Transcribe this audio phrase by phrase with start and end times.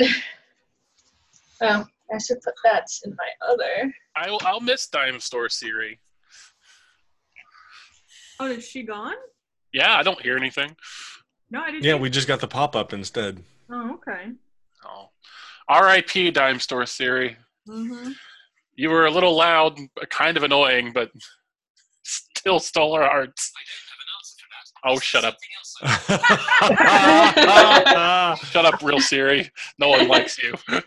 [0.00, 0.08] on.
[1.62, 3.92] Oh, I should put that in my other.
[4.16, 5.98] I'll, I'll miss Dime Store Siri.
[8.38, 9.14] Oh, is she gone?
[9.72, 10.76] Yeah, I don't hear anything.
[11.50, 11.84] No, I didn't.
[11.84, 13.42] Yeah, we just got the pop up instead.
[13.70, 14.32] Oh, okay.
[14.84, 15.10] Oh.
[15.68, 16.30] R.I.P.
[16.30, 17.36] Dime Store Siri.
[17.68, 18.12] Mm-hmm.
[18.74, 19.78] You were a little loud,
[20.10, 21.10] kind of annoying, but
[22.02, 23.52] still stole our hearts.
[24.84, 25.36] Oh, shut up.
[28.46, 29.50] Shut up, real Siri.
[29.78, 30.54] No one likes you.
[30.68, 30.78] you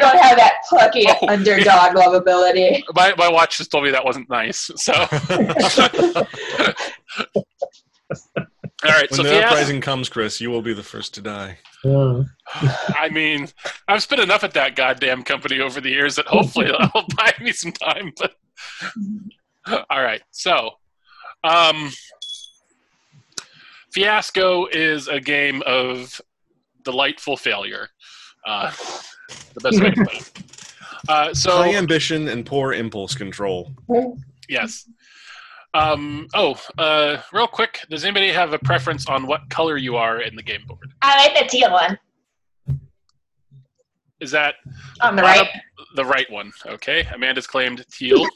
[0.00, 1.28] don't have that plucky Oh.
[1.28, 2.82] underdog lovability.
[2.94, 4.70] My, my watch just told me that wasn't nice.
[4.76, 5.06] So, all
[8.84, 9.10] right.
[9.10, 11.58] when so, the Fiasco, uprising comes, Chris, you will be the first to die.
[11.84, 13.48] I mean,
[13.88, 17.52] I've spent enough at that goddamn company over the years that hopefully that'll buy me
[17.52, 18.12] some time.
[18.18, 18.32] But
[19.90, 20.72] all right, so
[21.44, 21.90] um,
[24.00, 26.20] Fiasco is a game of
[26.84, 27.88] delightful failure.
[28.46, 28.70] Uh,
[29.54, 30.32] the best way to put it.
[31.08, 33.72] Uh, so High ambition and poor impulse control.
[34.48, 34.88] yes.
[35.72, 40.20] Um, oh, uh, real quick, does anybody have a preference on what color you are
[40.22, 40.92] in the game board?
[41.02, 41.96] I like the teal one
[44.20, 44.56] Is that
[45.00, 45.46] on the Right right.
[45.48, 45.62] up-
[45.94, 46.50] the right one?
[46.66, 48.26] Okay, Amanda's claimed teal.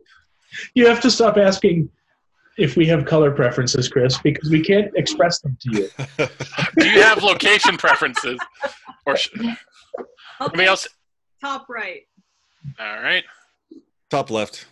[0.74, 1.88] you have to stop asking
[2.58, 5.90] if we have color preferences, Chris, because we can't express them to you.
[6.78, 8.38] Do you have location preferences?
[9.06, 9.30] Or sh-
[10.40, 10.88] anybody else?
[11.40, 12.02] Top right.
[12.78, 13.24] All right.
[14.10, 14.66] Top left.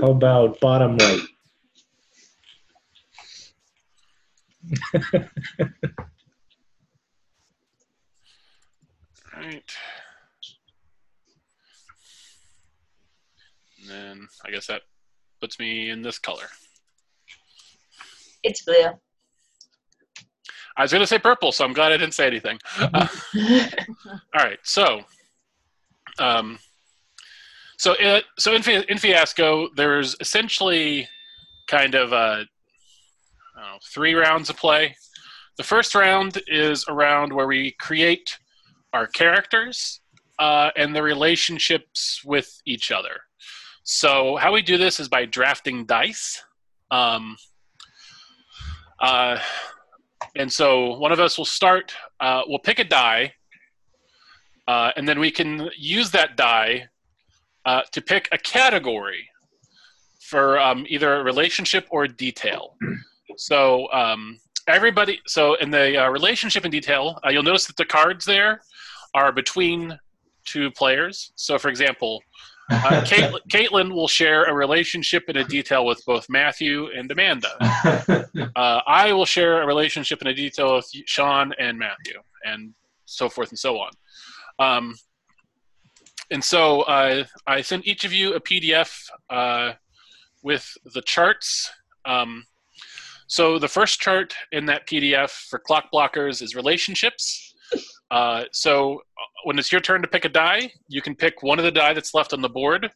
[0.00, 1.20] How about bottom right?
[9.34, 9.72] All right.
[13.88, 14.82] And then I guess that
[15.40, 16.46] puts me in this color.
[18.42, 18.90] It's blue.
[20.76, 22.58] I was going to say purple, so I'm glad I didn't say anything.
[22.78, 23.08] Uh,
[24.34, 25.00] all right, so,
[26.20, 26.58] um,
[27.78, 31.08] so it, so in, in Fiasco, there's essentially
[31.66, 34.94] kind of uh, don't know, three rounds of play.
[35.56, 38.38] The first round is a round where we create
[38.92, 40.00] our characters
[40.38, 43.16] uh, and the relationships with each other.
[43.90, 46.44] So how we do this is by drafting dice.
[46.90, 47.38] Um,
[49.00, 49.38] uh,
[50.36, 53.32] and so one of us will start, uh, we'll pick a die,
[54.68, 56.88] uh, and then we can use that die
[57.64, 59.26] uh, to pick a category
[60.20, 62.76] for um, either a relationship or a detail.
[63.38, 67.86] So um, everybody, so in the uh, relationship and detail, uh, you'll notice that the
[67.86, 68.60] cards there
[69.14, 69.98] are between
[70.44, 71.32] two players.
[71.36, 72.22] So for example,
[72.70, 77.48] uh, Cait- Caitlin will share a relationship in a detail with both Matthew and Amanda.
[78.56, 82.74] Uh, I will share a relationship in a detail with Sean and Matthew, and
[83.04, 83.90] so forth and so on.
[84.58, 84.94] Um,
[86.30, 88.92] and so uh, I sent each of you a PDF
[89.30, 89.72] uh,
[90.42, 91.70] with the charts.
[92.04, 92.44] Um,
[93.26, 97.47] so the first chart in that PDF for clock blockers is relationships.
[98.10, 101.58] Uh, so uh, when it's your turn to pick a die, you can pick one
[101.58, 102.90] of the die that's left on the board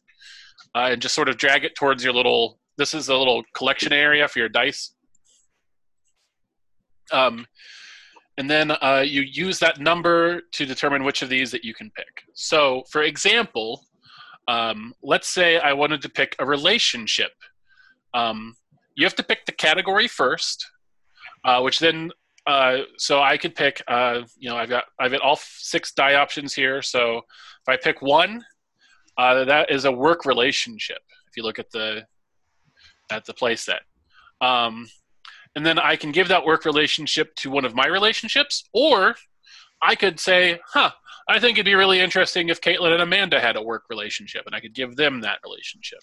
[0.75, 2.59] uh, and just sort of drag it towards your little.
[2.77, 4.95] This is a little collection area for your dice.
[7.11, 7.45] Um,
[8.37, 11.91] and then uh, you use that number to determine which of these that you can
[11.91, 12.23] pick.
[12.33, 13.85] So, for example,
[14.47, 17.31] um, let's say I wanted to pick a relationship.
[18.13, 18.55] Um,
[18.95, 20.65] you have to pick the category first,
[21.45, 22.11] uh, which then
[22.45, 23.81] uh, so I could pick.
[23.87, 26.81] Uh, you know, I've got I've got all six die options here.
[26.81, 28.43] So if I pick one,
[29.17, 30.99] uh, that is a work relationship.
[31.29, 32.05] If you look at the
[33.11, 33.81] at the play set.
[34.41, 34.87] Um,
[35.55, 39.15] and then I can give that work relationship to one of my relationships, or
[39.81, 40.91] I could say, "Huh,
[41.27, 44.55] I think it'd be really interesting if Caitlin and Amanda had a work relationship," and
[44.55, 45.99] I could give them that relationship.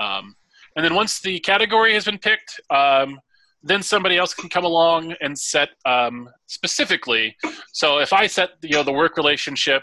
[0.00, 0.36] Um,
[0.76, 3.20] and then once the category has been picked, um,
[3.62, 7.36] then somebody else can come along and set um, specifically.
[7.72, 9.82] So if I set you know the work relationship,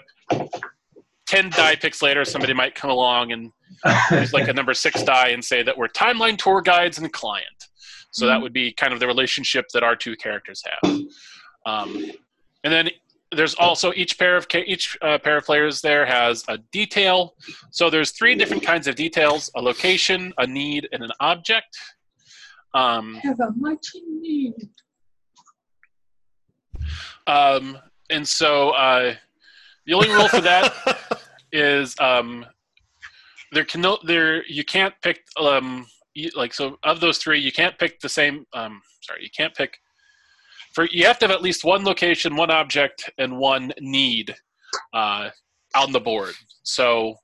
[1.25, 3.51] ten die picks later, somebody might come along and
[4.11, 7.67] use like a number six die and say that we're timeline tour guides and client.
[8.11, 11.01] So that would be kind of the relationship that our two characters have.
[11.65, 12.11] Um,
[12.63, 12.89] and then
[13.31, 17.35] there's also each pair of each uh, pair of players there has a detail.
[17.71, 21.77] So there's three different kinds of details: a location, a need, and an object.
[22.75, 24.53] Um, have a marching need.
[27.27, 27.77] um,
[28.09, 29.15] and so uh,
[29.85, 30.73] the only rule for that
[31.51, 32.45] is um,
[33.53, 37.51] there can no there you can't pick um, you, like so of those three you
[37.51, 39.79] can't pick the same um, sorry you can't pick
[40.75, 44.35] for you have to have at least one location, one object, and one need
[44.93, 45.29] uh,
[45.75, 46.35] on the board.
[46.63, 47.15] So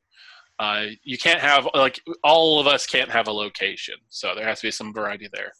[0.61, 3.95] uh, you can't have like all of us can't have a location.
[4.09, 5.51] So there has to be some variety there.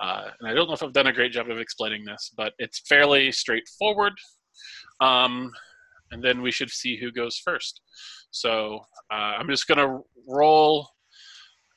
[0.00, 2.54] Uh, and I don't know if I've done a great job of explaining this, but
[2.58, 4.14] it's fairly straightforward.
[5.02, 5.52] Um,
[6.12, 7.82] and then we should see who goes first.
[8.30, 8.80] So
[9.12, 10.88] uh, I'm just going to roll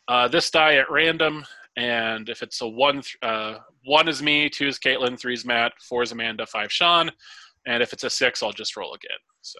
[0.07, 1.43] uh, this die at random,
[1.75, 5.73] and if it's a one, uh, one is me, two is Caitlin, three is Matt,
[5.89, 7.11] four is Amanda, five Sean,
[7.67, 9.19] and if it's a six, I'll just roll again.
[9.41, 9.59] So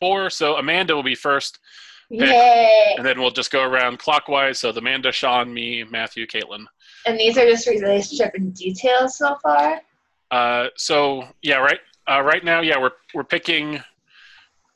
[0.00, 0.30] four.
[0.30, 1.58] So Amanda will be first,
[2.10, 2.94] Yay!
[2.96, 4.58] and then we'll just go around clockwise.
[4.58, 6.64] So the Amanda, Sean, me, Matthew, Caitlin.
[7.06, 9.80] And these are just relationship and details so far.
[10.30, 11.78] Uh, so yeah, right.
[12.10, 13.80] Uh, right now, yeah, we're we're picking.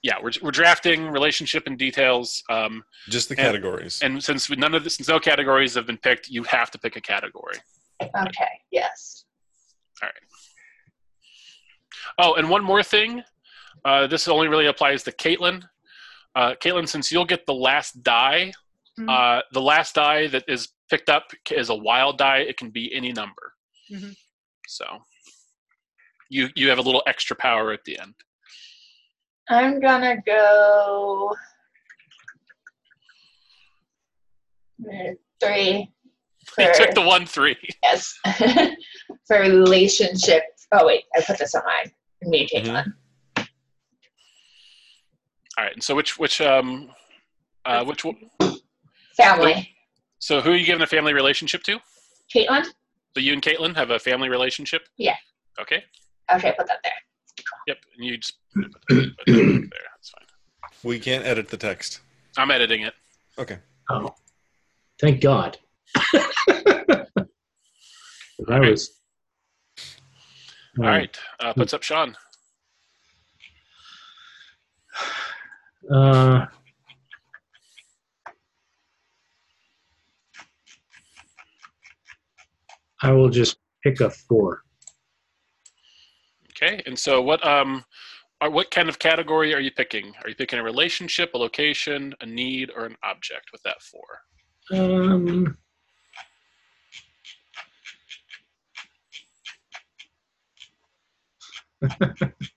[0.03, 2.43] Yeah, we're we're drafting relationship and details.
[2.50, 4.03] Um, Just the And- categories.
[4.03, 6.79] and since we, none of this, since no categories have been picked, you have to
[6.79, 7.56] pick a category.
[8.03, 8.53] Okay.
[8.70, 9.25] Yes.
[10.03, 10.15] All right.
[12.19, 13.23] Oh, and one more thing.
[13.85, 15.63] Uh, this only really applies to Caitlin.
[16.35, 18.53] Uh, Caitlin, since you'll get the last die,
[18.99, 19.09] Mhm.
[19.11, 22.39] uh, the last die that is picked up is a wild die.
[22.39, 23.55] It can be any number.
[23.91, 24.17] Mhm.
[24.69, 24.87] So
[26.31, 28.15] you you have a little extra power at the end.
[29.49, 31.35] I'm gonna go
[34.91, 35.91] uh, three.
[36.59, 37.57] You took the one three.
[37.83, 38.15] yes.
[39.27, 40.43] for relationship.
[40.73, 41.91] Oh wait, I put this on mine.
[42.23, 42.71] Me, Mm-hmm.
[42.71, 42.93] Caitlin.
[45.56, 45.73] All right.
[45.73, 46.91] And so which which um
[47.65, 48.05] uh which
[49.17, 49.71] Family.
[50.19, 51.79] so who are you giving a family relationship to?
[52.35, 52.65] Caitlin.
[53.15, 54.89] So you and Caitlin have a family relationship.
[54.97, 55.15] Yeah.
[55.61, 55.85] Okay.
[56.35, 56.93] Okay, put that there.
[57.69, 57.79] Yep.
[57.97, 59.55] And you just put it there.
[59.95, 60.27] That's fine.
[60.83, 62.01] we can't edit the text.
[62.37, 62.95] I'm editing it.
[63.39, 63.59] Okay.
[63.91, 64.15] Oh,
[65.01, 65.59] thank God.
[68.49, 68.99] I was.
[70.79, 71.17] All right.
[71.39, 72.17] Uh, puts up Sean.
[75.93, 76.47] Uh,
[83.03, 84.63] I will just pick a four.
[86.51, 86.83] Okay.
[86.87, 87.85] And so what um
[88.41, 90.13] are, what kind of category are you picking?
[90.23, 94.23] Are you picking a relationship, a location, a need, or an object with that four?
[94.73, 95.59] Um,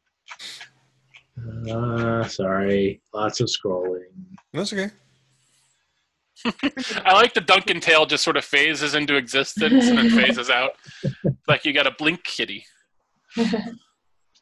[1.72, 4.06] uh, sorry, lots of scrolling.
[4.54, 4.90] That's okay.
[7.06, 10.72] I like the Duncan tail just sort of phases into existence and then phases out.
[11.48, 12.66] Like you got a blink kitty.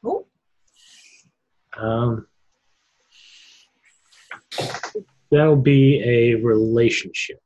[0.05, 0.25] Ooh.
[1.77, 2.25] Um,
[5.29, 7.39] that'll be a relationship.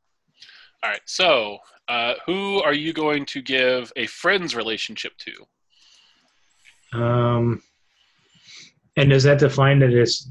[0.82, 1.02] All right.
[1.06, 1.58] So
[1.90, 6.98] uh, who are you going to give a friend's relationship to?
[6.98, 7.62] Um,
[9.00, 10.30] and does that define that it's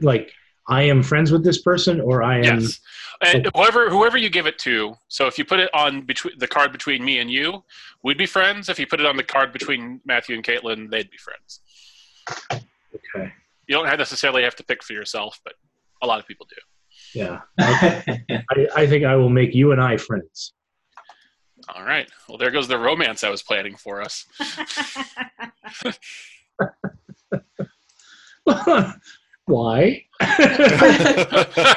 [0.00, 0.32] like
[0.68, 2.60] I am friends with this person, or I am?
[2.60, 2.80] Yes.
[3.22, 4.94] And whoever whoever you give it to.
[5.08, 7.62] So if you put it on between the card between me and you,
[8.02, 8.68] we'd be friends.
[8.68, 11.60] If you put it on the card between Matthew and Caitlin, they'd be friends.
[12.52, 13.32] Okay.
[13.68, 15.54] You don't necessarily have to pick for yourself, but
[16.02, 16.56] a lot of people do.
[17.18, 17.40] Yeah.
[17.58, 20.52] I, I think I will make you and I friends.
[21.74, 22.08] All right.
[22.28, 24.26] Well, there goes the romance I was planning for us.
[29.46, 30.04] Why?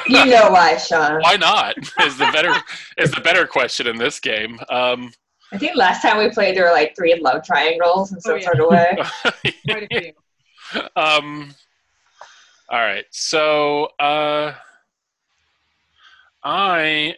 [0.08, 1.20] You know why, Sean.
[1.22, 1.76] Why not?
[2.00, 2.52] Is the better
[2.98, 4.58] is the better question in this game.
[4.68, 5.12] Um,
[5.52, 8.36] I think last time we played there were like three love triangles in some Oh,
[8.36, 8.44] yeah.
[8.44, 8.96] sort of way.
[9.68, 10.82] Quite a few.
[10.96, 11.54] um,
[12.70, 13.04] all right.
[13.10, 14.54] So uh,
[16.42, 17.14] I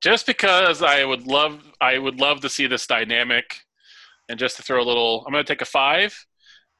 [0.00, 3.62] just because I would love I would love to see this dynamic,
[4.28, 6.26] and just to throw a little, I'm going to take a five,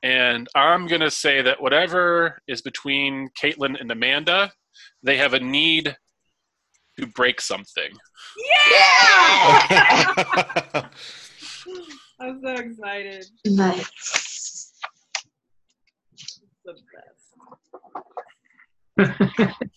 [0.03, 4.53] and I'm going to say that whatever is between Caitlin and Amanda,
[5.03, 5.97] they have a need
[6.99, 7.91] to break something.
[8.39, 9.69] Yeah!
[12.21, 13.27] I'm so excited.
[13.47, 14.73] nice.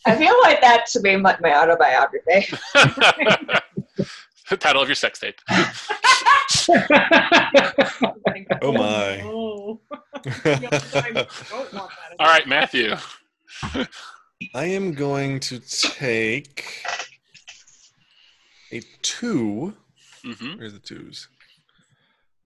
[0.05, 2.47] I feel like that should be my, my autobiography.
[4.49, 5.39] the title of your sex tape.
[8.61, 9.21] Oh, my.
[9.23, 9.79] Oh.
[10.43, 11.73] Don't.
[11.73, 11.89] All
[12.19, 12.95] right, Matthew.
[14.53, 16.65] I am going to take
[18.71, 19.73] a two.
[20.23, 21.27] hmm Where's the twos?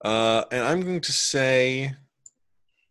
[0.03, 1.95] Uh, and I'm going to say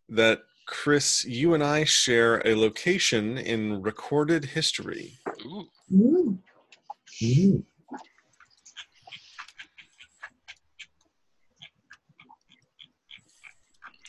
[0.09, 5.19] that Chris, you and I share a location in recorded history.
[5.45, 5.67] Ooh.
[5.93, 6.39] Ooh.
[7.21, 7.63] Mm.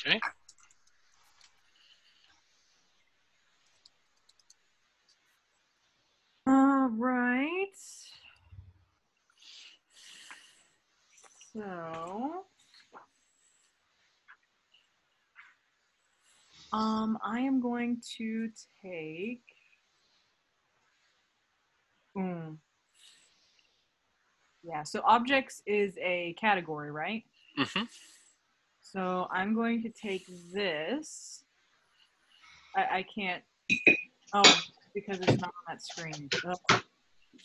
[0.06, 0.20] Okay.
[6.46, 7.66] All right.
[11.52, 12.44] So,
[16.72, 18.50] um, I am going to
[18.82, 19.42] take.
[22.16, 22.58] Mm.
[24.62, 27.22] Yeah, so objects is a category, right?
[27.58, 27.84] Mm-hmm.
[28.94, 31.42] So I'm going to take this.
[32.76, 33.42] I, I can't.
[34.32, 34.42] Oh,
[34.94, 36.28] because it's not on that screen.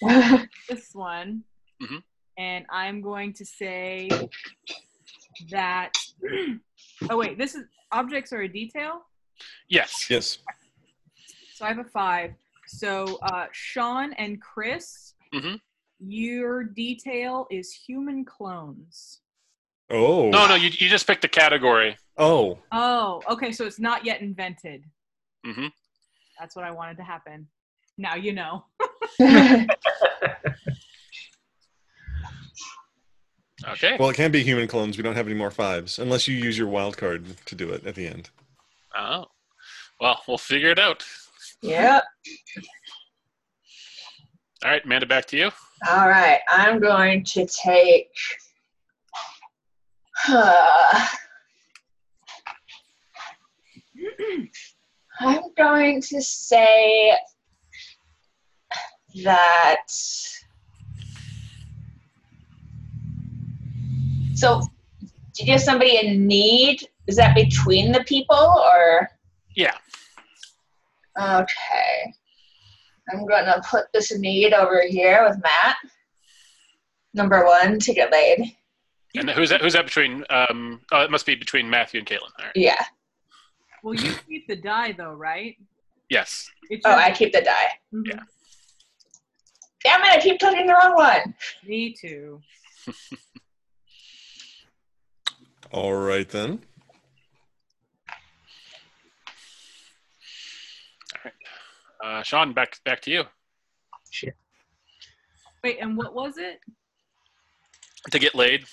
[0.03, 0.47] Ugh.
[0.69, 1.43] This one.
[1.81, 2.03] Mhm.
[2.37, 4.09] And I'm going to say
[5.49, 5.91] that.
[7.09, 7.37] oh, wait.
[7.37, 9.01] This is objects are a detail.
[9.69, 10.07] Yes.
[10.09, 10.37] Yes.
[11.55, 12.31] So I have a five.
[12.67, 15.59] So uh, Sean and Chris, Mhm.
[15.99, 19.21] your detail is human clones.
[19.91, 20.29] Oh.
[20.29, 21.97] No, no, you, you just picked a category.
[22.17, 22.59] Oh.
[22.71, 23.51] Oh, okay.
[23.51, 24.83] So it's not yet invented.
[25.45, 25.67] Mm-hmm.
[26.39, 27.47] That's what I wanted to happen.
[27.97, 28.65] Now you know.
[33.67, 33.97] Okay.
[33.99, 34.97] Well, it can be human clones.
[34.97, 37.85] We don't have any more fives unless you use your wild card to do it
[37.85, 38.29] at the end.
[38.97, 39.25] Oh.
[39.99, 41.03] Well, we'll figure it out.
[41.61, 42.03] yep.
[44.63, 45.51] All right, Amanda, back to you.
[45.89, 46.39] All right.
[46.49, 48.09] I'm going to take.
[55.21, 57.15] I'm going to say
[59.23, 59.83] that.
[64.35, 64.61] So,
[65.35, 69.09] did you have somebody in need, is that between the people or?
[69.55, 69.75] Yeah.
[71.17, 72.13] Okay.
[73.11, 75.77] I'm going to put this need over here with Matt.
[77.13, 78.55] Number one to get laid.
[79.15, 79.61] And who's that?
[79.61, 80.23] Who's that between?
[80.29, 82.31] Um, oh, it must be between Matthew and Caitlin.
[82.37, 82.51] All right.
[82.55, 82.83] Yeah.
[83.83, 85.57] Well, you keep the die though, right?
[86.09, 86.49] Yes.
[86.69, 87.69] It's Oh, I keep the die.
[87.93, 88.07] Mhm.
[88.07, 88.19] Yeah.
[89.83, 91.33] Damn it, I keep clicking the wrong one.
[91.65, 92.41] Me too.
[95.71, 96.61] All right then.
[101.15, 101.33] All right,
[102.19, 103.23] uh, Sean, back back to you
[104.11, 104.35] Shit.
[105.63, 106.59] Wait, and what was it?
[108.11, 108.65] to get laid.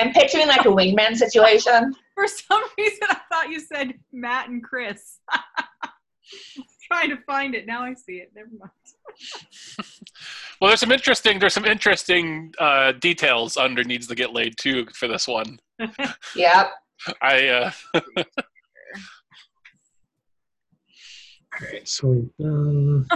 [0.00, 1.94] I'm picturing like a wingman situation.
[2.14, 5.18] For some reason, I thought you said Matt and Chris.
[6.90, 7.66] trying to find it.
[7.66, 8.32] Now I see it.
[8.34, 8.70] Never mind.
[10.60, 14.86] Well, there's some interesting there's some interesting uh, details under needs to get laid too
[14.92, 15.58] for this one.
[16.36, 16.70] Yep.
[17.22, 18.02] I uh, All
[21.62, 23.08] right, so we've done.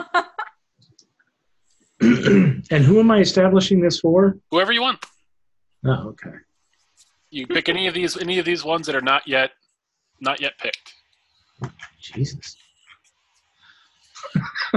[2.70, 4.38] and who am I establishing this for?
[4.50, 5.04] whoever you want.
[5.84, 6.30] Oh, okay.
[7.34, 9.50] You pick any of these any of these ones that are not yet
[10.20, 10.94] not yet picked.
[12.00, 12.54] Jesus.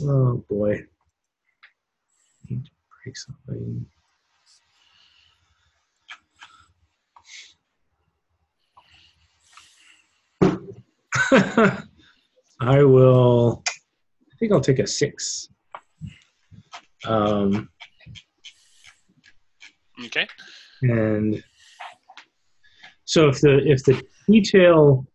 [0.00, 0.86] oh boy.
[2.48, 2.70] Need to
[3.04, 3.84] break something.
[12.62, 13.62] I will.
[13.68, 15.50] I think I'll take a six.
[17.04, 17.68] Um,
[20.06, 20.26] Okay.
[20.82, 21.42] and
[23.04, 25.06] so if the if the detail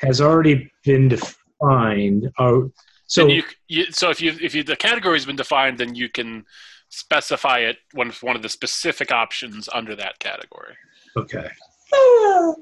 [0.00, 2.70] has already been defined, or
[3.06, 5.94] so So you, you so if you if you the category has been defined, then
[5.94, 6.44] you can
[6.88, 10.74] specify it one one of the specific options under that category.
[11.16, 11.48] okay.
[11.94, 12.54] Ah.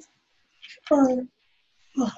[0.91, 1.17] Ah.
[1.99, 2.13] Ah.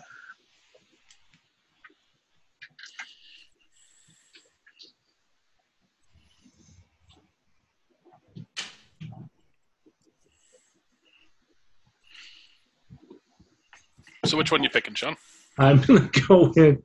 [14.32, 15.14] So which one you picking, Sean?
[15.58, 16.82] I'm gonna go with That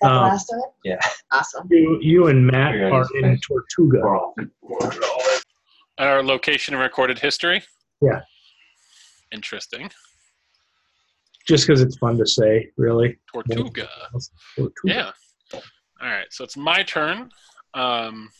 [0.00, 0.70] the Um, last of it?
[0.82, 0.98] yeah.
[1.30, 1.68] Awesome.
[1.70, 1.96] you.
[2.02, 4.02] You and Matt Yeah, are he's in Tortuga.
[5.98, 7.62] Our location and recorded history.
[8.00, 8.22] Yeah.
[9.30, 9.92] Interesting.
[11.46, 13.16] Just because it's fun to say, really.
[13.32, 13.88] Tortuga.
[14.56, 14.72] Tortuga.
[14.84, 15.12] Yeah.
[15.54, 15.60] All
[16.08, 16.26] right.
[16.32, 17.30] So it's my turn.
[17.74, 18.30] Um,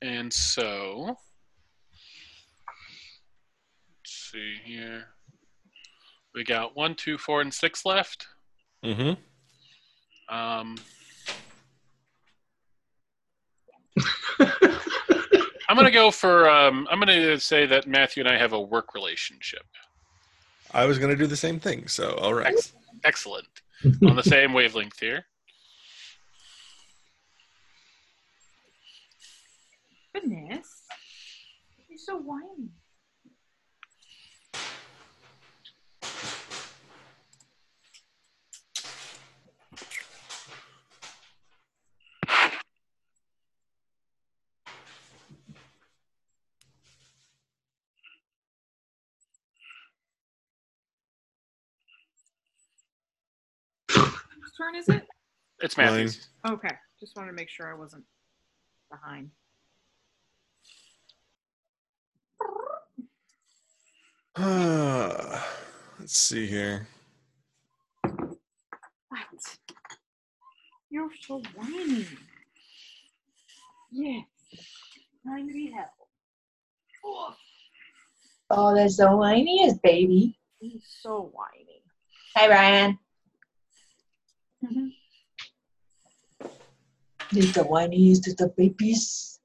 [0.00, 1.18] and so,
[3.98, 5.08] let's see here.
[6.34, 8.26] We got one, two, four, and six left.
[8.84, 10.34] Mm-hmm.
[10.34, 10.76] Um,
[15.68, 16.48] I'm gonna go for.
[16.48, 19.64] Um, I'm gonna say that Matthew and I have a work relationship.
[20.74, 21.86] I was going to do the same thing.
[21.86, 22.48] So, all right.
[22.48, 22.72] Ex-
[23.04, 23.46] excellent.
[24.06, 25.24] On the same wavelength here.
[30.12, 30.82] Goodness.
[31.88, 32.70] You're so whiny.
[54.56, 55.06] Turn is it?
[55.60, 55.86] It's Mine.
[55.86, 56.28] Matthew's.
[56.46, 56.70] Okay.
[57.00, 58.04] Just wanted to make sure I wasn't
[58.90, 59.30] behind.
[65.98, 66.86] Let's see here.
[68.02, 68.38] What?
[70.90, 72.06] You're so whiny.
[73.92, 74.24] Yes.
[75.26, 75.88] Time to be held.
[77.04, 77.34] Oh,
[78.50, 80.36] Oh, there's the whiniest baby.
[80.60, 81.82] he's so whiny.
[82.36, 82.98] Hi, Brian.
[87.32, 89.40] The whiniest of the babies.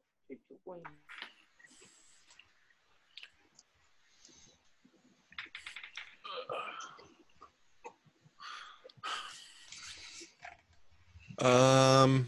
[11.39, 12.27] Um,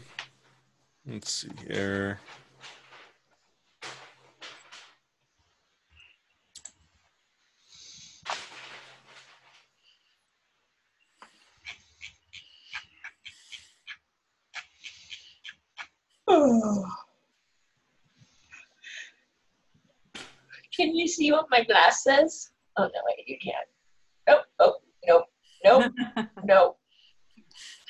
[1.06, 2.18] let's see here.
[20.74, 22.50] Can you see what my glass says?
[22.78, 23.66] Oh no, wait, you can't.
[24.26, 24.44] Nope.
[24.58, 25.26] Oh, nope.
[25.62, 25.92] Nope.
[26.44, 26.78] nope.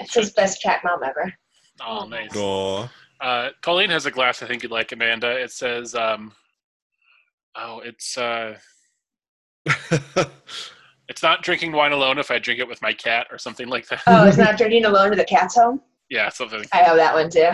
[0.00, 1.32] It says best chat mom ever.
[1.80, 2.34] Oh, nice.
[2.34, 2.90] Aw.
[3.20, 5.30] Uh, Colleen has a glass I think you'd like, Amanda.
[5.30, 6.32] It says, um,
[7.54, 8.58] oh, it's uh,
[11.08, 13.86] it's not drinking wine alone if I drink it with my cat or something like
[13.88, 14.02] that.
[14.08, 15.80] Oh, it's not drinking alone to the cat's home.
[16.10, 16.64] yeah, something.
[16.72, 17.50] I have that one too.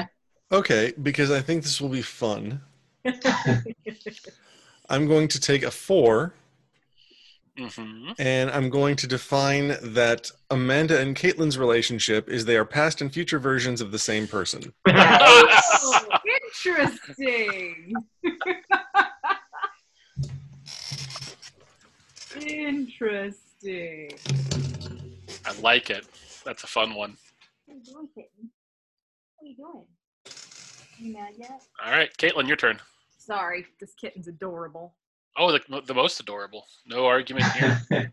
[0.52, 2.61] Okay, because I think this will be fun.
[4.89, 6.32] I'm going to take a four
[7.58, 13.00] hmm and I'm going to define that Amanda and Caitlin's relationship is they are past
[13.00, 14.73] and future versions of the same person.
[14.87, 15.63] Nice.
[15.84, 16.08] Oh,
[16.47, 17.95] interesting.
[22.41, 24.11] interesting.
[25.45, 26.06] I like it.
[26.45, 27.17] That's a fun one.
[27.67, 28.08] What are you doing.
[28.15, 28.25] What
[29.43, 29.84] are you doing?
[30.99, 31.63] You mad yet?
[31.84, 32.78] All right, Caitlin, your turn.
[33.17, 34.95] Sorry, this kitten's adorable.
[35.37, 36.65] Oh, the, the most adorable.
[36.87, 37.47] No argument
[37.91, 38.13] here.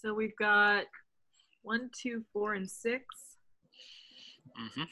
[0.00, 0.84] So we've got
[1.62, 3.04] one, two, four, and six.
[4.56, 4.82] hmm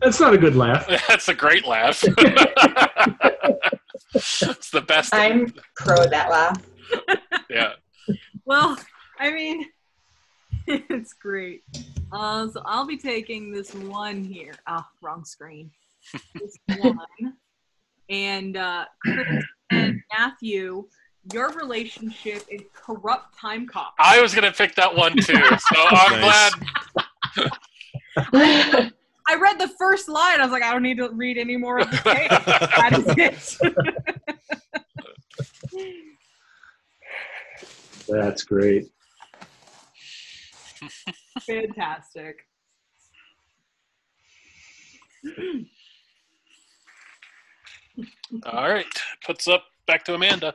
[0.00, 0.86] That's not a good laugh.
[1.08, 2.02] That's a great laugh.
[4.14, 5.14] it's the best.
[5.14, 6.62] I'm pro that laugh.
[7.50, 7.72] yeah.
[8.44, 8.78] well,
[9.18, 9.66] I mean,
[10.66, 11.62] it's great.
[12.12, 14.54] Uh, so I'll be taking this one here.
[14.66, 15.70] Oh, wrong screen.
[16.34, 16.98] This one.
[18.08, 20.88] And uh, Chris and Matthew,
[21.34, 23.92] your relationship is corrupt time cop.
[23.98, 26.54] I was gonna pick that one too, so I'm Nice.
[26.54, 27.06] glad.
[29.30, 30.40] I read the first line.
[30.40, 32.30] I was like, I don't need to read any more of the page.
[32.30, 33.48] that is it.
[38.08, 38.86] That's great.
[41.40, 42.36] Fantastic.
[48.44, 48.86] All right,
[49.26, 50.54] puts up back to Amanda.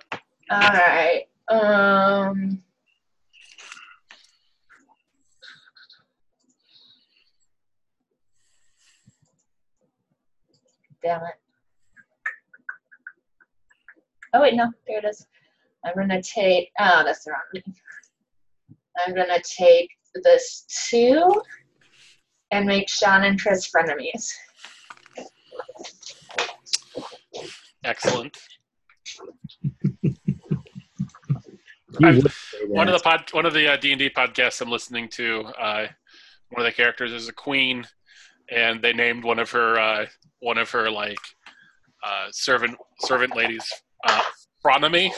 [0.50, 1.24] All right.
[1.50, 2.64] Um.
[11.04, 11.36] Damn it.
[14.34, 15.28] Oh wait, no, there it is.
[15.86, 16.70] I'm gonna take.
[16.80, 17.76] Oh, that's the wrong one.
[19.06, 19.90] I'm gonna take
[20.24, 21.42] this two
[22.52, 24.30] and make Sean and Chris frenemies.
[27.84, 28.38] Excellent.
[32.02, 32.22] I'm-
[32.68, 35.42] One of the pod, one of the uh, D and D podcasts I'm listening to,
[35.60, 35.88] uh,
[36.50, 37.86] one of the characters is a queen,
[38.50, 40.06] and they named one of her uh,
[40.44, 41.18] one of her like
[42.06, 43.64] uh, servant servant ladies
[44.08, 44.22] uh,
[44.66, 45.12] Frenemy,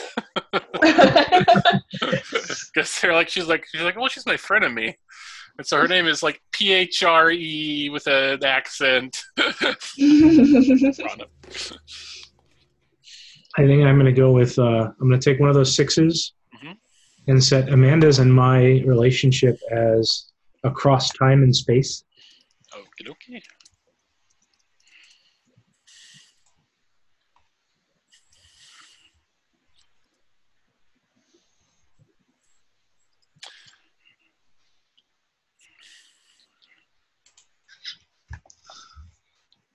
[2.74, 4.94] because they're like she's like she's like well she's my frenemy,
[5.58, 9.22] and so her name is like P H R E with an accent.
[13.58, 14.58] I think I'm going to go with.
[14.60, 16.76] Uh, I'm going to take one of those sixes Mhm.
[17.28, 20.32] and set Amanda's and my relationship as
[20.64, 22.04] across time and space.
[22.74, 23.42] Okie dokie.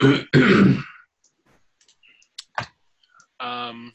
[3.41, 3.95] Um,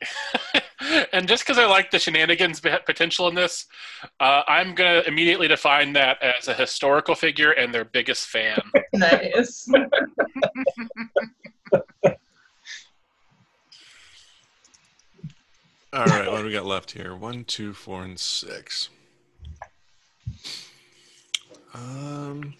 [1.12, 3.66] and just because I like the shenanigans potential in this,
[4.20, 8.60] uh, I'm gonna immediately define that as a historical figure and their biggest fan.
[8.94, 9.68] Nice.
[15.92, 17.14] All right, what do we got left here?
[17.14, 18.88] One, two, four, and six.
[21.74, 22.54] Um,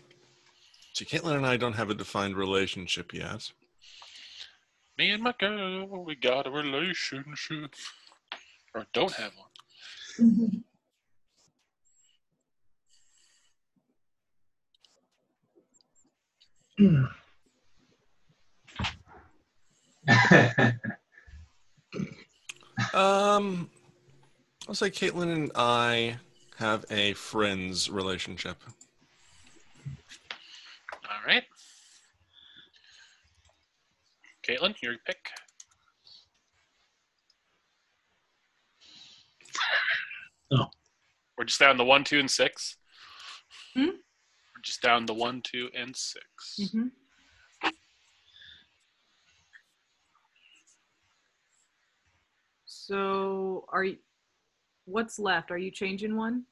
[0.99, 3.53] so Caitlin and I don't have a defined relationship yet.
[4.99, 7.73] Me and my girl, we got a relationship,
[8.75, 10.65] or don't have one.
[22.93, 23.71] Um,
[24.67, 26.17] I'll say Caitlin and I
[26.57, 28.57] have a friends relationship.
[31.19, 31.43] All right.
[34.47, 35.19] Caitlin, your pick.
[40.53, 40.67] Oh.
[41.37, 42.77] We're just down the one, two, and six.
[43.75, 43.87] Hmm?
[43.87, 46.25] We're just down the one, two, and 6
[46.59, 46.91] Mhm.
[52.65, 53.99] So are you?
[54.87, 55.51] What's left?
[55.51, 56.47] Are you changing one?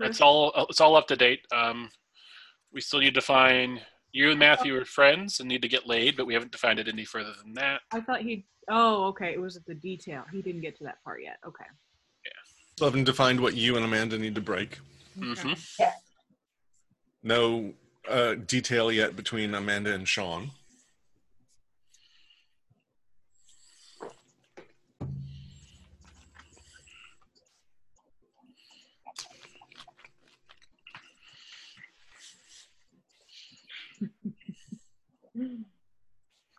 [0.00, 1.46] It's all it's all up to date.
[1.50, 1.90] Um,
[2.72, 3.80] we still need to find
[4.12, 6.88] you and Matthew are friends and need to get laid, but we haven't defined it
[6.88, 7.82] any further than that.
[7.92, 8.46] I thought he.
[8.68, 9.32] Oh, okay.
[9.32, 10.24] It was at the detail.
[10.32, 11.36] He didn't get to that part yet.
[11.46, 11.64] Okay.
[12.24, 12.30] Yeah.
[12.76, 14.78] Still haven't defined what you and Amanda need to break.
[15.22, 15.40] Okay.
[15.42, 15.84] hmm
[17.22, 17.72] No
[18.08, 20.50] uh, detail yet between Amanda and Sean.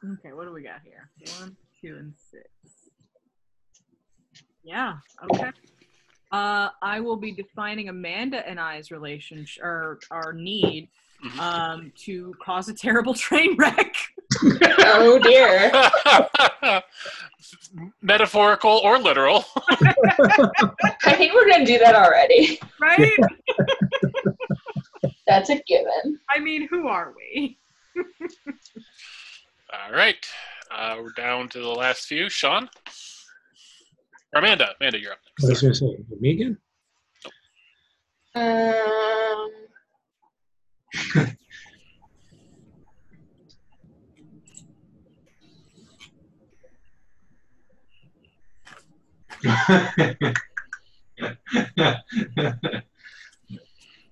[0.06, 1.10] Okay, what do we got here?
[1.40, 2.48] One, two, and six.
[4.64, 4.96] Yeah.
[5.32, 5.50] Okay.
[6.32, 10.90] Uh, I will be defining Amanda and I's relationship or our need
[11.24, 11.40] Mhm.
[11.40, 13.94] um, to cause a terrible train wreck.
[14.46, 15.70] oh dear.
[18.02, 19.44] Metaphorical or literal.
[19.68, 22.58] I think we're gonna do that already.
[22.80, 23.12] Right?
[25.28, 26.20] That's a given.
[26.30, 27.58] I mean, who are we?
[29.72, 30.26] All right.
[30.72, 32.30] Uh, we're down to the last few.
[32.30, 32.70] Sean?
[34.34, 34.70] Or Amanda.
[34.80, 35.80] Amanda, you're up I was next.
[35.80, 36.58] going to say, me again?
[38.36, 39.50] Um.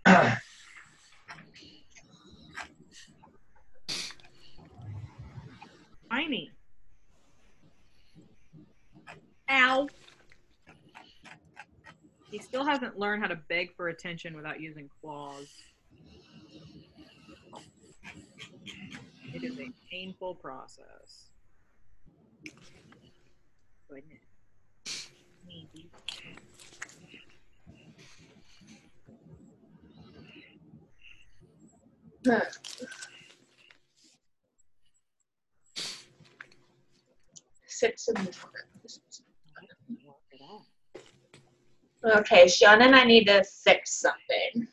[6.09, 6.51] Tiny.
[9.49, 9.87] Ow.
[12.31, 15.47] He still hasn't learned how to beg for attention without using claws.
[19.33, 21.29] It is a painful process.
[32.23, 32.76] Goodness.
[37.77, 38.35] Six and
[42.03, 44.67] Okay, Sean and I need to fix something.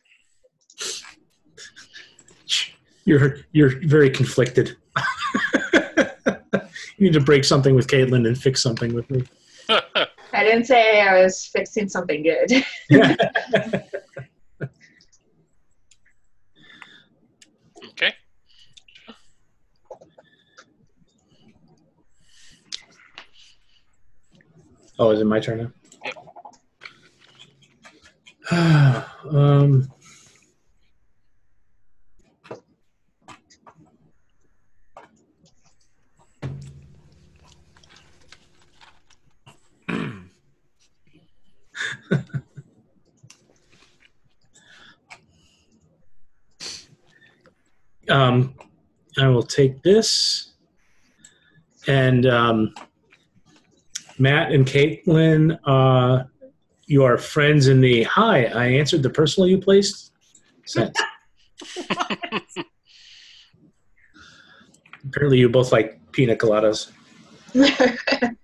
[3.05, 4.79] You're you're very conflicted.
[5.75, 6.41] you
[6.99, 9.25] need to break something with Caitlin and fix something with me.
[9.69, 12.65] I didn't say I was fixing something good.
[24.99, 25.71] oh, is it my turn now?
[29.31, 29.89] um,
[48.09, 48.55] um,
[49.19, 50.53] I will take this.
[51.87, 52.75] And um,
[54.19, 56.25] Matt and Caitlin, uh,
[56.87, 58.45] you are friends in the hi.
[58.45, 60.13] I answered the personal you placed
[60.65, 60.97] sense.
[65.07, 66.91] Apparently, you both like pina coladas.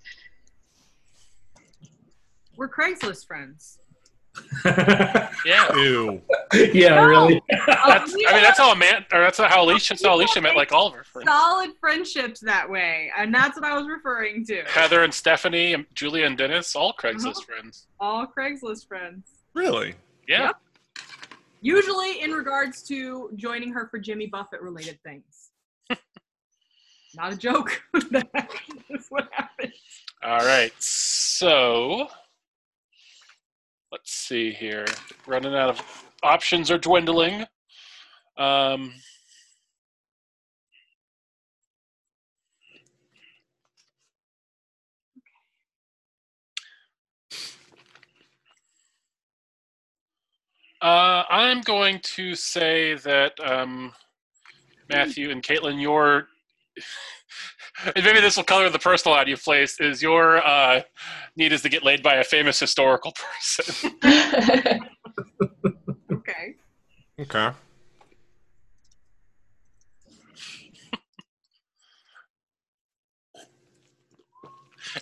[2.57, 3.80] We're Craigslist friends.
[5.45, 5.75] Yeah.
[5.77, 6.21] Ew.
[6.73, 7.07] yeah, No.
[7.07, 7.43] really.
[7.67, 10.57] That's, we I mean, that's how Amanda, or that's how Alicia, that's how Alicia met
[10.57, 11.29] like all of her friends.
[11.29, 14.63] solid friendships that way, and that's what I was referring to.
[14.65, 17.41] Heather and Stephanie, and Julia and Dennis, all Craigslist Uh-huh.
[17.47, 17.87] friends.
[18.01, 19.29] All Craigslist friends.
[19.55, 19.95] Really?
[20.29, 20.47] Yeah.
[20.47, 20.57] Yep.
[21.63, 25.51] Usually in regards to joining her for Jimmy Buffett related things.
[27.15, 27.83] Not a joke.
[28.11, 29.73] That's what happened.
[30.23, 30.73] All right.
[30.83, 32.09] So
[33.93, 34.87] let's see here.
[35.27, 37.45] Running out of options are dwindling.
[38.37, 38.93] Um,
[50.81, 53.93] uh, I'm going to say that um,
[54.89, 56.29] Matthew and Caitlin, your
[57.85, 59.81] and maybe this will color the personal ad you've placed.
[59.81, 60.83] Is your uh,
[61.37, 63.13] need is to get laid by a famous historical
[63.43, 63.93] person?
[66.13, 66.55] Okay.
[67.21, 67.51] Okay.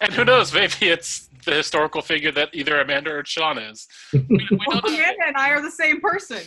[0.00, 0.52] and who knows?
[0.52, 3.86] Maybe it's the historical figure that either Amanda or Sean is.
[4.12, 4.98] We, we Well, don't know.
[4.98, 6.40] Amanda and I are the same person.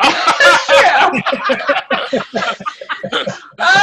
[0.02, 1.10] oh,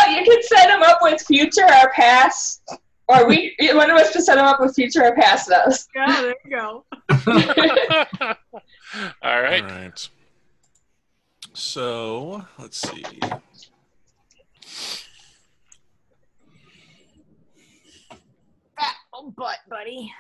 [0.10, 2.62] you can set them up with future or past,
[3.08, 5.88] or we one of us can set them up with future or past us.
[5.94, 6.86] Yeah, there you go.
[9.22, 9.64] All right.
[9.64, 10.10] All right.
[11.54, 13.04] So let's see.
[18.78, 20.14] Fat old oh, butt, buddy.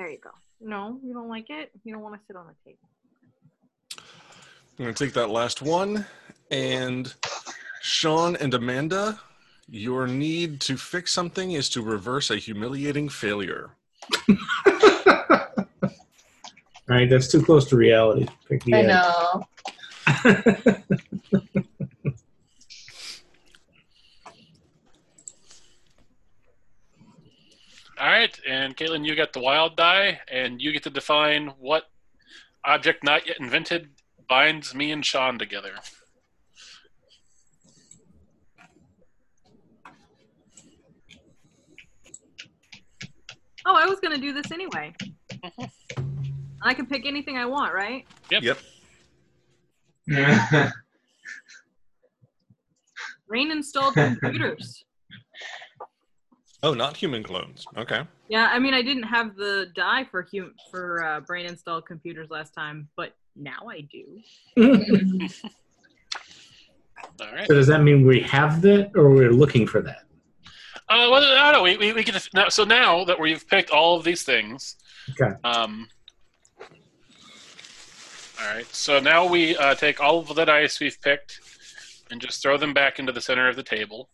[0.00, 0.30] There you go.
[0.62, 1.72] No, you don't like it?
[1.84, 2.88] You don't want to sit on the table.
[4.78, 6.06] I'm going to take that last one.
[6.50, 7.12] And
[7.82, 9.20] Sean and Amanda,
[9.68, 13.72] your need to fix something is to reverse a humiliating failure.
[14.30, 14.76] All
[16.88, 18.26] right, that's too close to reality.
[18.48, 18.88] Pick the I end.
[21.44, 21.62] know.
[28.00, 28.34] All right.
[28.48, 31.84] And Caitlin, you got the wild die, and you get to define what
[32.64, 33.90] object not yet invented
[34.26, 35.72] binds me and Sean together.
[43.66, 44.94] Oh, I was going to do this anyway.
[45.30, 46.02] Mm-hmm.
[46.62, 48.06] I can pick anything I want, right?
[48.30, 48.42] Yep.
[48.42, 48.58] Yep.
[53.28, 54.84] Rain installed computers.
[56.62, 57.64] Oh, not human clones.
[57.76, 58.02] Okay.
[58.28, 62.28] Yeah, I mean, I didn't have the die for hum- for uh, brain installed computers
[62.30, 64.20] last time, but now I do.
[67.20, 67.46] All right.
[67.48, 70.04] So does that mean we have that, or we're looking for that?
[70.88, 71.62] Uh, well, I don't know.
[71.62, 74.76] We, we, we get to, now, so now that we've picked all of these things.
[75.10, 75.32] Okay.
[75.44, 75.88] Um,
[76.60, 78.66] all right.
[78.74, 81.40] So now we uh, take all of the dice we've picked
[82.10, 84.08] and just throw them back into the center of the table.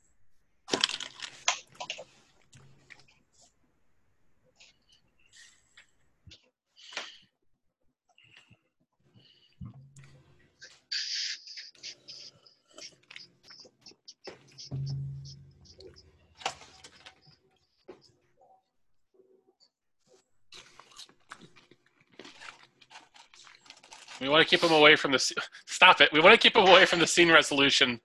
[24.21, 25.19] We want to keep them away from the.
[25.67, 26.13] Stop it.
[26.13, 28.01] We want to keep them away from the scene resolution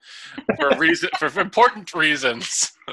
[0.60, 2.72] for a reason for important reasons.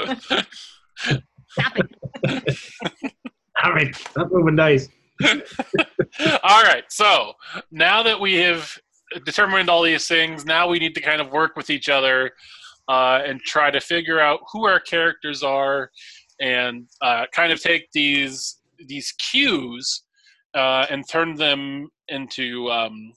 [3.64, 4.88] All right, stop moving dice.
[5.24, 6.84] all right.
[6.90, 7.32] So
[7.72, 8.70] now that we have
[9.24, 12.30] determined all these things, now we need to kind of work with each other
[12.88, 15.90] uh, and try to figure out who our characters are,
[16.40, 20.04] and uh, kind of take these these cues
[20.54, 23.12] uh, and turn them into um,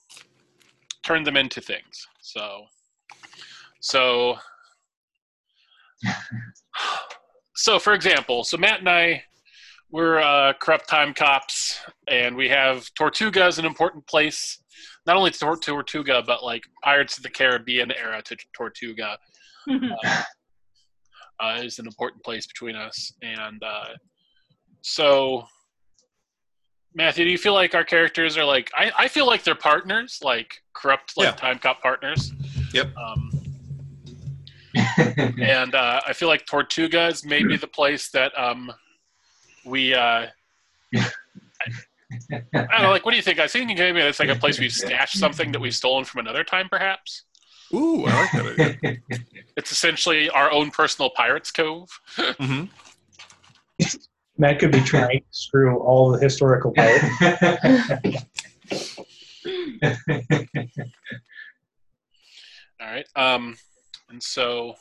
[1.02, 2.06] turn them into things.
[2.20, 2.64] So,
[3.80, 4.36] so,
[7.56, 9.24] so for example, so Matt and I,
[9.90, 14.58] we're uh, corrupt time cops, and we have Tortuga as an important place.
[15.06, 19.18] Not only to Tortuga, but like Pirates of the Caribbean era to Tortuga
[19.70, 20.22] uh,
[21.40, 23.12] uh, is an important place between us.
[23.20, 23.88] And uh,
[24.80, 25.44] so,
[26.94, 28.70] Matthew, do you feel like our characters are like?
[28.76, 31.32] I, I feel like they're partners, like corrupt, like Yeah.
[31.32, 32.32] time cop partners.
[32.72, 32.94] Yep.
[32.96, 33.30] Um,
[35.40, 38.70] and uh, I feel like Tortuga is maybe the place that um,
[39.64, 39.94] we.
[39.94, 40.26] Uh,
[40.94, 43.38] I don't know, like, what do you think?
[43.38, 46.44] I think maybe it's like a place we've stashed something that we've stolen from another
[46.44, 47.24] time, perhaps.
[47.74, 48.46] Ooh, I like that
[48.80, 48.96] idea.
[49.56, 51.88] It's essentially our own personal pirates cove.
[52.38, 52.64] hmm
[54.42, 57.00] Matt could be trying to screw all the historical players.
[62.80, 63.06] All right.
[63.14, 63.56] Um,
[64.10, 64.74] and so,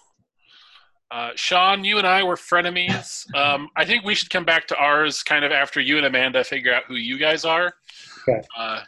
[1.12, 3.32] uh, Sean, you and I were frenemies.
[3.36, 6.43] Um, I think we should come back to ours kind of after you and Amanda
[6.43, 7.71] figure out who you guys are.
[8.28, 8.41] Okay.
[8.58, 8.82] Uh,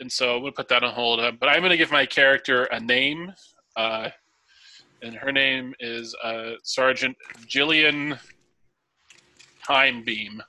[0.00, 1.20] and so I'm gonna put that on hold.
[1.20, 3.34] Uh, but I'm going to give my character a name.
[3.76, 4.08] Uh,
[5.02, 8.18] and her name is uh, Sergeant Jillian
[9.66, 10.42] Time Beam.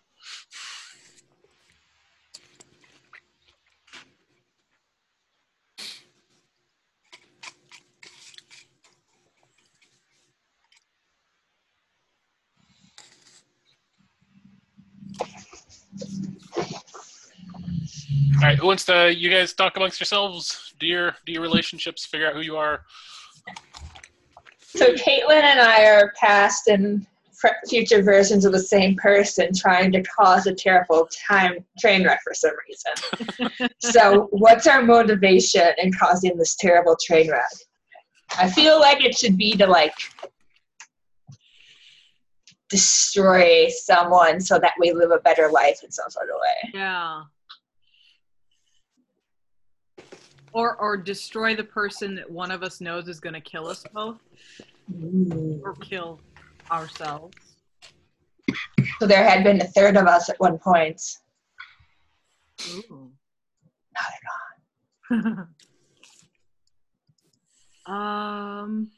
[18.44, 19.14] All right, who wants to?
[19.16, 20.74] You guys talk amongst yourselves.
[20.80, 22.06] Do your do your relationships.
[22.06, 22.82] Figure out who you are.
[24.60, 27.06] So Caitlin and I are past and
[27.68, 32.34] future versions of the same person trying to cause a terrible time train wreck for
[32.34, 33.70] some reason.
[33.80, 37.50] so what's our motivation in causing this terrible train wreck?
[38.38, 39.94] I feel like it should be to like
[42.70, 46.72] destroy someone so that we live a better life in some sort of way.
[46.74, 47.24] Yeah.
[50.54, 53.84] Or or destroy the person that one of us knows is going to kill us
[53.92, 54.20] both,
[54.92, 55.60] mm.
[55.64, 56.20] or kill
[56.72, 57.58] ourselves.
[59.00, 61.02] So there had been a third of us at one point.
[62.68, 63.12] Ooh.
[63.94, 64.02] Now
[65.10, 65.48] they're
[67.96, 68.92] um.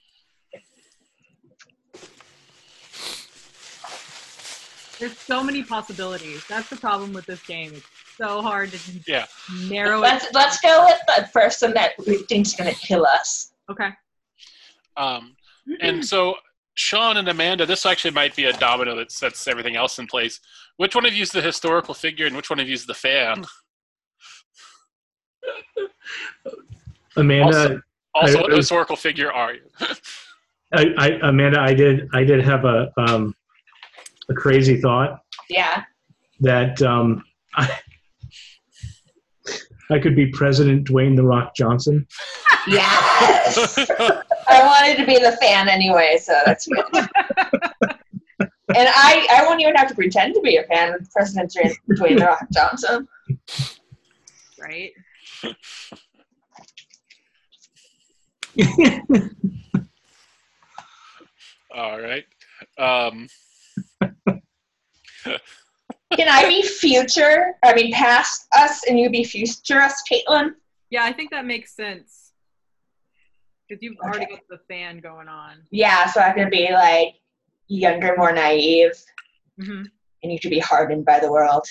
[5.00, 6.42] There's so many possibilities.
[6.48, 7.74] That's the problem with this game.
[7.76, 7.86] It's
[8.20, 9.26] so hard to just Yeah.
[9.50, 10.00] narrow.
[10.00, 13.54] Let's let's go with the person that we think's gonna kill us.
[13.70, 13.90] Okay.
[14.96, 15.36] Um,
[15.82, 16.36] and so
[16.76, 20.40] Sean and Amanda, this actually might be a domino that sets everything else in place.
[20.78, 22.94] Which one of you is the historical figure, and which one of you is the
[22.94, 23.46] fan?
[27.18, 27.82] Amanda,
[28.14, 29.62] Also, I- what historical figure are you?
[30.74, 33.34] I, I, Amanda, I did, I did have a, um,
[34.30, 35.84] a crazy thought Yeah.
[36.42, 37.24] that um,
[37.56, 37.80] I,
[39.92, 42.06] I could be President Dwayne the Rock Johnson.
[42.68, 43.78] Yes.
[44.48, 46.86] I wanted to be the fan anyway, so that's good.
[47.00, 47.10] and
[48.76, 52.20] I, I won't even have to pretend to be a fan of President Dwayne Dwayne
[52.20, 53.08] The Rock Johnson.
[54.60, 54.94] Right.
[61.76, 62.26] All right.
[62.78, 63.28] Um,
[66.16, 67.56] Can I be future?
[67.64, 70.52] I mean, past us, and you be future us, Caitlin?
[70.90, 72.25] Yeah, I think that makes sense.
[73.68, 75.58] Because you've already got the fan going on.
[75.72, 77.16] Yeah, so I can be like
[77.68, 78.92] younger, more naive,
[79.60, 79.84] hmm
[80.24, 81.66] and you should be hardened by the world.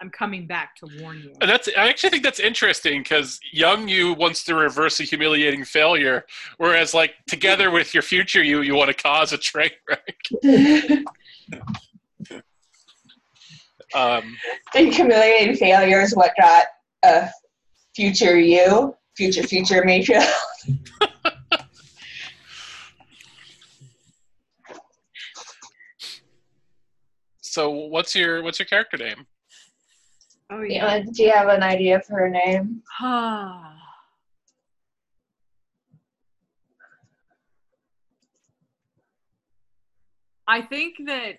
[0.00, 1.34] I'm coming back to warn you.
[1.40, 5.64] and that's I actually think that's interesting because young you wants to reverse a humiliating
[5.64, 6.24] failure,
[6.58, 11.04] whereas like together with your future you, you want to cause a train wreck.
[13.94, 14.36] Um,
[14.72, 16.66] the humiliating failure is what got
[17.04, 17.28] a
[17.94, 20.22] future you, future future me feel.
[27.40, 29.26] so what's your what's your character name?
[30.50, 32.82] Oh Yeah, do you have an idea of her name?
[33.00, 33.70] yeah.
[40.46, 41.38] I think that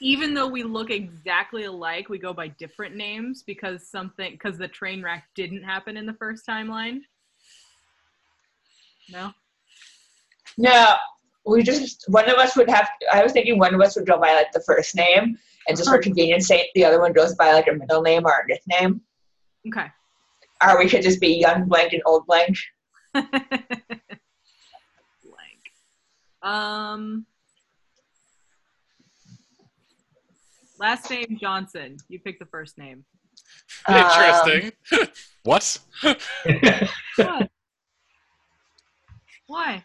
[0.00, 4.68] even though we look exactly alike, we go by different names because something because the
[4.68, 7.00] train wreck didn't happen in the first timeline.
[9.10, 9.32] No.
[10.58, 10.94] No,
[11.46, 12.88] we just one of us would have.
[13.12, 15.88] I was thinking one of us would go by like the first name, and just
[15.88, 19.00] for convenience sake, the other one goes by like a middle name or a nickname.
[19.68, 19.86] Okay.
[20.66, 22.56] Or we could just be young blank and old blank.
[23.14, 23.30] Blank.
[26.42, 27.26] Um.
[30.78, 31.96] Last name Johnson.
[32.08, 33.04] You pick the first name.
[33.86, 34.72] Um, Interesting.
[35.42, 35.78] What?
[37.16, 37.50] What?
[39.46, 39.84] Why?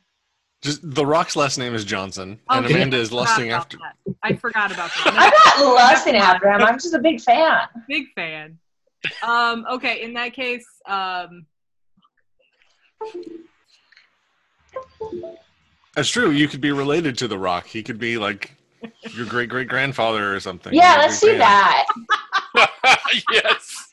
[0.62, 3.78] Just the Rock's last name is Johnson, and Okay, Amanda is lusting after.
[3.78, 4.16] that.
[4.24, 5.08] I forgot about that.
[5.56, 6.62] I'm not lusting after him.
[6.62, 7.60] I'm just a big fan.
[7.88, 8.58] Big fan.
[9.24, 9.66] Um.
[9.70, 10.02] Okay.
[10.02, 11.46] In that case, um.
[15.96, 16.32] That's true.
[16.32, 17.68] You could be related to the Rock.
[17.68, 18.56] He could be like
[19.12, 20.74] your great great grandfather or something.
[20.74, 21.86] Yeah, let's do that.
[23.32, 23.92] yes.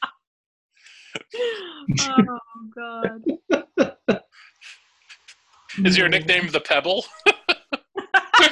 [2.00, 2.38] Oh
[2.74, 4.20] God.
[5.84, 7.04] Is your nickname the Pebble?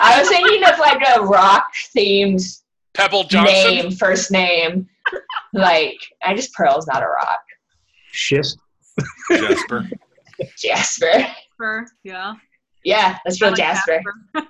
[0.01, 2.43] I was thinking of like a rock themed
[2.95, 3.55] Pebble Johnson.
[3.55, 4.89] name, first name.
[5.53, 7.41] Like, I just Pearl's not a rock.
[8.13, 8.59] Schist.
[9.31, 9.89] Jasper.
[10.59, 11.11] Jasper.
[11.13, 12.35] Jasper, yeah.
[12.85, 14.03] Yeah, let's I go like Jasper.
[14.35, 14.47] And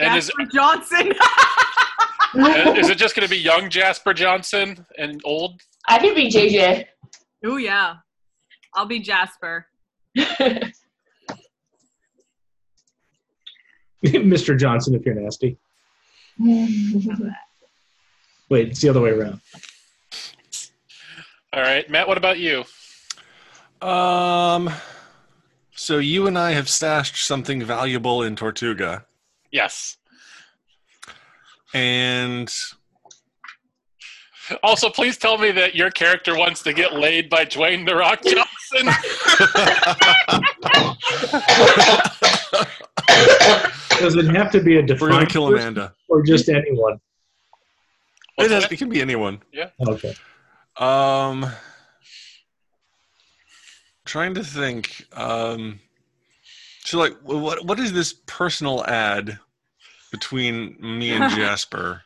[0.00, 1.12] is, Jasper Johnson.
[2.78, 5.60] is it just going to be young Jasper Johnson and old?
[5.88, 6.86] I could be JJ.
[7.44, 7.96] oh yeah,
[8.74, 9.66] I'll be Jasper.
[14.04, 14.58] Mr.
[14.58, 15.58] Johnson, if you're nasty.
[18.48, 19.40] Wait, it's the other way around.
[21.52, 22.08] All right, Matt.
[22.08, 22.64] What about you?
[23.86, 24.70] Um,
[25.74, 29.04] so you and I have stashed something valuable in Tortuga,
[29.50, 29.96] Yes.
[31.74, 32.52] and
[34.62, 38.20] Also, please tell me that your character wants to get laid by Dwayne the Rock
[38.24, 38.86] Johnson.
[44.00, 45.94] Does it have to be a we're gonna defined kill Amanda.
[46.08, 47.00] or just anyone?
[48.38, 49.40] It, has, it can be anyone.
[49.52, 49.70] Yeah.
[49.86, 50.14] Okay.
[50.78, 51.46] Um,
[54.06, 55.06] trying to think.
[55.12, 55.80] Um,
[56.90, 59.38] so like, what what is this personal ad
[60.10, 62.02] between me and Jasper?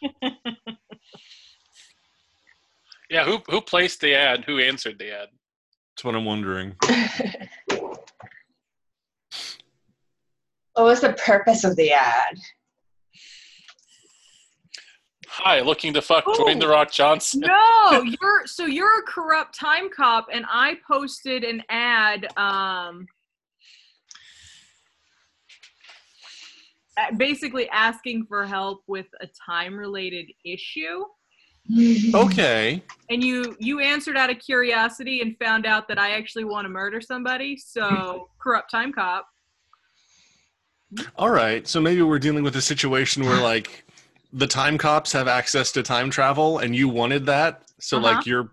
[3.09, 4.45] Yeah, who who placed the ad?
[4.45, 5.29] Who answered the ad?
[5.97, 6.77] That's what I'm wondering.
[7.69, 8.05] what
[10.77, 12.37] was the purpose of the ad?
[15.29, 16.35] Hi, looking to fuck Oh.
[16.35, 17.41] Dwayne the Rock Johnson.
[17.41, 22.27] no, you're so you're a corrupt time cop, and I posted an ad.
[22.37, 23.07] Um,
[27.17, 31.05] basically asking for help with a time-related issue.
[32.15, 32.83] Okay.
[33.11, 36.69] and you you answered out of curiosity and found out that I actually want to
[36.69, 37.57] murder somebody.
[37.57, 39.27] So corrupt time cop.
[41.17, 41.67] All right.
[41.67, 43.85] So maybe we're dealing with a situation where like
[44.33, 47.63] the time cops have access to time travel and you wanted that.
[47.81, 48.07] So Uh-huh.
[48.15, 48.51] like you're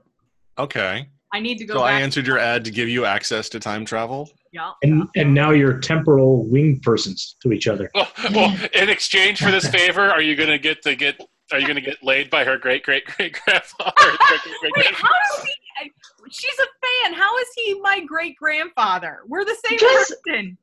[0.58, 1.08] okay.
[1.34, 2.02] I need to go So I back.
[2.02, 4.30] answered your ad to give you access to time travel.
[4.52, 4.72] Yeah.
[4.84, 7.90] And and now you're temporal wing persons to each other.
[7.96, 11.20] Well, well, in exchange for this favor, are you gonna get to get?
[11.52, 13.94] Are you gonna get laid by her great great great grandfather?
[14.76, 15.92] Wait, how do we?
[16.32, 17.14] She's a fan.
[17.14, 19.20] How is he my great grandfather?
[19.28, 20.58] We're the same Just- person.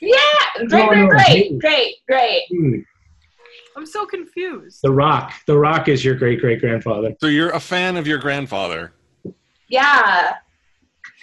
[0.00, 0.16] Yeah,
[0.68, 2.42] great, great, great, great, great.
[2.50, 2.78] Hmm.
[3.76, 4.80] I'm so confused.
[4.82, 5.32] The Rock.
[5.46, 7.14] The Rock is your great great grandfather.
[7.20, 8.92] So you're a fan of your grandfather.
[9.68, 10.34] Yeah.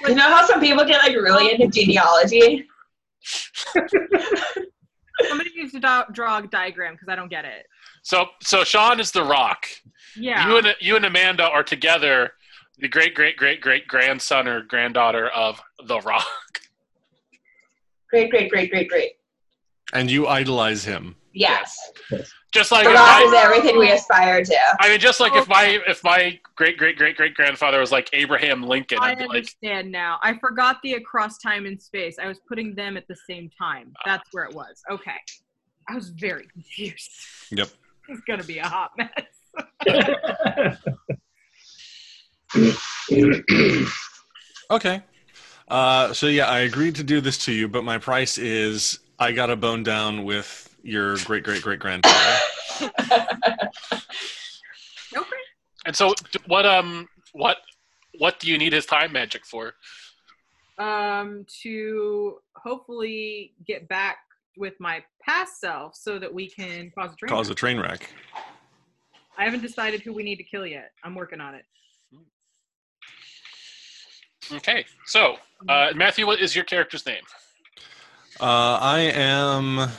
[0.01, 2.67] You know how some people get like really into genealogy?
[5.21, 7.65] Somebody needs to draw a diagram because I don't get it.
[8.01, 9.67] So so Sean is the Rock.
[10.15, 10.47] Yeah.
[10.47, 12.33] You and you and Amanda are together,
[12.79, 16.25] the great great great great grandson or granddaughter of the Rock.
[18.09, 19.13] Great, great, great, great, great.
[19.93, 21.15] And you idolize him.
[21.33, 21.91] Yes.
[22.53, 24.57] Just like The if rock my, is everything we aspire to.
[24.79, 28.09] I mean, just like if my if my great great great great grandfather was like
[28.13, 30.19] Abraham Lincoln, I I'd be like, understand now.
[30.21, 32.17] I forgot the across time and space.
[32.21, 33.93] I was putting them at the same time.
[34.05, 34.81] That's where it was.
[34.91, 35.17] Okay.
[35.89, 37.11] I was very confused.
[37.51, 37.69] Yep.
[38.09, 39.09] It's gonna be a hot mess.
[44.69, 45.03] Okay.
[45.67, 49.31] Uh, so yeah, I agreed to do this to you, but my price is I
[49.31, 52.39] got a bone down with your great great great grandfather.
[55.15, 55.29] Okay.
[55.85, 56.13] and so
[56.47, 57.57] what um what
[58.17, 59.73] what do you need his time magic for?
[60.79, 64.17] Um, to hopefully get back
[64.57, 67.29] with my past self so that we can cause a train.
[67.29, 67.57] Cause a wreck.
[67.57, 68.09] train wreck.
[69.37, 70.91] I haven't decided who we need to kill yet.
[71.03, 71.65] I'm working on it.
[74.51, 75.37] Okay, so
[75.69, 77.23] uh, Matthew, what is your character's name?
[78.39, 79.89] Uh, I am.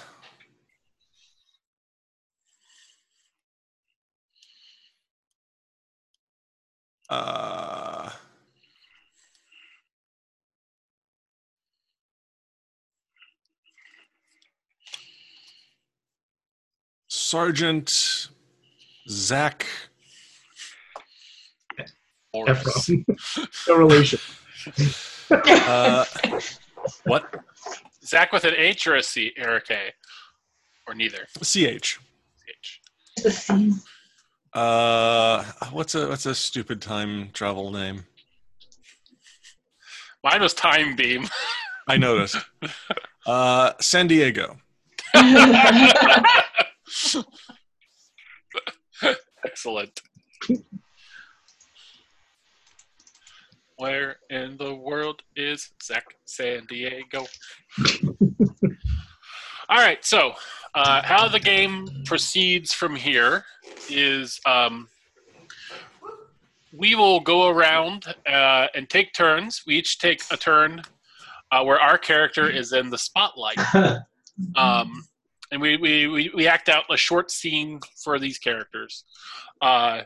[7.14, 8.10] Uh,
[17.08, 18.28] Sergeant
[19.08, 19.64] Zach.
[22.34, 22.58] Morris.
[22.88, 23.58] Efron.
[23.68, 24.18] no relation.
[25.30, 26.04] Uh,
[27.04, 27.34] what?
[28.04, 29.92] Zach with an H or a C or a K,
[30.86, 31.26] or neither.
[31.42, 31.98] CH.
[32.46, 32.80] H.
[34.54, 35.42] Uh,
[35.72, 38.04] what's a what's a stupid time travel name?
[40.22, 41.26] Mine was Time Beam.
[41.88, 42.36] I noticed.
[43.26, 44.56] Uh, San Diego.
[49.44, 50.00] Excellent.
[53.76, 57.26] Where in the world is Zach San Diego?
[59.68, 60.32] All right, so
[60.74, 63.44] uh, how the game proceeds from here
[63.88, 64.88] is um,
[66.76, 69.62] we will go around uh, and take turns.
[69.66, 70.82] We each take a turn
[71.50, 73.58] uh, where our character is in the spotlight.
[74.56, 75.04] Um,
[75.52, 79.04] and we, we, we, we act out a short scene for these characters.
[79.60, 80.02] Uh,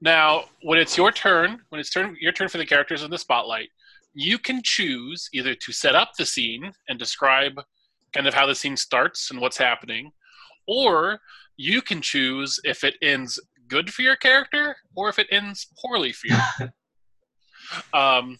[0.00, 3.18] now, when it's your turn, when it's turn your turn for the characters in the
[3.18, 3.68] spotlight,
[4.14, 7.60] you can choose either to set up the scene and describe
[8.12, 10.12] kind of how the scene starts and what's happening,
[10.66, 11.20] or
[11.56, 13.38] you can choose if it ends
[13.68, 16.68] good for your character or if it ends poorly for you.
[17.98, 18.38] um,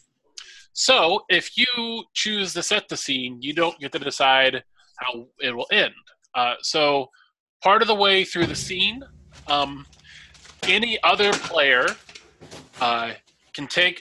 [0.73, 4.63] so, if you choose to set the scene, you don't get to decide
[4.99, 5.95] how it will end.
[6.35, 7.11] Uh, so,
[7.63, 9.03] part of the way through the scene,
[9.49, 9.87] um,
[10.65, 11.87] any other player
[12.81, 13.13] uh,
[13.53, 14.01] can take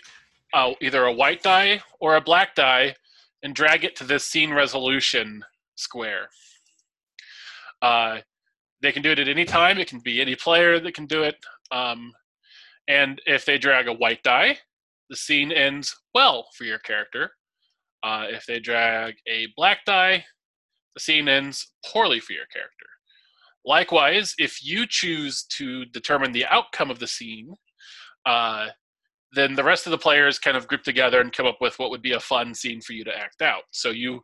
[0.54, 2.96] uh, either a white die or a black die
[3.44, 5.44] and drag it to this scene resolution
[5.80, 6.28] square.
[7.82, 8.20] Uh,
[8.82, 9.78] they can do it at any time.
[9.78, 11.36] It can be any player that can do it.
[11.72, 12.14] Um,
[12.88, 14.58] and if they drag a white die,
[15.10, 17.32] the scene ends well for your character.
[18.04, 20.24] Uh, if they drag a black die,
[20.96, 22.86] the scene ends poorly for your character.
[23.66, 27.54] Likewise, if you choose to determine the outcome of the scene,
[28.26, 28.68] uh,
[29.34, 31.92] then the rest of the players kind of group together and come up with what
[31.92, 33.64] would be a fun scene for you to act out.
[33.72, 34.22] So you,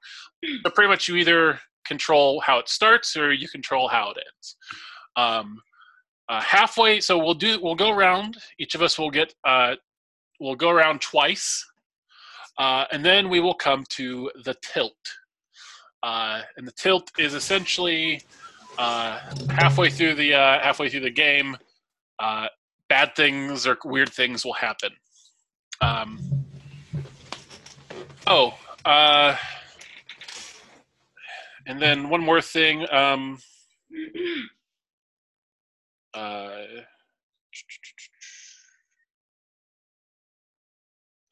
[0.73, 4.57] pretty much you either control how it starts or you control how it ends.
[5.15, 5.61] Um,
[6.27, 8.37] uh, halfway, so we'll do we'll go around.
[8.59, 9.75] Each of us will get uh,
[10.39, 11.63] we'll go around twice,
[12.57, 14.93] uh, and then we will come to the tilt.
[16.01, 18.21] Uh, and the tilt is essentially
[18.77, 21.55] uh, halfway through the uh, halfway through the game.
[22.87, 24.91] Bad things or weird things will happen.
[25.81, 26.19] Um,
[28.27, 29.35] oh, uh,
[31.65, 32.85] and then one more thing.
[32.91, 33.39] Um,
[36.13, 36.57] uh,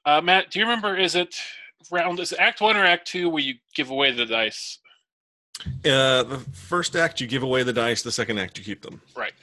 [0.06, 0.98] uh, Matt, do you remember?
[0.98, 1.36] Is it
[1.92, 2.20] round?
[2.20, 4.80] Is it Act One or Act Two where you give away the dice?
[5.86, 8.02] Uh, the first act, you give away the dice.
[8.02, 9.02] The second act, you keep them.
[9.16, 9.34] Right.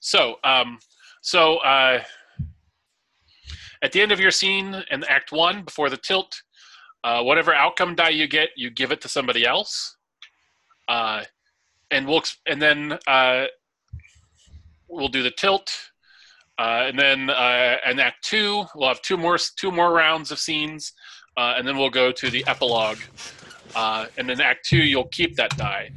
[0.00, 0.78] So, um,
[1.24, 2.02] so uh,
[3.80, 6.42] at the end of your scene in Act One, before the tilt,
[7.02, 9.96] uh, whatever outcome die you get, you give it to somebody else,
[10.86, 11.24] uh,
[11.90, 13.46] and we'll and then uh,
[14.86, 15.74] we'll do the tilt,
[16.58, 20.38] uh, and then uh, in Act Two, we'll have two more two more rounds of
[20.38, 20.92] scenes,
[21.38, 22.98] and then we'll go to the epilogue.
[23.74, 25.90] And in Act Two, you'll keep that die.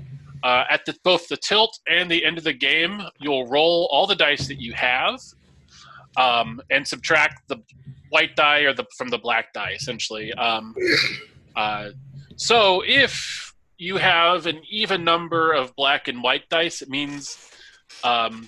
[0.44, 4.06] Uh, at the, both the tilt and the end of the game, you'll roll all
[4.06, 5.20] the dice that you have,
[6.16, 7.58] um, and subtract the
[8.10, 10.34] white die or the from the black die, essentially.
[10.34, 10.76] Um,
[11.56, 11.90] uh,
[12.36, 17.38] so if you have an even number of black and white dice, it means
[18.04, 18.48] um,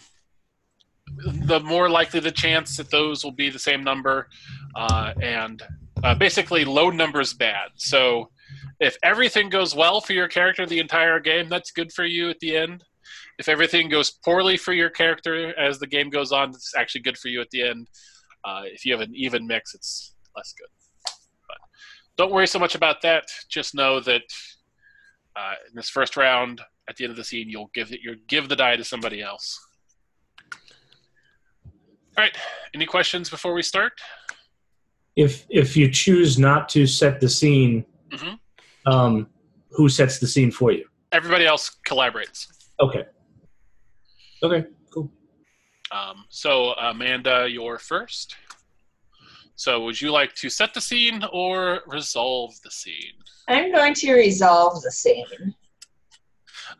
[1.25, 4.27] the more likely the chance that those will be the same number,
[4.75, 5.63] uh, and
[6.03, 7.69] uh, basically low numbers bad.
[7.75, 8.29] So
[8.79, 12.39] if everything goes well for your character the entire game, that's good for you at
[12.39, 12.83] the end.
[13.37, 17.17] If everything goes poorly for your character as the game goes on, it's actually good
[17.17, 17.87] for you at the end.
[18.45, 20.69] Uh, if you have an even mix, it's less good.
[21.47, 21.57] But
[22.17, 23.25] don't worry so much about that.
[23.49, 24.21] Just know that
[25.35, 28.15] uh, in this first round, at the end of the scene, you'll give it, you
[28.27, 29.59] give the die to somebody else.
[32.17, 32.35] All right.
[32.73, 33.93] Any questions before we start?
[35.15, 38.39] If if you choose not to set the scene, Mhm.
[38.85, 39.27] Um,
[39.71, 40.85] who sets the scene for you?
[41.11, 42.47] Everybody else collaborates.
[42.79, 43.03] Okay.
[44.43, 44.65] Okay.
[44.93, 45.11] Cool.
[45.91, 48.35] Um, so, Amanda, you're first.
[49.55, 53.13] So, would you like to set the scene or resolve the scene?
[53.47, 55.25] I'm going to resolve the scene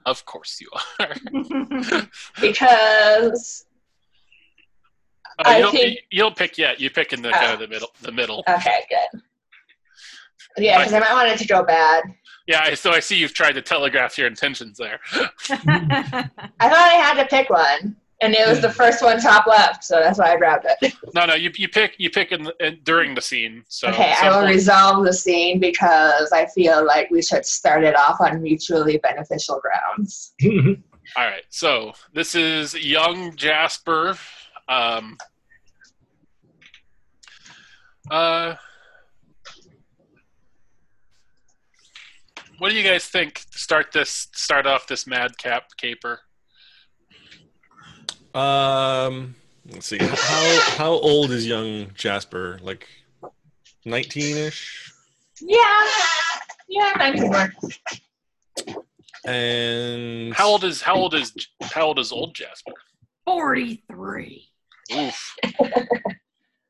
[0.06, 0.70] Of course, you
[1.00, 1.16] are.
[2.41, 3.66] because
[5.45, 6.82] Oh, I you, don't, think- you don't pick yet.
[6.82, 7.89] You pick in the kind of the middle.
[8.02, 8.43] The middle.
[8.47, 9.22] okay, good.
[10.58, 12.04] Yeah, because I might want it to go bad.
[12.47, 12.74] Yeah.
[12.76, 15.00] So I see you've tried to telegraph your intentions there.
[15.14, 19.84] I thought I had to pick one, and it was the first one top left,
[19.84, 20.93] so that's why I grabbed it.
[21.14, 21.34] No, no.
[21.36, 23.64] You, you pick you pick in, in during the scene.
[23.68, 27.84] So okay, I will point- resolve the scene because I feel like we should start
[27.84, 30.34] it off on mutually beneficial grounds.
[31.16, 31.43] All right.
[31.50, 34.16] So this is young Jasper.
[34.68, 35.18] Um,
[38.12, 38.56] uh,
[42.60, 43.45] what do you guys think?
[43.51, 44.28] to Start this.
[44.34, 46.20] Start off this madcap caper.
[48.34, 49.36] Um,
[49.72, 49.97] let's see.
[49.99, 52.60] How how old is young Jasper?
[52.62, 52.88] Like
[53.86, 54.93] nineteen ish.
[55.41, 55.88] Yeah,
[56.68, 57.51] yeah, I can work.
[59.26, 62.74] And How old is how old is how old is old Jasper?
[63.26, 64.47] 43.
[64.93, 65.36] Oof.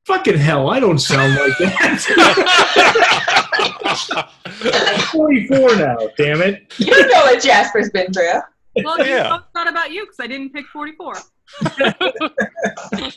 [0.10, 2.02] Fucking hell, I don't sound like that.
[4.88, 6.74] I'm 44 now, damn it.
[6.80, 8.40] You know what Jasper's been through.
[8.84, 9.30] Well, you Yeah.
[9.30, 11.14] both thought about you because I didn't pick 44.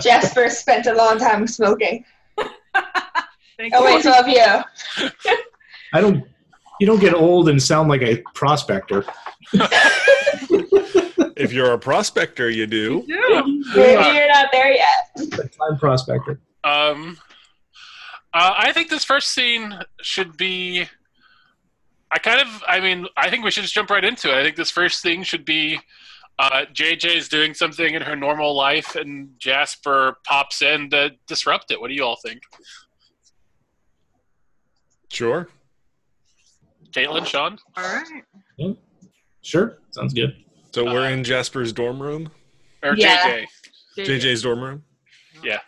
[0.00, 2.04] Jasper spent a long time smoking.
[3.56, 3.94] Thank Oh you.
[3.94, 4.44] wait, so have you?
[5.92, 6.24] I don't.
[6.80, 9.04] You don't get old and sound like a prospector.
[11.36, 13.04] if you're a prospector, you do.
[13.06, 13.64] You.
[13.74, 15.10] Maybe you're not there yet.
[15.68, 16.40] I'm prospector.
[16.62, 17.18] Um,
[18.32, 20.86] uh, I think this first scene should be.
[22.10, 22.62] I kind of.
[22.66, 24.38] I mean, I think we should just jump right into it.
[24.38, 25.80] I think this first thing should be.
[26.36, 31.80] Uh, is doing something in her normal life, and Jasper pops in to disrupt it.
[31.80, 32.42] What do you all think?
[35.12, 35.48] Sure.
[36.90, 37.56] Caitlin, Sean?
[37.76, 38.22] All right.
[38.56, 38.72] Yeah.
[39.42, 40.43] Sure, sounds good.
[40.74, 42.32] So we're Uh, in Jasper's dorm room,
[42.82, 43.16] Or Yeah.
[43.22, 43.46] JJ?
[43.96, 44.84] JJ's dorm room.
[45.40, 45.60] Yeah.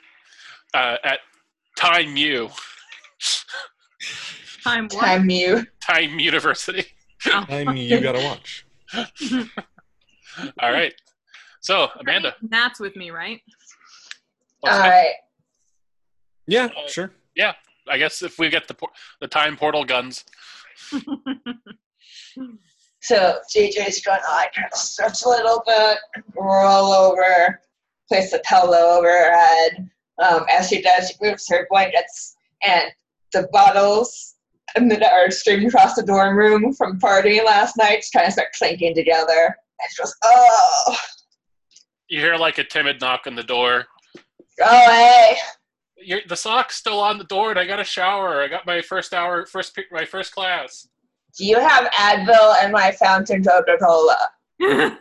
[0.74, 1.20] Uh, at
[1.76, 2.50] Time U,
[4.64, 5.00] Time what?
[5.04, 5.64] Time you.
[5.80, 6.86] Time University.
[7.24, 8.66] I'm you gotta watch.
[10.60, 10.92] All right.
[11.60, 12.34] So, Amanda.
[12.42, 13.40] Matt's with me, right?
[14.58, 14.88] what's All that?
[14.88, 15.14] right.
[16.48, 17.12] Yeah, sure.
[17.36, 17.54] Yeah,
[17.88, 18.90] I guess if we get the por-
[19.20, 20.24] the time portal guns.
[23.06, 25.98] So JJ's gonna like kind of stretch a little bit,
[26.34, 27.60] roll over,
[28.08, 29.88] place the pillow over her head.
[30.20, 32.34] Um, as she does, she moves her blankets
[32.64, 32.90] and
[33.32, 34.34] the bottles
[34.74, 38.32] and that are streaming across the dorm room from partying last night just kind of
[38.32, 39.54] start clinking together.
[39.80, 40.96] And she goes, "Oh,
[42.08, 43.86] You hear like a timid knock on the door.
[44.58, 45.36] go away!"
[45.98, 48.42] You're, the sock's still on the door, and I got a shower.
[48.42, 50.88] I got my first hour, first my first class.
[51.36, 54.16] Do you have Advil and my fountain Coca-Cola?
[54.60, 54.96] I,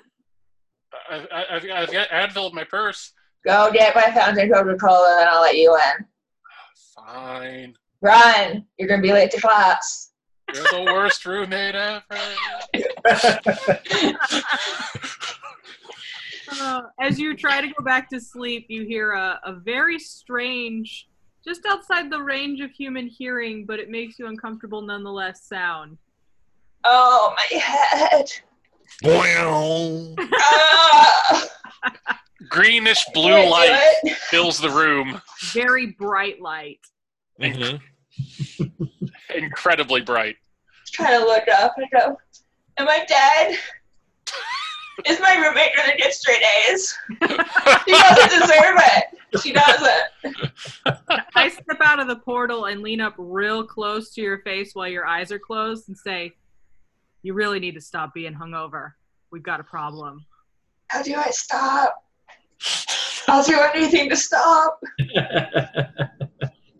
[1.09, 3.13] I, I've, I've got Advil in my purse.
[3.45, 6.05] Go get my fountain Coca-Cola and I'll let you in.
[6.95, 7.75] Fine.
[8.01, 8.65] Run!
[8.77, 10.11] You're gonna be late to class.
[10.53, 12.03] You're the worst roommate ever.
[16.61, 21.07] Uh, as you try to go back to sleep, you hear a, a very strange,
[21.43, 25.97] just outside the range of human hearing, but it makes you uncomfortable nonetheless sound.
[26.85, 28.31] Oh, my head.
[29.03, 30.15] Wow.
[30.33, 31.47] Ah,
[32.49, 33.91] Greenish blue light
[34.29, 35.21] fills the room.
[35.53, 36.79] Very bright light.
[37.41, 37.81] Mhm.
[39.35, 40.37] Incredibly bright.
[40.91, 42.17] Trying to look up and go,
[42.77, 43.57] Am I dead?
[45.05, 46.95] Is my roommate gonna get straight A's?
[47.09, 49.05] She doesn't deserve it.
[49.41, 50.51] She doesn't.
[51.35, 54.87] I step out of the portal and lean up real close to your face while
[54.87, 56.33] your eyes are closed and say,
[57.25, 58.91] You really need to stop being hungover.
[59.31, 60.23] We've got a problem.
[60.89, 61.95] How do I stop?
[63.27, 64.79] I'll do anything to stop.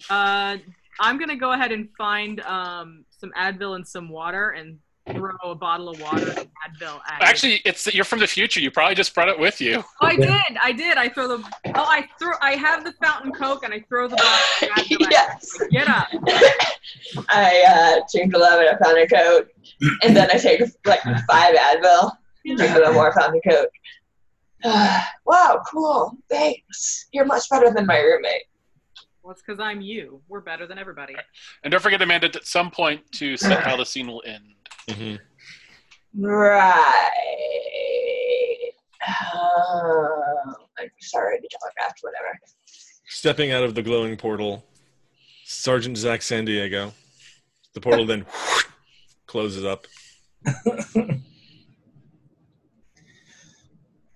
[0.08, 0.58] Uh,
[1.00, 4.78] I'm gonna go ahead and find um, some Advil and some water and
[5.12, 7.28] throw a bottle of water and Advil at it.
[7.28, 8.60] Actually, it's you're from the future.
[8.60, 9.84] You probably just brought it with you.
[10.01, 10.58] Oh, I did.
[10.62, 10.97] I did.
[10.97, 11.38] I throw the.
[11.66, 12.34] Oh, I throw.
[12.41, 14.70] I have the fountain coke, and I throw the bottle.
[14.70, 15.62] Of Advil yes.
[15.62, 15.72] it.
[15.72, 16.08] Get up.
[17.30, 19.49] I uh, drink 11 of Fountain Coke,
[20.03, 22.12] and then I take like five Advil,
[22.45, 23.70] drink a little more Fountain Coke.
[25.26, 26.18] wow, cool.
[26.30, 27.08] Thanks.
[27.12, 28.43] You're much better than my roommate.
[29.22, 30.22] Well, it's because I'm you.
[30.28, 31.16] We're better than everybody.
[31.64, 34.55] And don't forget, Amanda, at some point to set how the scene will end.
[34.88, 35.20] Mhm.
[36.18, 37.12] Right.
[39.08, 42.40] Oh, I'm sorry to telegraph, whatever.
[43.08, 44.66] Stepping out of the glowing portal,
[45.46, 46.94] Sergeant Zach San Diego.
[47.74, 48.26] The portal then
[49.28, 49.88] closes up.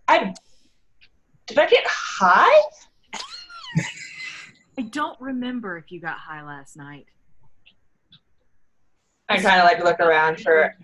[0.07, 0.33] I
[1.47, 2.61] did I get high?
[4.77, 7.07] I don't remember if you got high last night.
[9.29, 10.75] I kind of like look around for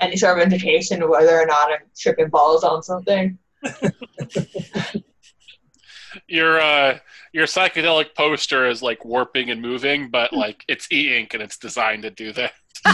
[0.00, 3.38] any sort of indication of whether or not I'm tripping balls on something.
[6.26, 6.98] Your uh,
[7.32, 12.02] your psychedelic poster is like warping and moving, but like it's e-ink and it's designed
[12.02, 12.52] to do that.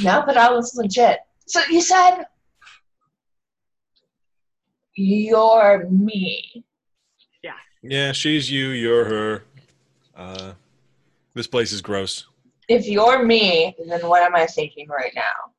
[0.00, 1.18] no, but I was legit.
[1.46, 2.24] So you said
[4.94, 6.64] you're me.
[7.42, 7.54] Yeah.
[7.82, 9.44] Yeah, she's you, you're her.
[10.14, 10.52] Uh,
[11.40, 12.26] this place is gross.
[12.68, 15.50] If you're me, then what am I thinking right now?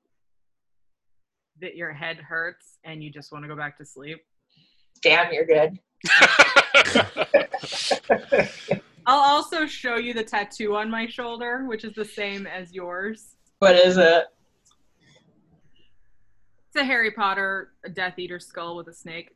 [1.61, 4.19] that your head hurts and you just want to go back to sleep.
[5.01, 5.79] Damn, you're good.
[9.05, 13.35] I'll also show you the tattoo on my shoulder, which is the same as yours.
[13.59, 14.25] What is it?
[16.67, 19.29] It's a Harry Potter a Death Eater skull with a snake.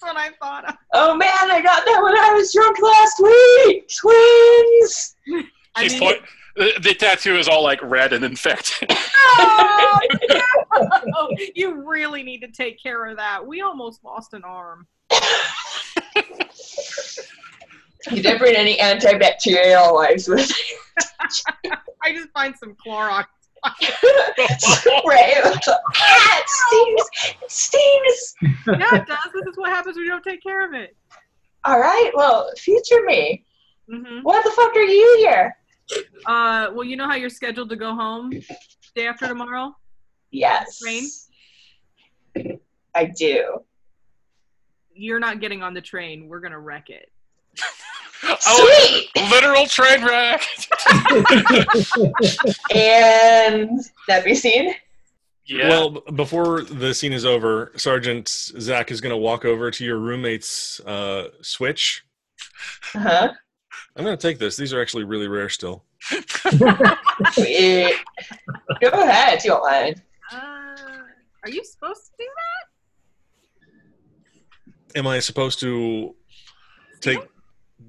[0.00, 0.64] what I thought.
[0.68, 0.74] Of.
[0.92, 3.88] oh man, I got that when I was drunk last week.
[4.00, 5.16] Twins.
[5.74, 6.22] I mean, point-
[6.56, 8.90] the, the tattoo is all like red and infected.
[9.38, 10.40] oh, no!
[11.18, 13.46] Oh, you really need to take care of that.
[13.46, 14.86] We almost lost an arm.
[18.10, 21.72] You didn't bring any antibacterial wipes with you.
[22.02, 23.26] I just find some Clorox.
[25.06, 25.34] Right?
[25.96, 27.36] ah, it stings.
[27.42, 28.34] It stings.
[28.66, 29.18] Yeah, it does.
[29.34, 30.96] This is what happens when you don't take care of it.
[31.64, 32.10] All right.
[32.14, 33.44] Well, future me.
[33.90, 35.56] hmm What the fuck are you here?
[36.26, 38.30] Uh, well, you know how you're scheduled to go home
[38.94, 39.74] day after tomorrow.
[40.30, 40.78] Yes.
[40.78, 41.08] Train?
[42.94, 43.60] I do.
[44.94, 46.28] You're not getting on the train.
[46.28, 47.10] We're gonna wreck it.
[48.24, 49.30] oh, Sweet.
[49.30, 50.42] literal train wreck.
[52.74, 54.74] And that be seen.
[55.46, 55.68] Yeah.
[55.68, 59.98] Well, before the scene is over, Sergeant Zach is going to walk over to your
[59.98, 62.04] roommate's uh, switch.
[62.94, 63.32] Uh huh.
[63.96, 64.56] I'm going to take this.
[64.56, 65.84] These are actually really rare still.
[67.32, 67.94] Sweet.
[68.80, 70.02] Go ahead, you don't mind.
[70.32, 70.36] Uh,
[71.44, 72.24] are you supposed to do
[74.92, 74.98] that?
[74.98, 76.14] Am I supposed to
[77.00, 77.20] take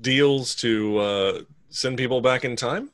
[0.01, 2.91] deals to uh, send people back in time?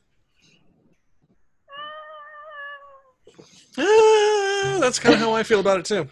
[3.78, 6.08] Ah, that's kind of how I feel about it too.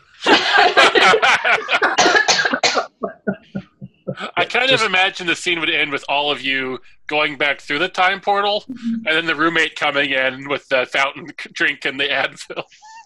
[4.35, 7.79] I kind of imagine the scene would end with all of you going back through
[7.79, 12.07] the time portal, and then the roommate coming in with the fountain drink and the
[12.07, 12.63] Advil.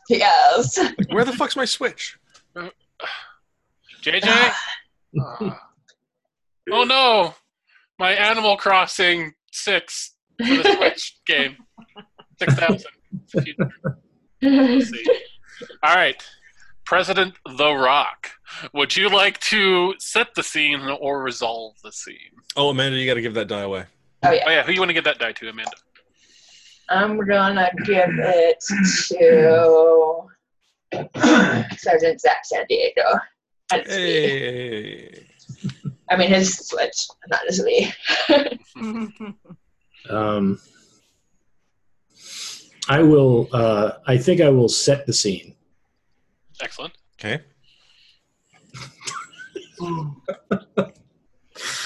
[0.09, 0.77] Yes.
[0.77, 2.17] Like, where the fuck's my switch?
[4.01, 4.53] JJ?
[6.71, 7.33] oh no!
[7.99, 11.57] My Animal Crossing 6 for the Switch game.
[12.39, 12.83] 6000.
[14.41, 15.05] Let's see.
[15.81, 16.21] All right.
[16.85, 18.31] President The Rock,
[18.73, 22.15] would you like to set the scene or resolve the scene?
[22.55, 23.85] Oh, Amanda, you got to give that die away.
[24.23, 24.43] Oh yeah.
[24.45, 24.63] Oh, yeah.
[24.63, 25.71] Who you want to get that die to, Amanda?
[26.89, 28.63] I'm gonna give it
[29.07, 30.27] to
[31.77, 33.01] Sergeant Zach San Diego.
[33.71, 33.95] And it's me.
[34.03, 35.27] Hey.
[36.09, 37.91] I mean his switch, not his me.
[40.09, 40.59] Um,
[42.87, 43.49] I will.
[43.51, 45.55] Uh, I think I will set the scene.
[46.61, 46.93] Excellent.
[47.19, 47.41] Okay.
[49.81, 50.15] All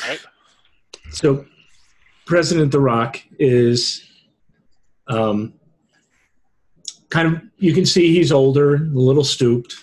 [0.06, 0.20] right.
[1.12, 1.46] So,
[2.26, 4.04] President The Rock is
[5.08, 5.54] um,
[7.10, 9.76] kind of, you can see he's older, a little stooped,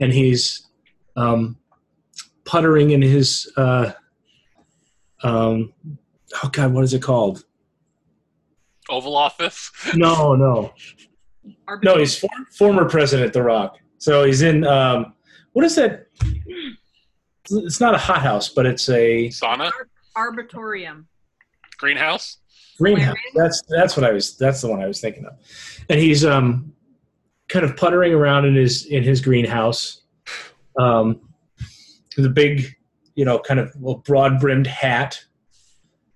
[0.00, 0.68] and he's
[1.16, 1.56] um,
[2.48, 3.92] puttering in his, uh,
[5.22, 5.74] um,
[6.42, 7.44] oh God, what is it called?
[8.88, 9.70] Oval Office.
[9.94, 10.72] No, no.
[11.82, 13.76] No, he's for, former President The Rock.
[13.98, 15.12] So he's in, um,
[15.52, 16.06] what is that?
[17.50, 19.70] It's not a hothouse, but it's a Sauna.
[20.16, 21.04] Arbitorium.
[21.76, 22.38] Greenhouse.
[22.78, 23.16] greenhouse.
[23.34, 24.36] That's that's what I was.
[24.36, 25.34] That's the one I was thinking of.
[25.88, 26.72] And he's um,
[27.48, 30.02] kind of puttering around in his in his greenhouse.
[30.78, 31.27] Um,
[32.18, 32.74] with a big,
[33.14, 33.72] you know, kind of
[34.04, 35.24] broad brimmed hat,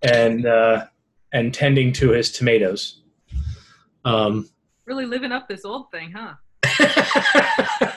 [0.03, 0.85] and uh,
[1.33, 3.01] and tending to his tomatoes.
[4.05, 4.51] Um,
[4.85, 6.35] Really living up this old thing, huh?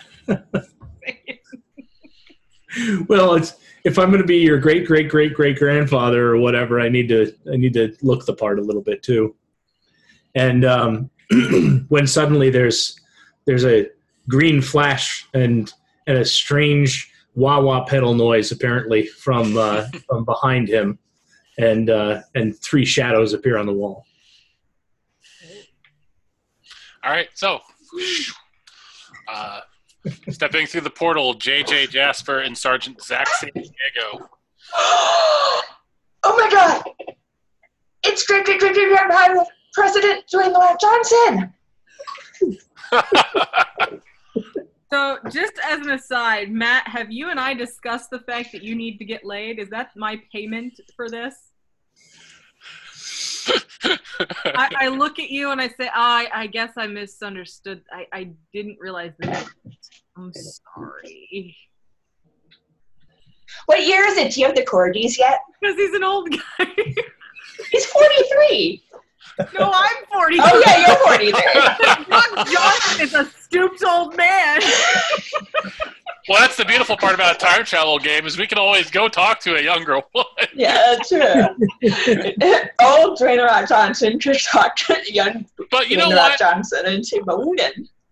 [3.07, 6.79] well, it's if I'm going to be your great great great great grandfather or whatever,
[6.79, 9.35] I need to I need to look the part a little bit too.
[10.35, 11.09] And um,
[11.89, 12.99] when suddenly there's
[13.45, 13.87] there's a
[14.29, 15.73] green flash and
[16.05, 20.97] and a strange wah wah pedal noise apparently from uh, from behind him,
[21.57, 24.05] and uh, and three shadows appear on the wall.
[27.03, 27.27] All right.
[27.35, 27.59] So,
[29.27, 29.61] uh,
[30.29, 34.27] stepping through the portal, JJ Jasper and Sergeant Zach San Diego.
[34.73, 35.61] oh
[36.23, 36.83] my god!
[38.03, 41.53] It's great great great great grandpa President Dwayne The Johnson!
[44.95, 48.75] So, just as an aside, Matt, have you and I discussed the fact that you
[48.75, 49.59] need to get laid?
[49.59, 51.35] Is that my payment for this?
[54.45, 57.81] I, I look at you and I say, ah, I, I guess I misunderstood.
[57.91, 59.45] I, I didn't realize that.
[60.15, 61.57] I'm sorry.
[63.65, 64.31] What year is it?
[64.31, 65.41] Do you have the corgis yet?
[65.59, 66.67] Because he's an old guy.
[67.69, 68.81] He's 43!
[69.57, 70.37] No, I'm 40.
[70.39, 71.31] Oh yeah, you're 43.
[72.09, 74.61] Rock Johnson is a stooped old man.
[76.27, 79.07] Well, that's the beautiful part about a time travel game is we can always go
[79.07, 80.25] talk to a younger one.
[80.53, 81.19] Yeah, true.
[82.81, 86.39] Old Dwayne Rock Johnson could talk to young But you know Rock what?
[86.39, 87.57] Johnson into Moon.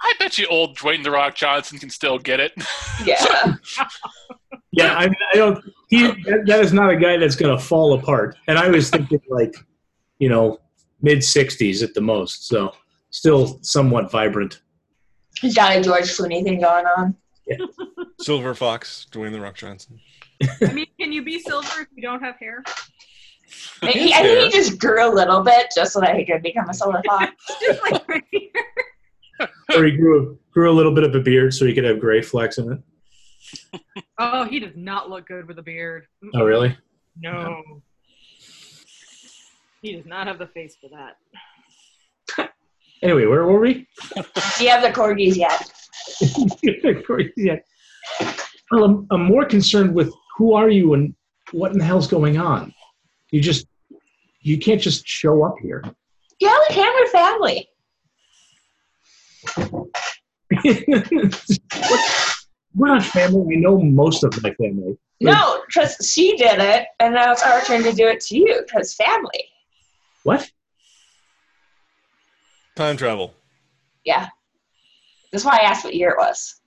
[0.01, 2.53] I bet you old Dwayne the Rock Johnson can still get it.
[3.05, 3.55] Yeah.
[4.76, 5.64] Yeah, I, I don't.
[5.89, 8.36] He that, that is not a guy that's going to fall apart.
[8.47, 9.53] And I was thinking like,
[10.18, 10.59] you know,
[11.04, 12.47] mid '60s at the most.
[12.47, 12.74] So
[13.12, 14.62] still somewhat vibrant.
[15.39, 17.16] He's got a George Clooney thing going on.
[17.45, 17.58] Yeah.
[18.22, 19.99] Silver Fox, Dwayne the Rock Johnson.
[20.62, 22.64] I mean, can you be silver if you don't have hair?
[23.82, 26.41] I, he, I think he just grew a little bit just so that he could
[26.41, 27.32] become a silver fox.
[27.62, 28.49] Just like right here.
[29.76, 32.22] Or he grew grew a little bit of a beard so he could have gray
[32.22, 33.82] flecks in it.
[34.18, 36.08] Oh, he does not look good with a beard.
[36.34, 36.78] Oh, really?
[37.20, 37.62] No.
[39.84, 42.49] He does not have the face for that.
[43.03, 43.86] Anyway, where were we?
[44.15, 44.23] Do
[44.63, 45.69] you have the corgis yet?
[47.36, 47.57] yeah.
[48.71, 51.13] Well, I'm, I'm more concerned with who are you and
[51.51, 52.73] what in the hell's going on.
[53.31, 53.67] You just
[54.39, 55.84] you can't just show up here.
[56.39, 57.67] Yeah, like Hammer family.
[62.73, 63.41] We're not family.
[63.41, 64.97] We know most of my family.
[65.19, 68.63] No, because she did it, and now it's our turn to do it to you,
[68.65, 69.49] because family.
[70.24, 70.49] What?
[72.76, 73.34] Time travel.
[74.03, 74.30] Yeah.
[75.32, 76.61] That's why I asked what year it was.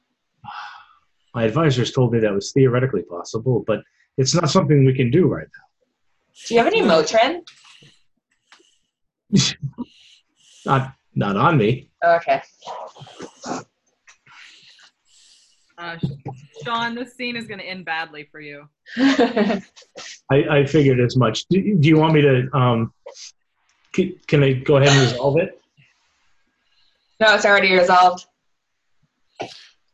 [1.35, 3.81] My advisors told me that was theoretically possible, but
[4.17, 5.67] it's not something we can do right now.
[6.47, 7.43] Do you have any Motrin?
[10.67, 11.89] Not not on me.
[12.05, 12.43] Okay.
[15.79, 15.97] Uh,
[16.65, 18.69] Sean, this scene is going to end badly for you.
[18.99, 19.61] I,
[20.31, 21.47] I figured as much.
[21.47, 22.49] Do, do you want me to?
[22.53, 22.93] Um,
[23.97, 25.61] can, can I go ahead and resolve it?
[27.19, 28.27] no, it's already resolved.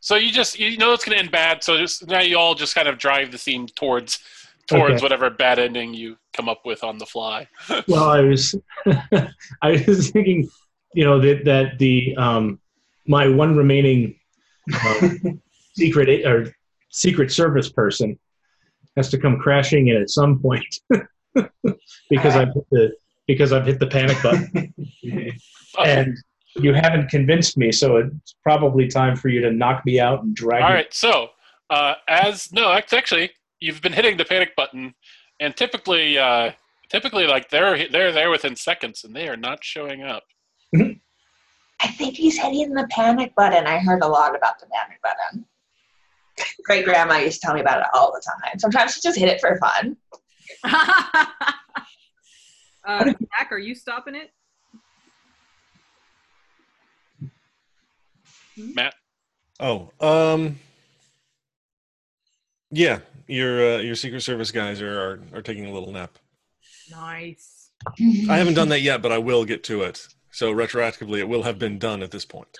[0.00, 1.62] So you just you know it's going to end bad.
[1.62, 4.18] So just now you all just kind of drive the scene towards
[4.66, 5.02] towards Okay.
[5.02, 7.46] whatever bad ending you come up with on the fly.
[7.88, 8.54] Well, I was
[9.62, 10.48] I was thinking,
[10.94, 12.60] you know, that that the um,
[13.06, 14.18] my one remaining
[14.74, 15.08] uh,
[15.74, 16.52] secret a- or
[16.90, 18.18] secret service person
[18.96, 20.66] has to come crashing in at some point
[22.10, 22.92] because I put hit the
[23.26, 24.74] because I've hit the panic button
[25.84, 26.16] and
[26.56, 27.72] you haven't convinced me.
[27.72, 30.74] So it's probably time for you to knock me out and drag All me.
[30.74, 30.94] right.
[30.94, 31.28] So
[31.70, 34.94] uh, as no, actually, you've been hitting the panic button,
[35.40, 36.52] and typically, uh,
[36.90, 40.24] typically, like they're they're there within seconds, and they are not showing up.
[40.74, 43.66] I think he's hitting the panic button.
[43.66, 45.46] I heard a lot about the panic button.
[46.64, 48.58] Great grandma used to tell me about it all the time.
[48.58, 49.96] Sometimes she just hit it for fun.
[52.84, 54.30] uh, Jack, are you stopping it?
[58.56, 58.94] Matt,
[59.60, 60.58] Oh, um,
[62.72, 66.18] yeah, your uh, your Secret Service guys are, are are taking a little nap.
[66.90, 67.70] Nice.
[68.28, 70.06] I haven't done that yet, but I will get to it.
[70.32, 72.58] So retroactively, it will have been done at this point.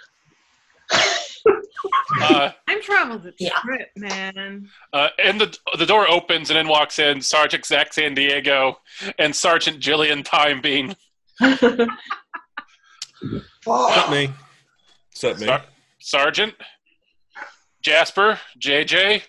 [2.20, 3.50] Uh, I'm traveled the Yeah.
[3.60, 4.68] trip, man.
[4.92, 8.80] uh, and the the door opens, and in walks in Sergeant Zach San Diego
[9.18, 10.94] and Sergeant Jillian Time Beam.
[11.40, 11.78] Except
[14.10, 14.30] me.
[15.12, 15.46] Except me.
[15.46, 15.64] Sar-
[16.00, 16.54] Sergeant
[17.82, 19.22] Jasper JJ,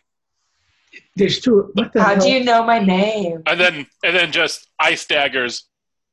[1.15, 1.69] There's two.
[1.73, 2.23] What the How hell?
[2.25, 3.43] do you know my name?
[3.45, 5.63] and then and then just ice daggers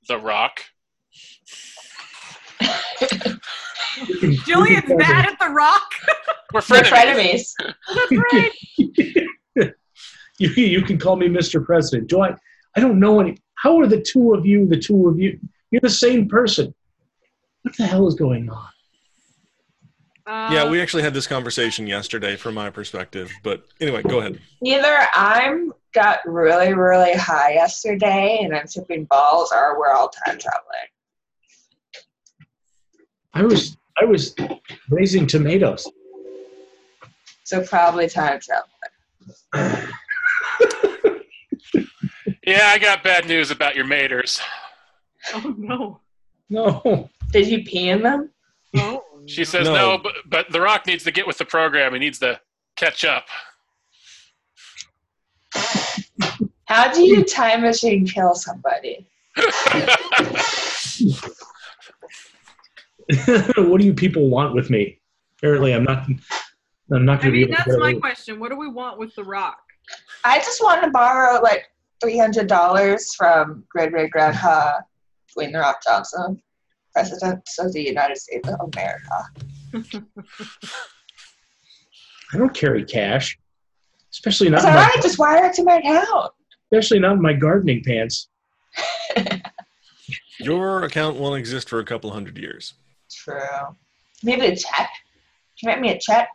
[0.09, 0.61] the Rock.
[4.47, 5.83] Julian's mad at the rock.
[6.53, 7.53] We're We're frenemies.
[7.59, 7.75] frenemies.
[7.95, 9.73] That's right.
[10.39, 11.65] you, you can call me Mr.
[11.65, 12.09] President.
[12.09, 12.35] Do I?
[12.77, 13.37] I don't know any.
[13.55, 15.39] How are the two of you the two of you?
[15.71, 16.75] You're the same person.
[17.63, 18.67] What the hell is going on?
[20.27, 23.31] Uh, Yeah, we actually had this conversation yesterday from my perspective.
[23.43, 24.41] But anyway, go ahead.
[24.65, 30.39] Either I'm got really, really high yesterday and I'm tipping balls, or we're all time
[30.39, 30.89] traveling.
[33.35, 34.35] I was I was
[34.89, 35.87] raising tomatoes.
[37.45, 39.89] So probably time traveling.
[42.47, 44.41] Yeah, I got bad news about your maters.
[45.35, 46.01] Oh no.
[46.49, 47.11] No.
[47.31, 48.31] Did you pee in them?
[48.77, 49.05] Oh.
[49.27, 49.75] She says No.
[49.75, 51.93] no, but, but The Rock needs to get with the program.
[51.93, 52.41] He needs to
[52.77, 53.27] catch up.
[56.65, 59.07] How do you time machine kill somebody?
[63.57, 64.99] what do you people want with me?
[65.39, 66.07] Apparently, I'm not.
[66.93, 67.79] I'm not going to be mean, able that's to.
[67.79, 68.41] my question.
[68.41, 69.63] What do we want with the rock?
[70.25, 74.81] I just want to borrow like three hundred dollars from great great grandpa
[75.37, 76.43] Dwayne the Rock Johnson,
[76.93, 80.03] President of the United States of America.
[82.33, 83.39] I don't carry cash,
[84.13, 84.97] especially not It's in all my.
[85.03, 86.33] Just wire it to my account.
[86.73, 88.29] especially not in my gardening pants.
[90.41, 92.75] Your account won't exist for a couple hundred years.
[93.13, 93.77] True.
[94.23, 94.91] Maybe a check.
[95.59, 96.29] Can you write me a check?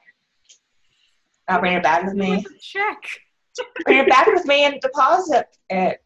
[1.47, 2.33] I'll bring it back with me.
[2.35, 2.97] A check?
[3.85, 5.99] Bring it back with me and deposit it.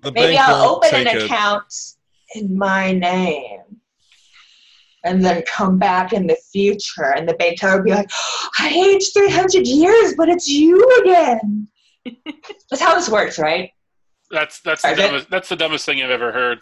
[0.00, 1.64] The Maybe I'll open an take a- account
[2.34, 3.60] in my name.
[5.02, 8.10] And then come back in the future, and the bank teller will be like,
[8.58, 11.68] I aged 300 years, but it's you again.
[12.68, 13.70] That's how this works, right?
[14.30, 16.60] That's that's the dumbest, that's the dumbest thing I've ever heard.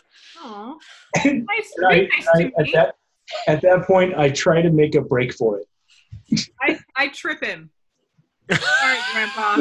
[1.16, 1.20] Aw.
[1.24, 2.94] Nice, And I, nice I- at that
[3.46, 6.40] at that point, I try to make a break for it.
[6.62, 7.70] I, I trip him.
[8.50, 9.56] All right, Grandpa.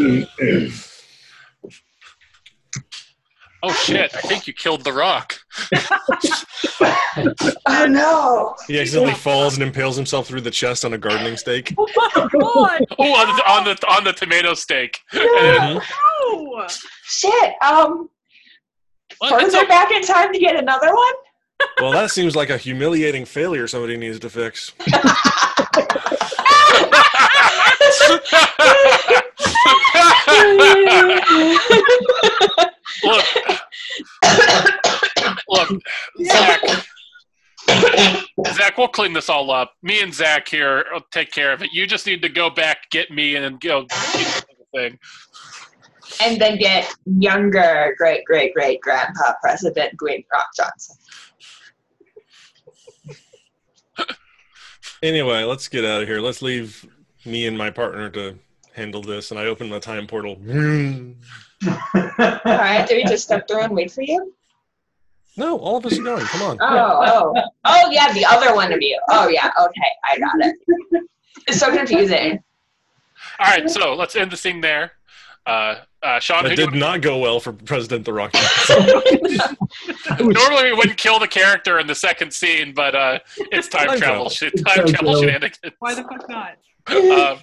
[3.63, 4.15] Oh shit!
[4.15, 5.35] I think you killed the rock.
[7.65, 8.55] Oh no!
[8.67, 11.73] He accidentally falls and impales himself through the chest on a gardening stake.
[11.77, 12.85] Oh my god!
[12.99, 14.99] Oh, on the on the on the tomato stake.
[15.13, 15.81] And-
[16.31, 16.67] No!
[17.03, 17.53] Shit.
[17.61, 18.09] Um,
[19.19, 19.67] Well, it's further okay.
[19.67, 21.13] back in time to get another one.
[21.79, 24.73] Well, that seems like a humiliating failure somebody needs to fix.
[33.03, 33.25] look,
[35.49, 35.81] look,
[36.25, 36.61] Zach.
[38.53, 39.73] Zach, we'll clean this all up.
[39.81, 41.69] Me and Zach here will take care of it.
[41.73, 43.85] You just need to go back, get me, and go.
[44.75, 44.99] Thing.
[46.21, 50.97] and then get younger great great great grandpa President Dwayne Rock Johnson.
[55.03, 56.19] Anyway, let's get out of here.
[56.19, 56.85] Let's leave
[57.25, 58.37] me and my partner to
[58.73, 59.31] handle this.
[59.31, 60.37] And I open my time portal.
[61.67, 61.73] All
[62.45, 64.33] right, do we just step through and wait for you?
[65.37, 66.25] No, all of us are going.
[66.25, 66.57] Come on.
[66.59, 68.99] Oh, oh, oh, yeah, the other one of you.
[69.11, 70.55] Oh, yeah, okay, I got it.
[71.47, 72.43] It's so confusing.
[73.39, 74.93] All right, so let's end the scene there.
[75.47, 78.33] Uh, uh, Sean, That did you- not go well for President the Rock.
[80.19, 83.19] normally we wouldn't kill the character in the second scene, but uh,
[83.51, 84.29] it's time, Time travel.
[84.29, 84.51] travel.
[84.57, 85.21] Time time travel travel.
[85.21, 85.75] shenanigans.
[85.79, 86.57] Why the fuck not?
[86.89, 87.39] um,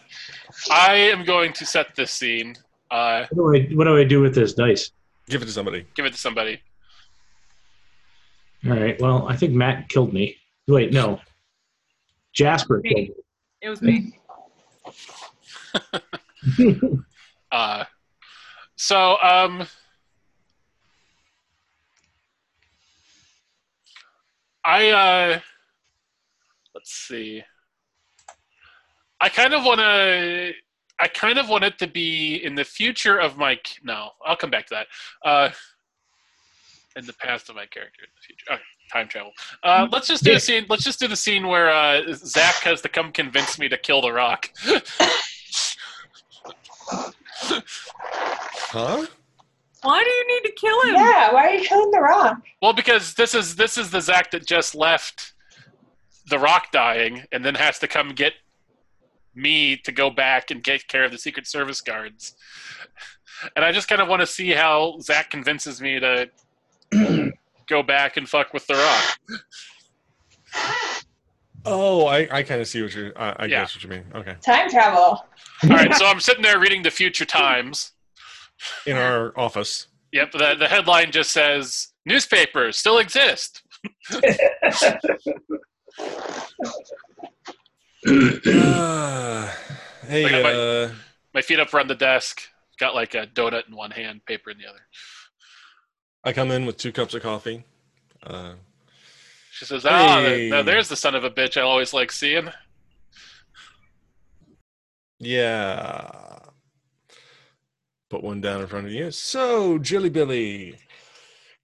[0.71, 2.55] I am going to set this scene.
[2.91, 4.91] Uh, What do I what do I do with this dice?
[5.29, 5.87] Give it to somebody.
[5.95, 6.61] give it to somebody.
[8.67, 9.01] All right.
[9.01, 10.37] Well, I think Matt killed me.
[10.69, 11.21] Wait, no.
[12.35, 13.11] Jasper killed me.
[13.63, 14.13] It was me.
[16.59, 16.79] me.
[17.53, 17.85] Uh,
[18.85, 19.67] so, um,
[24.63, 25.41] I uh,
[26.75, 27.43] let's see.
[29.23, 30.53] I kind of want to.
[31.01, 33.59] I kind of want it to be in the future of my.
[33.83, 34.87] No, I'll come back to that.
[35.27, 35.49] Uh,
[36.95, 38.45] in the past of my character in the future.
[38.53, 38.63] Okay,
[38.93, 39.33] time travel.
[39.63, 40.67] Uh, let's just do a scene.
[40.69, 44.03] Let's just do the scene where uh, Zach has to come convince me to kill
[44.03, 44.51] the Rock.
[48.75, 49.07] Huh?
[49.83, 50.95] Why do you need to kill him?
[50.97, 52.39] Yeah, why are you killing the rock?
[52.61, 55.33] Well, because this is this is the Zach that just left
[56.29, 58.33] the Rock dying, and then has to come get
[59.35, 62.35] me to go back and take care of the Secret Service guards.
[63.55, 66.31] And I just kind of want to see how Zach convinces me to
[67.69, 69.19] go back and fuck with the Rock.
[71.67, 73.13] Oh, I, I kind of see what you're.
[73.19, 73.61] I, I Yeah.
[73.63, 74.05] guess what you mean.
[74.15, 74.35] Okay.
[74.45, 75.01] Time travel.
[75.63, 77.93] All right, so I'm sitting there reading the Future Times.
[78.87, 79.89] In our office.
[80.13, 83.63] Yep, the the headline just says newspapers still exist.
[88.07, 88.13] Uh,
[90.07, 90.91] hey, got my- uh,
[91.35, 92.43] My feet up around the desk,
[92.79, 94.81] got like a donut in one hand, paper in the other.
[96.23, 97.65] I come in with two cups of coffee.
[98.23, 98.55] Uh,
[99.53, 100.49] She says, "Ah, Hey.
[100.49, 102.51] now there's the son of a bitch I always like seeing."
[105.19, 106.39] yeah.
[108.11, 109.11] Put one down in front of you.
[109.11, 110.77] So, Jilly Billy,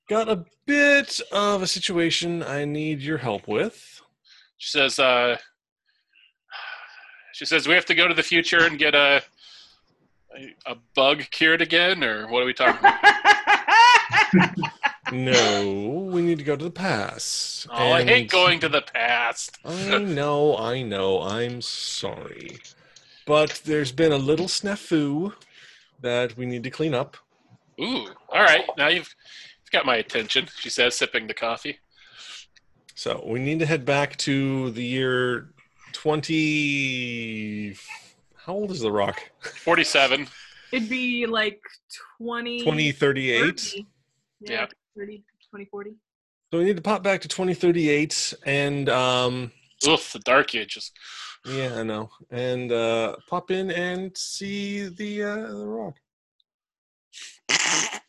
[0.09, 4.01] got a bit of a situation I need your help with.
[4.59, 5.37] She says, uh,
[7.33, 9.23] "She says we have to go to the future and get a
[10.37, 12.99] a, a bug cured again, or what are we talking about?"
[15.13, 17.67] No, we need to go to the past.
[17.69, 19.59] oh, I hate going to the past.
[19.65, 22.59] I know, I know, I'm sorry.
[23.27, 25.33] But there's been a little snafu
[26.03, 27.17] that we need to clean up.
[27.81, 29.15] Ooh, all right, now you've
[29.63, 30.49] you've got my attention.
[30.59, 31.79] She says, sipping the coffee.
[32.95, 35.49] So we need to head back to the year
[35.93, 37.75] 20.
[38.37, 39.23] How old is The Rock?
[39.41, 40.27] Forty-seven.
[40.73, 41.61] It'd be like
[42.19, 42.61] 20.
[42.61, 43.61] 2038.
[43.61, 43.87] 30.
[44.41, 44.51] Yeah.
[44.53, 45.91] Yeah, 30, 2040.
[46.53, 49.53] So we need to pop back to 2038 and um,
[49.87, 50.93] Ugh, the dark ages.
[51.47, 52.11] Yeah, I know.
[52.31, 55.97] And uh, pop in and see the uh, the rock.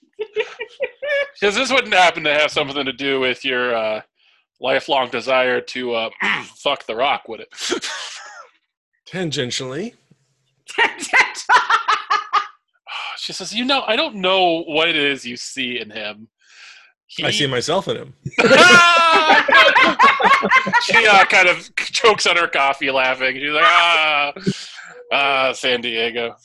[1.41, 4.01] Because this wouldn't happen to have something to do with your uh,
[4.59, 6.09] lifelong desire to uh,
[6.55, 7.49] fuck the rock, would it?
[9.09, 9.95] Tangentially.
[13.17, 16.27] she says, "You know, I don't know what it is you see in him.
[17.13, 18.13] He, I see myself in him.
[20.83, 23.35] she uh, kind of chokes on her coffee, laughing.
[23.35, 24.33] She's like, "Ah,
[25.11, 26.37] ah, San Diego."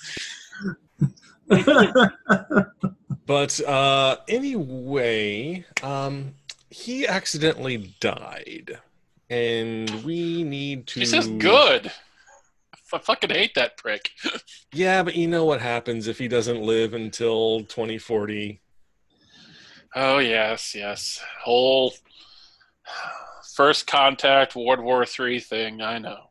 [3.26, 6.34] But uh, anyway, um,
[6.70, 8.78] he accidentally died,
[9.28, 11.00] and we need to.
[11.00, 11.92] She says, "Good."
[12.92, 14.10] I fucking hate that prick.
[14.72, 18.60] Yeah, but you know what happens if he doesn't live until 2040?
[19.95, 21.20] Oh yes, yes.
[21.43, 21.95] Whole
[23.55, 25.80] first contact World War Three thing.
[25.80, 26.30] I know.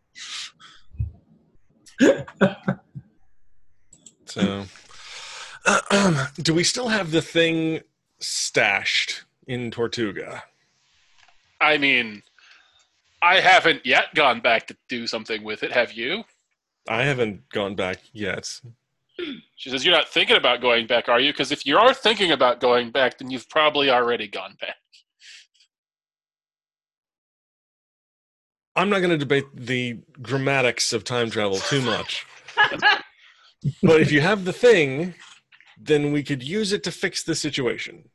[4.36, 4.66] So,
[6.42, 7.80] do we still have the thing
[8.20, 10.44] stashed in Tortuga?
[11.62, 12.22] I mean,
[13.22, 15.72] I haven't yet gone back to do something with it.
[15.72, 16.26] Have you?
[16.90, 18.60] I haven't gone back yet.
[19.56, 21.32] She says, You're not thinking about going back, are you?
[21.32, 24.76] Because if you are thinking about going back, then you've probably already gone back.
[28.76, 32.26] I'm not going to debate the grammatics of time travel too much.
[33.82, 35.14] but if you have the thing,
[35.80, 38.10] then we could use it to fix the situation.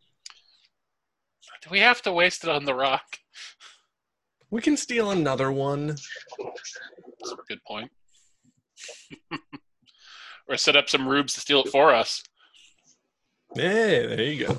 [1.63, 3.19] Do we have to waste it on the rock?
[4.51, 5.87] We can steal another one.
[5.87, 7.91] That's a good point.
[10.51, 12.23] or set up some rubes to steal it for us.
[13.55, 14.57] Hey, there you go.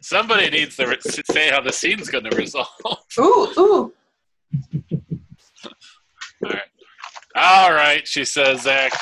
[0.00, 2.68] Somebody needs to re- say how the scene's going to resolve.
[3.18, 3.92] Ooh, ooh.
[6.44, 6.60] All right.
[7.36, 8.92] All right, she says, Zach.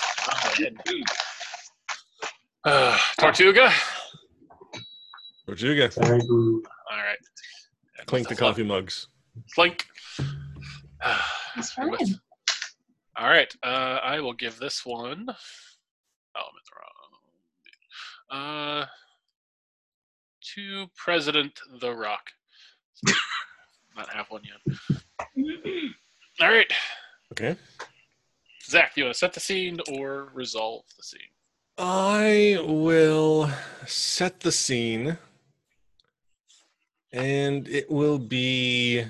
[2.65, 3.73] Uh, Tortuga?
[5.47, 7.19] Tortuga, All right.
[8.07, 9.09] clink the coffee mugs.
[9.55, 9.87] Clink.
[11.55, 11.97] That's fine.
[13.17, 13.55] All right.
[13.63, 15.27] Uh, I will give this one.
[16.37, 18.83] Oh, I'm in the wrong.
[18.83, 18.87] Uh,
[20.55, 22.31] to President The Rock.
[23.97, 24.61] Not have one yet.
[26.41, 26.73] All right.
[27.33, 27.57] Okay.
[28.65, 31.21] Zach, you want to set the scene or resolve the scene?
[31.77, 33.51] I will
[33.87, 35.19] set the scene,
[37.13, 39.05] and it will be.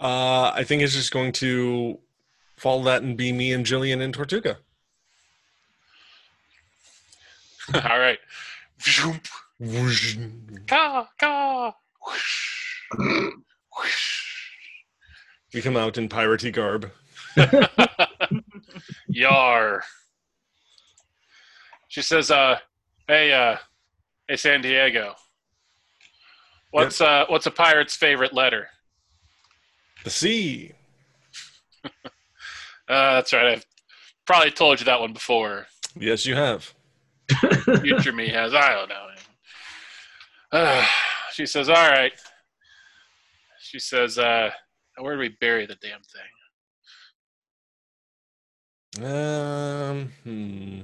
[0.00, 1.98] Uh, I think it's just going to
[2.56, 4.58] follow that and be me and Jillian in Tortuga.
[7.74, 8.18] All right.
[10.66, 11.74] Ka, ka.
[12.04, 12.80] Whoosh.
[12.98, 14.22] Whoosh.
[15.54, 16.90] We come out in piratey garb.
[19.08, 19.84] Yar.
[21.88, 22.58] She says, uh,
[23.06, 23.56] hey, uh,
[24.26, 25.14] hey, San Diego.
[26.72, 28.68] What's, uh, what's a pirate's favorite letter?
[30.04, 30.72] The sea.
[32.88, 33.46] Uh, that's right.
[33.46, 33.64] I've
[34.26, 35.66] probably told you that one before.
[35.98, 36.74] Yes, you have.
[37.80, 38.52] Future me has.
[38.52, 39.06] I don't know.
[40.52, 40.84] Uh,
[41.32, 42.12] she says, all right.
[43.60, 44.50] She says, uh,
[44.98, 46.02] where do we bury the damn
[48.98, 49.06] thing?
[49.10, 50.80] Um, hmm.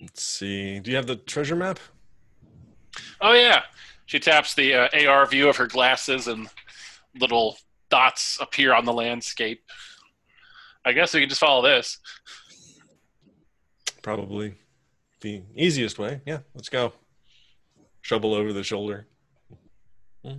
[0.00, 0.80] Let's see.
[0.80, 1.78] Do you have the treasure map?
[3.20, 3.62] Oh, yeah.
[4.08, 6.48] She taps the uh, AR view of her glasses and
[7.20, 7.58] little
[7.90, 9.60] dots appear on the landscape.
[10.82, 11.98] I guess we can just follow this.
[14.00, 14.54] Probably
[15.20, 16.22] the easiest way.
[16.24, 16.94] Yeah, let's go.
[18.00, 19.06] Shovel over the shoulder.
[20.24, 20.38] All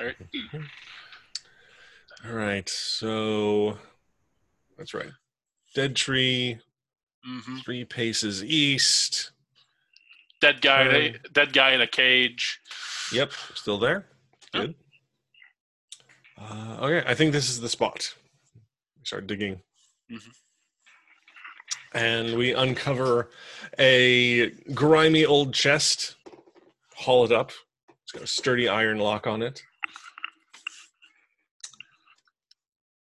[0.00, 0.16] right.
[2.26, 3.78] All right, so
[4.76, 5.12] that's right.
[5.72, 6.58] Dead tree,
[7.24, 9.30] hmm three paces east.
[10.40, 12.60] Dead guy, in a, dead guy in a cage.
[13.12, 14.06] Yep, still there.
[14.54, 14.62] Yep.
[14.66, 14.74] Good.
[16.40, 18.14] Uh, okay, I think this is the spot.
[18.98, 19.60] We start digging.
[20.10, 20.34] Mhm.
[21.92, 23.30] And we uncover
[23.78, 26.14] a grimy old chest,
[26.94, 27.50] haul it up.
[28.04, 29.62] It's got a sturdy iron lock on it.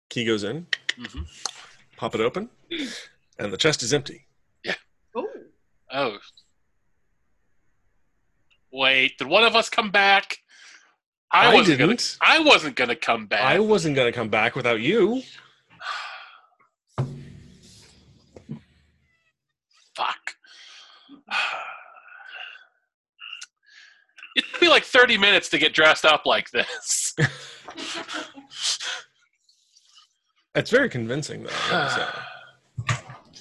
[0.09, 1.23] Key goes in, hmm
[1.97, 2.49] pop it open,
[3.39, 4.27] and the chest is empty.
[4.63, 4.75] Yeah.
[5.15, 5.27] Oh,
[5.91, 6.17] Oh
[8.75, 10.37] wait, did one of us come back?
[11.31, 12.17] I, I wasn't didn't.
[12.21, 13.41] Gonna, I wasn't gonna come back.
[13.41, 15.21] I wasn't gonna come back without you.
[19.95, 20.35] Fuck.
[24.35, 27.15] It took me like 30 minutes to get dressed up like this.
[30.55, 32.09] it's very convincing, though.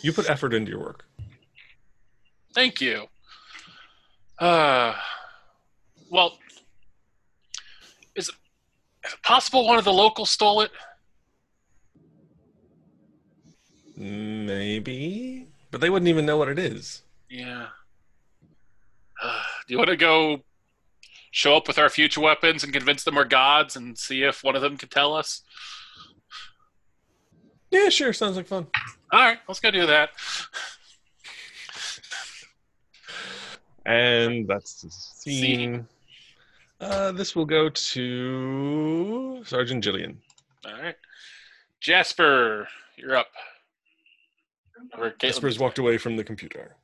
[0.03, 1.05] you put effort into your work.
[2.55, 3.07] Thank you.
[4.39, 4.95] Uh,
[6.15, 6.39] well,
[8.15, 8.35] is it,
[9.05, 10.71] is it possible one of the locals stole it?
[13.97, 17.03] Maybe, but they wouldn't even know what it is.
[17.29, 17.67] Yeah.
[19.21, 20.41] Uh, do you want to go
[21.33, 24.55] show up with our future weapons and convince them we're gods and see if one
[24.55, 25.43] of them can tell us?
[27.73, 28.13] Yeah, sure.
[28.13, 28.69] Sounds like fun.
[29.13, 30.11] All right, let's go do that.
[33.85, 35.89] And that's the scene.
[36.81, 40.17] Uh, this will go to Sergeant Jillian.
[40.67, 40.97] All right.
[41.81, 43.29] Jasper, you're up.
[44.99, 45.19] Or Caitlin.
[45.21, 46.77] Jasper's walked away from the computer.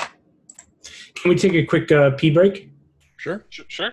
[0.00, 2.70] Can we take a quick uh, pee break?
[3.16, 3.44] Sure.
[3.50, 3.92] Sh- Sure.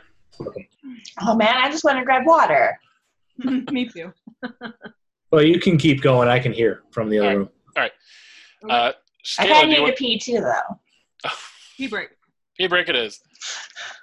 [1.21, 2.77] Oh man, I just want to grab water.
[3.71, 4.11] Me too.
[5.31, 6.27] Well, you can keep going.
[6.27, 7.37] I can hear from the other Okay.
[7.37, 7.49] room.
[8.69, 8.91] Uh,
[9.39, 11.29] I Caitlin, kind do of you need to want- pee too, though.
[11.77, 12.09] Tea break.
[12.57, 13.21] Pee break it is.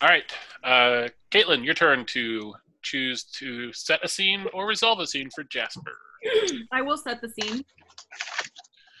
[0.00, 0.24] All right,
[0.62, 5.44] uh, Caitlin, your turn to choose to set a scene or resolve a scene for
[5.44, 5.96] Jasper.
[6.72, 7.64] I will set the scene.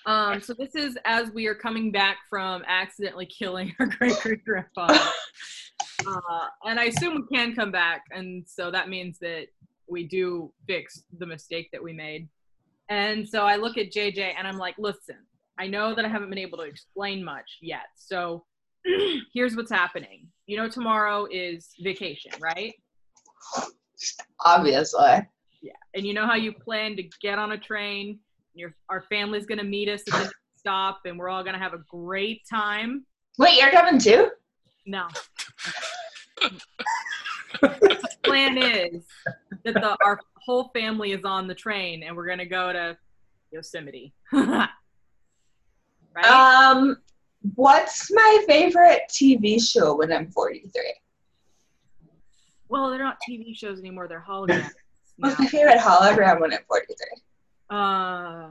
[0.06, 4.44] Um, so this is as we are coming back from accidentally killing our great great
[4.44, 5.00] grandfather.
[6.06, 9.46] Uh, and I assume we can come back, and so that means that
[9.88, 12.28] we do fix the mistake that we made.
[12.88, 15.16] And so I look at JJ and I'm like, listen,
[15.58, 17.86] I know that I haven't been able to explain much yet.
[17.96, 18.44] So
[19.32, 20.28] here's what's happening.
[20.46, 22.74] You know, tomorrow is vacation, right?
[24.40, 25.26] Obviously.
[25.62, 25.72] Yeah.
[25.94, 28.18] And you know how you plan to get on a train,
[28.54, 31.82] your our family's gonna meet us at the stop, and we're all gonna have a
[31.90, 33.04] great time.
[33.38, 34.30] Wait, you're coming too?
[34.86, 35.08] No.
[37.60, 39.04] the plan is
[39.64, 42.96] that the, our whole family is on the train, and we're gonna go to
[43.50, 44.12] Yosemite.
[44.32, 44.68] right?
[46.24, 46.96] Um,
[47.54, 50.94] what's my favorite TV show when I'm 43?
[52.68, 54.70] well, they're not TV shows anymore; they're holograms.
[55.16, 55.44] What's now.
[55.44, 57.06] my favorite hologram when I'm 43?
[57.70, 58.48] Uh,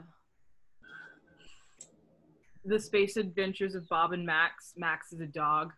[2.64, 4.72] the Space Adventures of Bob and Max.
[4.74, 5.74] Max is a dog.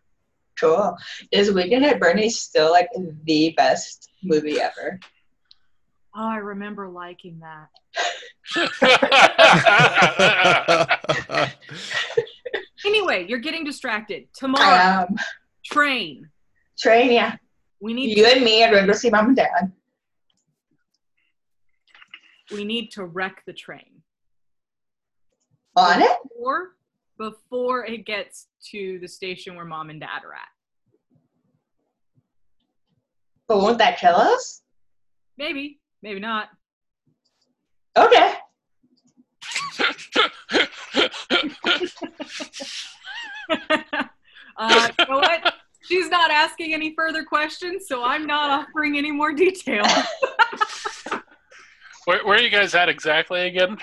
[0.60, 0.96] Cool.
[1.32, 2.88] Is Weekend at Bernie's still like
[3.24, 5.00] the best movie ever?
[6.14, 7.68] Oh, I remember liking that.
[12.86, 14.28] Anyway, you're getting distracted.
[14.32, 15.08] Tomorrow,
[15.64, 16.30] train.
[16.78, 17.36] train, yeah.
[17.80, 19.72] We need You and me are going to go see mom and dad.
[22.52, 24.02] we need to wreck the train
[25.74, 26.16] On it?
[26.28, 26.76] before
[27.18, 30.48] before it gets to the station where mom and dad are at.
[33.48, 34.62] But won't that kill us?
[35.38, 36.48] Maybe, maybe not.
[37.96, 38.34] Okay.
[44.58, 45.54] uh, you know what?
[45.82, 49.84] She's not asking any further questions, so I'm not offering any more detail.
[52.06, 53.78] where, where are you guys at exactly again?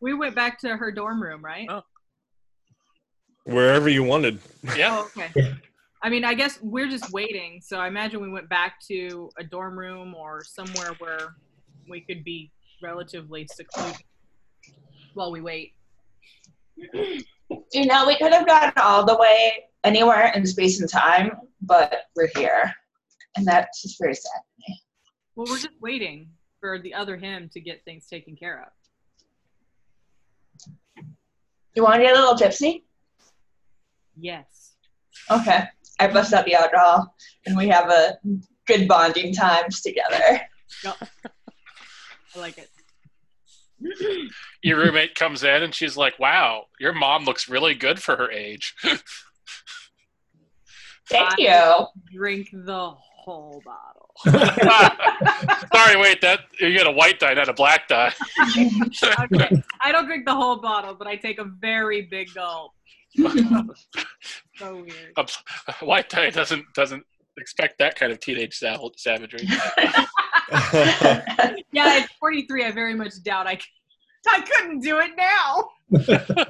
[0.00, 1.66] we went back to her dorm room, right?
[1.68, 1.82] Oh.
[3.44, 4.38] Wherever you wanted.
[4.76, 4.98] Yeah.
[4.98, 5.54] Oh, okay.
[6.02, 7.60] I mean, I guess we're just waiting.
[7.62, 11.34] So I imagine we went back to a dorm room or somewhere where
[11.88, 12.50] we could be
[12.82, 14.00] relatively secluded
[15.14, 15.74] while we wait.
[17.72, 21.32] You know, we could have gone all the way anywhere in space and time,
[21.62, 22.72] but we're here.
[23.36, 24.30] And that's just very sad.
[24.30, 24.80] to me.
[25.34, 26.30] Well, we're just waiting
[26.60, 28.72] for the other him to get things taken care of.
[31.74, 32.84] You want to get a little tipsy?
[34.18, 34.72] Yes.
[35.30, 35.64] Okay.
[35.98, 37.14] I bust out the alcohol,
[37.46, 38.18] and we have a
[38.66, 40.40] good bonding times together.
[40.84, 40.94] I
[42.36, 42.68] like it.
[44.62, 48.30] Your roommate comes in and she's like, "Wow, your mom looks really good for her
[48.30, 48.74] age."
[51.08, 51.36] Thank Bye.
[51.38, 51.86] you.
[52.16, 52.94] Drink the
[53.24, 54.10] whole bottle.
[55.74, 58.12] Sorry, wait, that you got a white dye, not a black dye.
[59.20, 59.62] Okay.
[59.80, 62.72] I don't drink the whole bottle, but I take a very big gulp.
[63.16, 65.12] so weird.
[65.16, 65.26] A,
[65.68, 67.04] a white dye doesn't doesn't
[67.36, 69.46] expect that kind of teenage sav- savagery.
[71.72, 73.62] Yeah, at 43, I very much doubt I, c-
[74.28, 75.70] I couldn't do it now.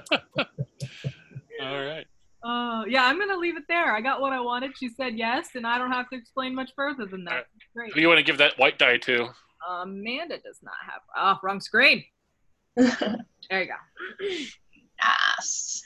[1.63, 2.07] All right.
[2.43, 3.95] Uh, yeah, I'm gonna leave it there.
[3.95, 4.73] I got what I wanted.
[4.79, 7.47] She said yes, and I don't have to explain much further than that.
[7.77, 7.93] Great.
[7.93, 9.29] Who you want to give that white dye to?
[9.69, 11.03] Amanda does not have.
[11.15, 12.03] Oh, wrong screen.
[12.77, 13.19] There
[13.51, 13.75] you go.
[15.03, 15.83] Yes.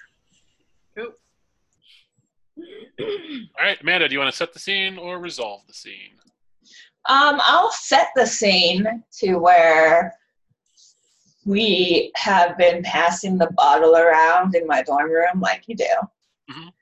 [2.57, 6.13] All right, Amanda, do you want to set the scene or resolve the scene?
[7.09, 10.15] Um, I'll set the scene to where
[11.45, 15.95] we have been passing the bottle around in my dorm room like you do.
[16.51, 16.73] Mhm.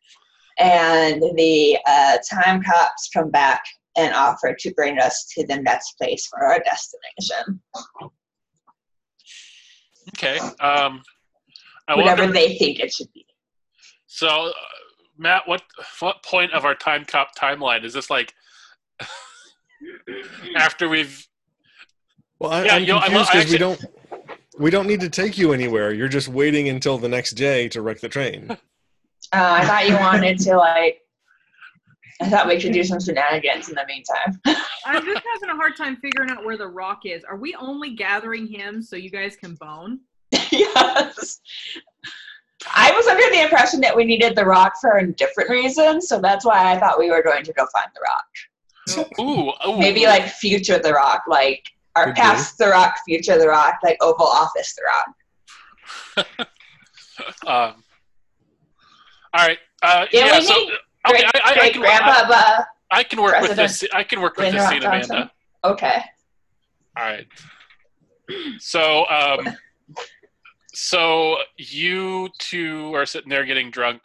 [0.59, 3.65] And the uh, time cops come back
[3.97, 7.61] and offer to bring us to the next place for our destination.
[10.11, 10.39] Okay.
[10.61, 11.03] Um,
[11.89, 13.27] I Whatever wonder, they think it should be.
[14.07, 14.53] so, uh,
[15.23, 15.63] Matt, what
[16.01, 18.35] what point of our time cop timeline is this like?
[20.57, 21.27] after we've
[22.39, 23.85] Well, I, Yeah, I'm you know, I confused lo- I because we don't
[24.59, 25.93] we don't need to take you anywhere.
[25.93, 28.57] You're just waiting until the next day to wreck the train.
[29.35, 31.01] Uh, I thought you wanted to like.
[32.21, 34.39] I thought we should do some shenanigans in the meantime.
[34.85, 37.25] I'm just having a hard time figuring out where the rock is.
[37.25, 40.01] Are we only gathering him so you guys can bone?
[40.51, 41.41] yes.
[42.75, 46.21] I was under the impression that we needed the rock for a different reason, so
[46.21, 48.01] that's why I thought we were going to go find the
[48.99, 49.19] rock.
[49.19, 51.65] ooh, ooh Maybe like future the rock, like
[51.95, 52.21] our Could be.
[52.21, 54.83] past the rock, future the rock, like Oval Office the
[56.27, 56.49] rock.
[57.47, 57.85] Um,
[59.35, 59.59] all right.
[59.83, 60.41] Uh, Yeah, yeah.
[60.41, 60.73] so okay,
[61.07, 63.85] Great, I, I, I, can, grandpa, I, uh, I can work with this.
[63.93, 65.31] I can work with this scene, Amanda.
[65.63, 66.03] okay.
[66.99, 67.27] All right.
[68.59, 69.41] So, um,
[70.75, 74.03] so you two are sitting there getting drunk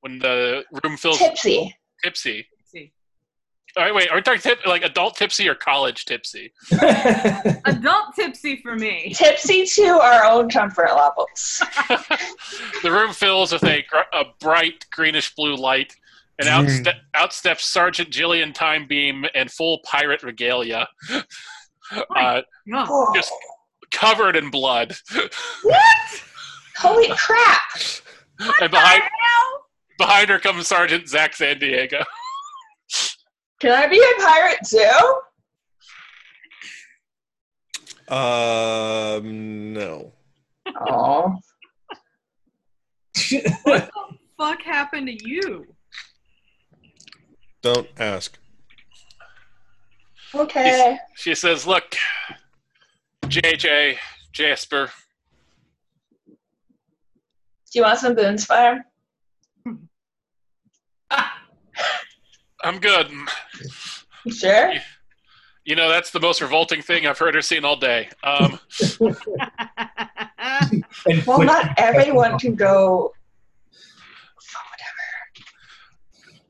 [0.00, 1.74] when the room fills Tipsy.
[2.02, 2.46] tipsy.
[2.66, 2.92] see.
[3.76, 4.08] All right, wait.
[4.10, 6.52] Are we talking tip, like adult tipsy or college tipsy?
[7.64, 9.12] Adult tipsy for me.
[9.16, 11.62] Tipsy to our own comfort levels.
[12.82, 15.94] the room fills with a, gr- a bright greenish blue light,
[16.38, 16.82] and out, Mm.
[16.84, 21.22] ste- out steps Sergeant Jillian Time Beam in full pirate regalia, uh,
[22.16, 23.32] Oh, Oh, just
[23.94, 24.94] covered in blood.
[25.62, 26.22] What?
[26.76, 27.62] Holy crap.
[28.60, 29.02] and behind
[29.96, 32.02] behind her comes Sergeant Zach San Diego.
[33.60, 35.14] Can I be a pirate too?
[38.14, 40.12] Um, no.
[40.66, 41.34] Oh.
[43.62, 43.90] what the
[44.36, 45.64] fuck happened to you?
[47.62, 48.38] Don't ask.
[50.34, 50.98] Okay.
[51.14, 51.96] She says, "Look,
[53.28, 53.96] JJ
[54.32, 54.90] Jasper,
[56.26, 56.32] Do
[57.78, 58.84] you want some Boone's Farm?
[62.62, 63.10] I'm good.
[64.24, 64.72] You sure?
[65.64, 68.08] You know that's the most revolting thing I've heard or seen all day.
[68.22, 68.58] Um,
[71.26, 73.12] Well, not everyone can go.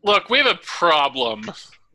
[0.03, 1.43] look, we have a problem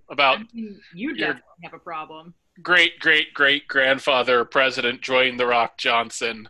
[0.10, 2.34] about I mean, you You're- definitely have a problem.
[2.62, 6.50] Great great great grandfather President Dwayne the Rock Johnson.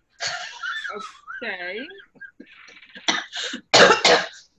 [1.43, 1.79] Okay.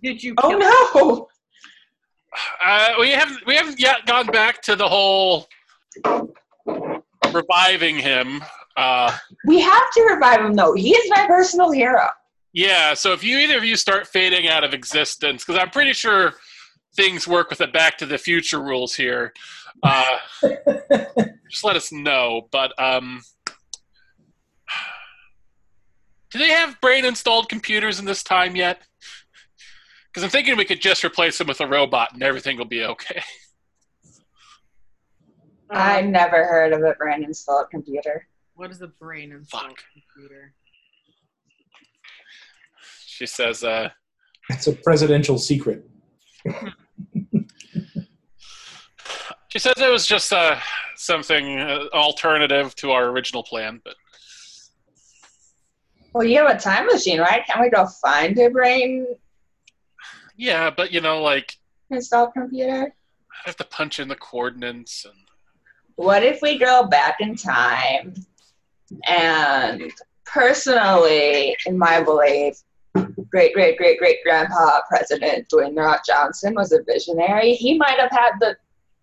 [0.03, 0.35] Did you?
[0.39, 1.29] Oh kill no!
[2.65, 5.47] Uh, we haven't we haven't yet gone back to the whole
[7.33, 8.43] reviving him.
[8.77, 9.15] Uh,
[9.47, 10.75] We have to revive him though.
[10.75, 12.07] He is my personal hero.
[12.53, 15.93] yeah, so if you either of you start fading out of existence, because I'm pretty
[15.93, 16.33] sure
[16.97, 19.33] things work with the Back to the Future rules here.
[19.83, 20.17] Uh,
[21.51, 22.49] just let us know.
[22.53, 23.23] But um,
[26.31, 28.83] do they have brain installed computers in this time yet?
[30.09, 32.85] Because I'm thinking we could just replace them with a robot and everything will be
[32.85, 33.23] okay.
[35.71, 38.27] I Um, never heard of a brain installed computer.
[38.55, 39.85] what is a brain installed Fuck.
[39.93, 40.53] computer?
[43.07, 43.91] She says, uh,
[44.49, 45.89] it's a presidential secret.
[49.51, 50.57] She says it was just uh,
[50.97, 53.95] something uh, alternative to our original plan, but
[56.13, 57.45] Well, you have a time machine, right?
[57.47, 59.07] Can't we go find a brain
[60.41, 61.59] yeah, but you know, like
[61.91, 62.87] Install computer?
[62.91, 65.15] I have to punch in the coordinates and
[65.97, 68.15] What if we go back in time
[69.07, 69.93] and
[70.25, 72.57] personally, in my belief,
[73.31, 77.53] great great great great grandpa President Dwayne Rock Johnson was a visionary.
[77.53, 78.57] He might have had the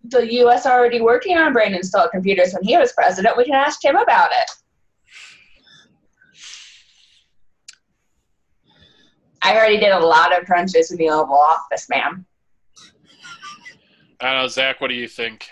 [0.04, 0.66] the U.S.
[0.66, 3.36] already working on brain installed computers when he was president.
[3.36, 4.50] We can ask him about it.
[9.42, 12.26] I already did a lot of crunches in the Oval Office, ma'am.
[14.20, 14.80] I don't know, Zach.
[14.80, 15.46] What do you think?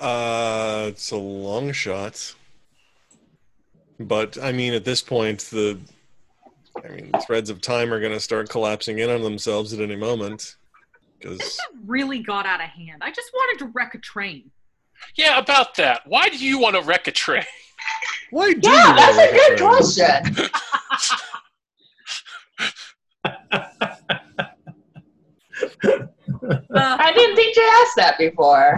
[0.00, 2.34] Uh, it's a long shot.
[4.00, 5.78] But I mean, at this point, the
[6.84, 9.96] I mean, threads of time are going to start collapsing in on themselves at any
[9.96, 10.56] moment.
[11.24, 13.02] Because really got out of hand.
[13.02, 14.50] I just wanted to wreck a train.
[15.16, 16.02] Yeah, about that.
[16.06, 17.44] Why do you want to wreck a train?
[18.30, 19.70] why do Yeah, you that's wanna a wreck good train?
[19.70, 20.36] question.
[23.24, 23.24] Uh,
[26.98, 28.76] I didn't think you asked that before.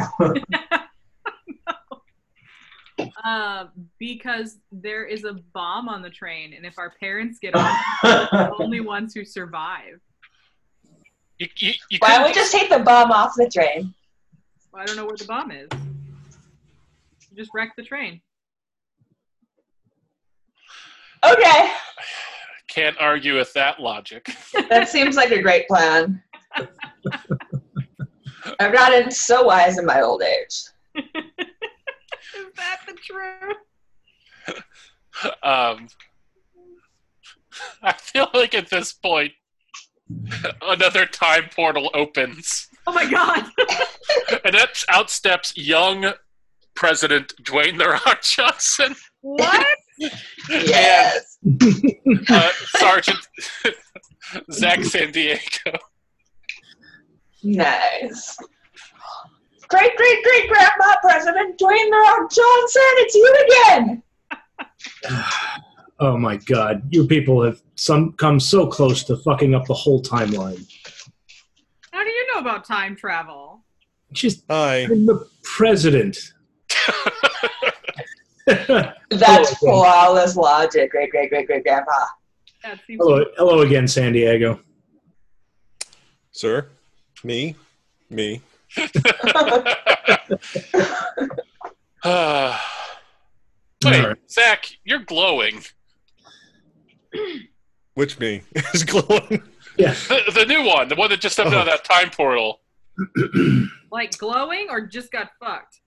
[3.24, 3.66] uh,
[3.98, 8.52] because there is a bomb on the train, and if our parents get on, the
[8.58, 10.00] only ones who survive.
[11.38, 13.94] You, you, you Why don't we just take the bomb off the train?
[14.72, 15.68] Well, I don't know where the bomb is.
[17.30, 18.20] You just wreck the train.
[21.24, 21.70] Okay,
[22.76, 24.28] can't argue with that logic.
[24.68, 26.22] that seems like a great plan.
[28.60, 30.66] I've gotten so wise in my old age.
[30.94, 31.04] Is
[32.56, 33.56] that the truth?
[35.42, 35.88] Um,
[37.82, 39.32] I feel like at this point,
[40.62, 43.44] another time portal opens, Oh my god!
[44.44, 46.12] and that outsteps young
[46.74, 49.66] President Dwayne the Rock Johnson, what?
[50.50, 51.38] Yes.
[52.28, 53.18] uh, Sergeant
[54.52, 55.78] Zach San Diego.
[57.42, 58.36] Nice.
[59.68, 64.02] Great, great, great grandma President Dwayne The Rock Johnson, it's you again.
[65.98, 70.02] Oh my god, you people have some come so close to fucking up the whole
[70.02, 70.62] timeline.
[71.90, 73.64] How do you know about time travel?
[74.12, 74.82] Just Hi.
[74.82, 76.18] I'm the president.
[78.46, 82.06] That's Hello flawless logic, great, great, great, great grandpa.
[82.88, 84.60] Hello, hello again, San Diego.
[86.32, 86.68] Sir?
[87.24, 87.56] Me?
[88.10, 88.42] Me?
[88.76, 88.84] Uh,
[93.84, 94.16] wait, All right.
[94.30, 95.62] Zach, you're glowing.
[97.94, 98.42] Which me?
[98.74, 99.42] is glowing.
[99.78, 99.94] Yeah.
[100.08, 101.70] The, the new one, the one that just stepped out of oh.
[101.70, 102.60] that time portal.
[103.90, 105.80] like glowing or just got fucked?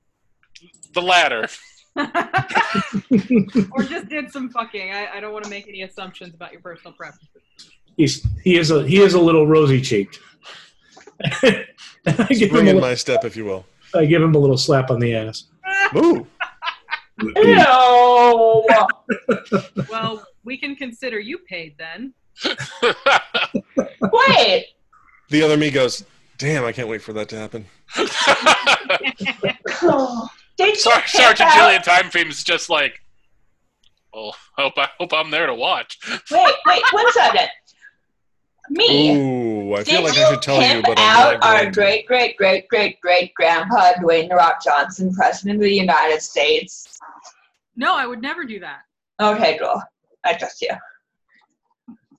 [0.94, 1.48] The latter.
[3.72, 4.92] or just did some fucking.
[4.92, 7.30] I, I don't want to make any assumptions about your personal preferences.
[7.98, 10.20] He's he is a he is a little rosy cheeked.
[11.44, 11.66] I
[12.30, 13.66] give Spring him in a, my step, if you will.
[13.94, 15.46] I give him a little slap on the ass.
[15.96, 16.26] Ooh.
[17.22, 17.56] Ew.
[19.90, 22.14] well, we can consider you paid then.
[24.02, 24.66] Wait.
[25.30, 26.04] The other me goes,
[26.38, 27.66] damn, I can't wait for that to happen.
[30.58, 33.02] Did Sar- Sergeant Jillian Time Beam's just like,
[34.14, 36.00] well, hope I hope I'm there to watch.
[36.32, 37.48] Wait, wait, one second.
[38.72, 39.16] Me.
[39.16, 41.66] Ooh, I feel Did like I should tell you, pimp but I'm out not our
[41.66, 41.72] to.
[41.72, 47.00] great, great, great, great, great grandpa Dwayne The Rock Johnson, President of the United States?
[47.76, 48.82] No, I would never do that.
[49.20, 49.82] Okay, cool.
[50.26, 50.70] I trust you.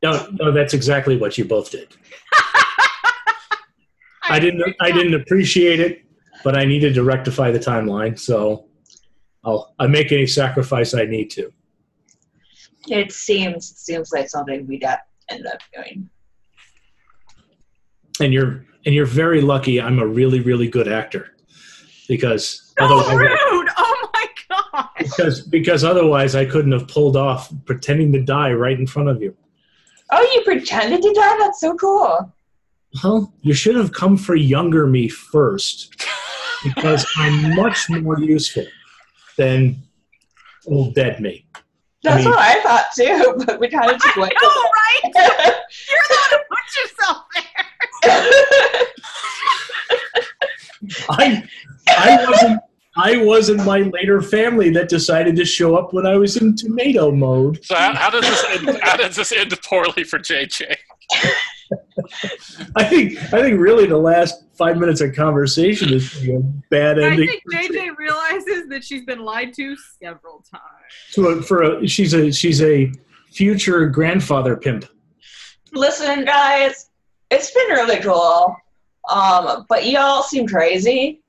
[0.02, 1.94] No, no, that's exactly what you both did.
[4.24, 6.04] I didn't I didn't appreciate it,
[6.42, 8.66] but I needed to rectify the timeline, so
[9.44, 11.52] I'll I make any sacrifice I need to.
[12.88, 14.84] It seems It seems like something we'd
[15.28, 16.08] end up doing.
[18.20, 21.34] And you're and you're very lucky I'm a really, really good actor.
[22.08, 23.68] Because So otherwise rude!
[23.76, 24.88] Oh my god!
[25.00, 29.20] Because because otherwise I couldn't have pulled off pretending to die right in front of
[29.22, 29.36] you.
[30.12, 31.36] Oh, you pretended to die?
[31.38, 32.32] That's so cool.
[33.04, 35.94] Well, you should have come for younger me first,
[36.64, 38.66] because I'm much more useful
[39.38, 39.76] than
[40.66, 41.46] old dead me.
[42.02, 44.34] That's mean- what I thought too, but we kind of just I went.
[44.42, 45.12] know, right?
[45.90, 47.66] You're the one who put yourself there.
[51.10, 51.48] I
[51.88, 52.60] I wasn't
[52.96, 57.12] I wasn't my later family that decided to show up when I was in tomato
[57.12, 57.64] mode.
[57.64, 60.74] So how, how does this end, how does this end poorly for JJ?
[62.76, 66.38] I think I think really the last five minutes of conversation is a
[66.70, 67.28] bad ending.
[67.28, 70.64] I think JJ realizes that she's been lied to several times.
[71.12, 72.92] to a, for a she's a she's a
[73.30, 74.86] future grandfather pimp.
[75.72, 76.90] Listen, guys,
[77.30, 78.56] it's been really cool.
[79.10, 81.22] Um, but y'all seem crazy,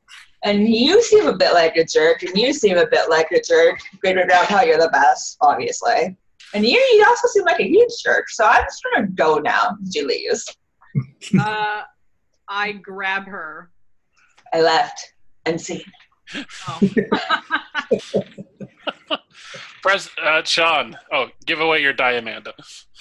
[0.44, 3.42] and you seem a bit like a jerk, and you seem a bit like a
[3.42, 3.80] jerk.
[4.00, 6.16] Greater grandpa, you're the best, obviously.
[6.54, 8.30] And you, you also seem like a huge jerk.
[8.30, 9.78] So I'm just gonna go now.
[9.90, 10.46] Julie's.
[11.40, 11.84] Uh,
[12.50, 13.72] I grab her.
[14.54, 15.14] I left
[15.46, 15.82] unseen.
[16.68, 16.80] Oh.
[19.82, 22.54] Pres- uh, Sean, oh, give away your die, Amanda.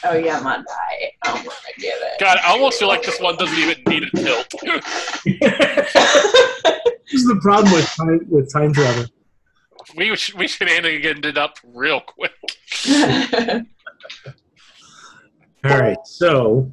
[0.04, 1.12] Oh yeah, my die.
[1.24, 2.20] I'm gonna give it.
[2.20, 4.54] God, I almost feel like this one doesn't even need a tilt.
[7.10, 9.04] this is the problem with time, with time travel.
[9.96, 12.32] we should, we should end it up real quick.
[15.64, 16.72] All right, so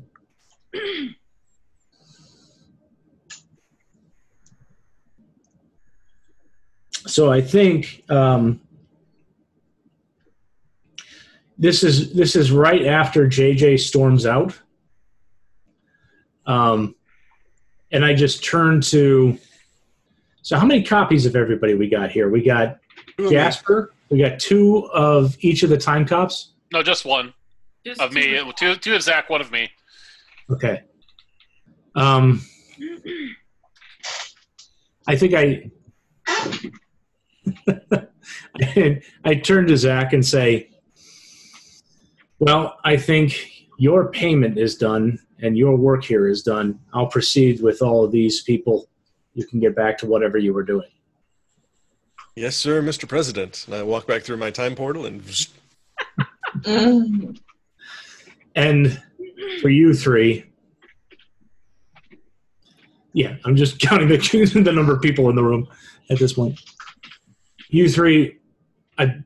[7.07, 8.61] so I think um,
[11.57, 14.57] this is this is right after JJ storms out,
[16.45, 16.95] um,
[17.91, 19.37] and I just turn to.
[20.47, 22.29] So, how many copies of everybody we got here?
[22.29, 22.77] We got
[23.17, 23.35] Two of me.
[23.35, 23.91] Jasper.
[24.09, 26.53] We got two of each of the time cops.
[26.71, 27.33] No, just one
[27.85, 28.41] Just of me.
[28.55, 29.69] Two, two of Zach, one of me.
[30.49, 30.83] Okay.
[31.95, 32.41] Um,
[35.05, 35.69] I think I.
[38.61, 40.69] I, I turn to Zach and say,
[42.39, 46.79] "Well, I think your payment is done and your work here is done.
[46.93, 48.87] I'll proceed with all of these people.
[49.37, 50.89] You can get back to whatever you were doing."
[52.35, 53.07] Yes, sir, Mr.
[53.07, 53.63] President.
[53.67, 55.23] And I walk back through my time portal and.
[58.57, 58.99] And
[59.61, 60.43] for you three,
[63.13, 64.17] yeah, I'm just counting the,
[64.63, 65.67] the number of people in the room
[66.09, 66.59] at this point.
[67.69, 68.39] You three,
[68.97, 69.17] I,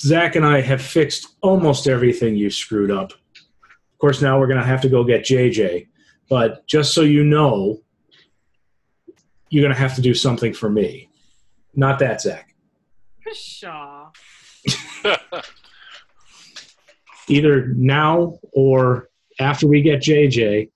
[0.00, 3.10] Zach and I have fixed almost everything you screwed up.
[3.12, 5.88] Of course, now we're going to have to go get JJ.
[6.28, 7.80] But just so you know,
[9.50, 11.08] you're going to have to do something for me.
[11.74, 12.54] Not that, Zach.
[13.26, 14.10] Pshaw.
[17.28, 19.08] either now or
[19.38, 20.70] after we get JJ,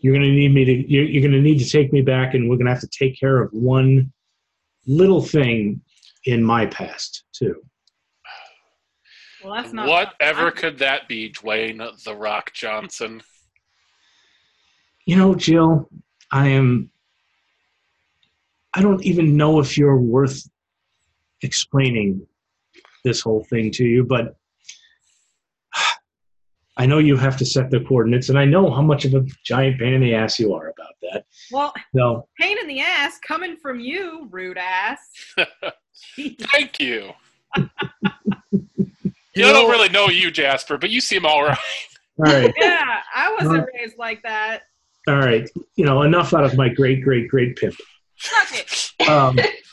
[0.00, 2.34] you're going to need me to you're, you're going to need to take me back,
[2.34, 4.12] and we're going to have to take care of one
[4.86, 5.80] little thing
[6.24, 7.62] in my past too.
[9.44, 9.88] Well, that's not.
[9.88, 13.22] Whatever could that be, Dwayne the Rock Johnson?
[15.06, 15.88] You know, Jill,
[16.30, 16.90] I am.
[18.74, 20.48] I don't even know if you're worth
[21.42, 22.26] explaining
[23.04, 24.36] this whole thing to you, but
[26.76, 29.24] I know you have to set the coordinates, and I know how much of a
[29.44, 31.24] giant pain in the ass you are about that.
[31.50, 34.98] Well, No, pain in the ass coming from you, rude ass.
[36.52, 37.10] Thank you.
[39.34, 41.58] You You I don't really know you, Jasper, but you seem all right.
[42.18, 42.52] all right.
[42.60, 44.64] yeah, I wasn't raised like that.
[45.08, 47.74] All right, you know, enough out of my great, great, great pimp.
[48.22, 48.92] Suck it.
[49.08, 49.36] Um,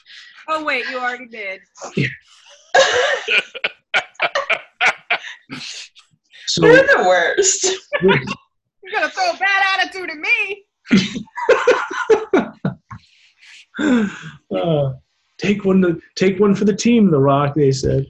[0.52, 1.60] Oh wait, you already did.
[6.48, 7.66] so, You're the worst.
[8.02, 8.18] You're
[8.92, 10.66] gonna throw a bad attitude at me.
[14.58, 14.94] uh,
[15.38, 17.12] take one to take one for the team.
[17.12, 18.08] The Rock, they said.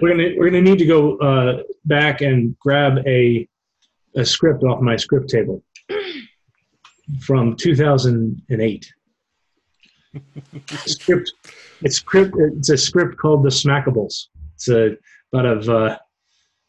[0.00, 3.48] We're gonna we're gonna need to go uh, back and grab a
[4.14, 5.64] a script off my script table
[7.20, 8.92] from 2008.
[10.86, 11.32] script.
[11.82, 12.34] It's script.
[12.38, 14.26] It's a script called The Smackables.
[14.54, 14.96] It's a
[15.32, 15.98] about of uh,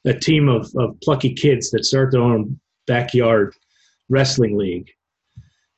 [0.05, 3.53] a team of, of plucky kids that start their own backyard
[4.09, 4.89] wrestling league,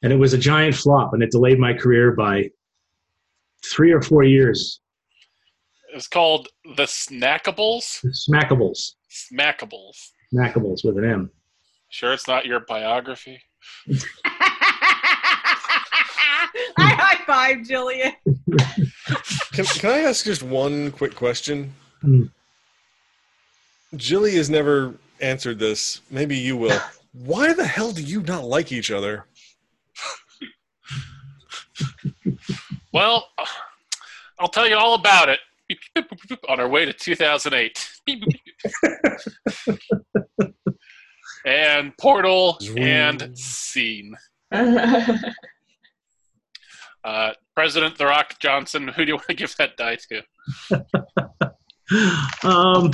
[0.04, 2.50] and it was a giant flop, and it delayed my career by
[3.72, 4.80] three or four years.
[5.94, 8.06] It's called the Snackables.
[8.30, 8.96] Smackables.
[9.10, 10.12] Smackables.
[10.34, 11.32] Smackables with an M.
[11.90, 13.42] Sure, it's not your biography.
[17.46, 18.14] I Jillian.
[19.52, 21.76] Can, can I ask just one quick question?
[22.02, 22.24] Hmm.
[23.96, 26.02] Jilly has never answered this.
[26.10, 26.80] Maybe you will.
[27.14, 29.28] Why the hell do you not like each other?
[32.92, 33.28] Well,
[34.40, 35.40] I'll tell you all about it
[36.50, 37.90] on our way to 2008.
[41.46, 44.16] and portal and scene.
[47.06, 50.24] Uh, President The Rock Johnson, who do you want to give that die to?
[52.48, 52.92] um,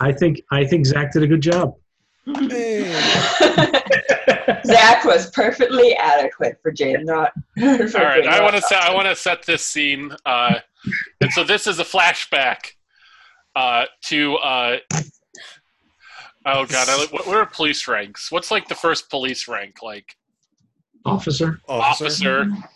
[0.00, 1.74] I think I think Zach did a good job.
[4.64, 7.32] Zach was perfectly adequate for Jane, not.
[7.58, 8.68] For All right, Jane I want to Rock.
[8.68, 8.82] set.
[8.82, 10.58] I want to set this scene, uh,
[11.20, 12.72] and so this is a flashback
[13.56, 14.36] uh, to.
[14.36, 14.76] Uh,
[16.46, 18.30] oh God, I, what, what are police ranks?
[18.30, 19.82] What's like the first police rank?
[19.82, 20.16] Like
[21.04, 21.60] Officer.
[21.68, 22.42] Officer.
[22.42, 22.68] officer,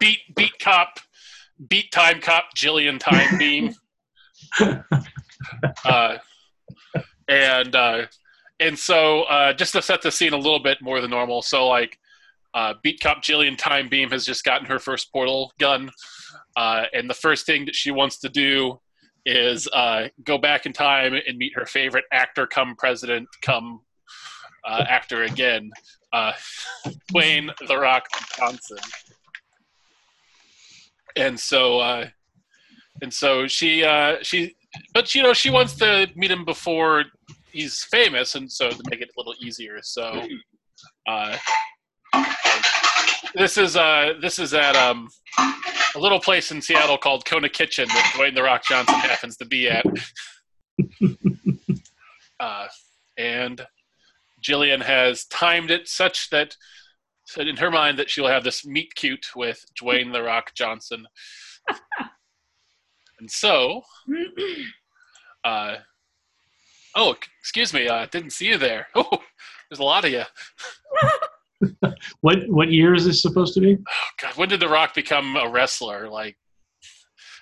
[0.00, 1.00] beat beat cop,
[1.68, 3.74] beat time cop, Jillian time beam,
[5.84, 6.18] uh,
[7.28, 8.06] and uh,
[8.60, 11.42] and so uh, just to set the scene a little bit more than normal.
[11.42, 11.98] So like,
[12.54, 15.90] uh, beat cop Jillian time beam has just gotten her first portal gun,
[16.56, 18.80] uh, and the first thing that she wants to do
[19.26, 23.80] is uh, go back in time and meet her favorite actor, come president, come
[24.64, 25.70] uh, actor again,
[26.12, 26.32] uh,
[27.12, 28.06] Dwayne the Rock
[28.36, 28.78] Johnson.
[31.18, 32.06] And so, uh,
[33.02, 34.56] and so she, uh, she,
[34.94, 37.04] but you know, she wants to meet him before
[37.50, 40.26] he's famous, and so to make it a little easier, so.
[41.08, 41.36] Uh,
[43.34, 45.08] this is uh, this is at um,
[45.94, 49.44] a little place in Seattle called Kona Kitchen that Dwayne the Rock Johnson happens to
[49.44, 49.84] be at.
[52.40, 52.66] uh,
[53.16, 53.66] and
[54.42, 56.56] Jillian has timed it such that
[57.28, 61.06] So in her mind, that she'll have this meet cute with Dwayne the Rock Johnson.
[63.20, 63.82] and so,
[65.44, 65.76] uh,
[66.96, 68.86] oh, excuse me, uh, didn't see you there.
[68.96, 69.18] Oh,
[69.70, 70.22] there's a lot of you.
[72.22, 73.76] What what year is this supposed to be?
[73.76, 76.08] Oh, God, when did The Rock become a wrestler?
[76.08, 76.36] Like,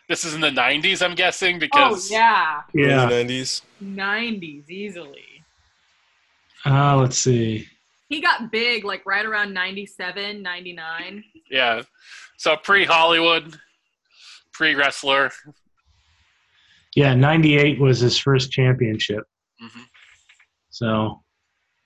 [0.08, 3.04] this is in the '90s, I'm guessing, Because Oh because yeah, Yeah.
[3.06, 3.62] nineties.
[3.80, 5.44] '90s easily.
[6.64, 7.68] Uh, let's see.
[8.08, 11.24] He got big like right around 97, 99.
[11.50, 11.82] yeah.
[12.38, 13.56] So pre-Hollywood,
[14.52, 15.30] pre-wrestler.
[16.94, 19.24] Yeah, '98 was his first championship.
[19.60, 19.82] hmm
[20.70, 21.22] So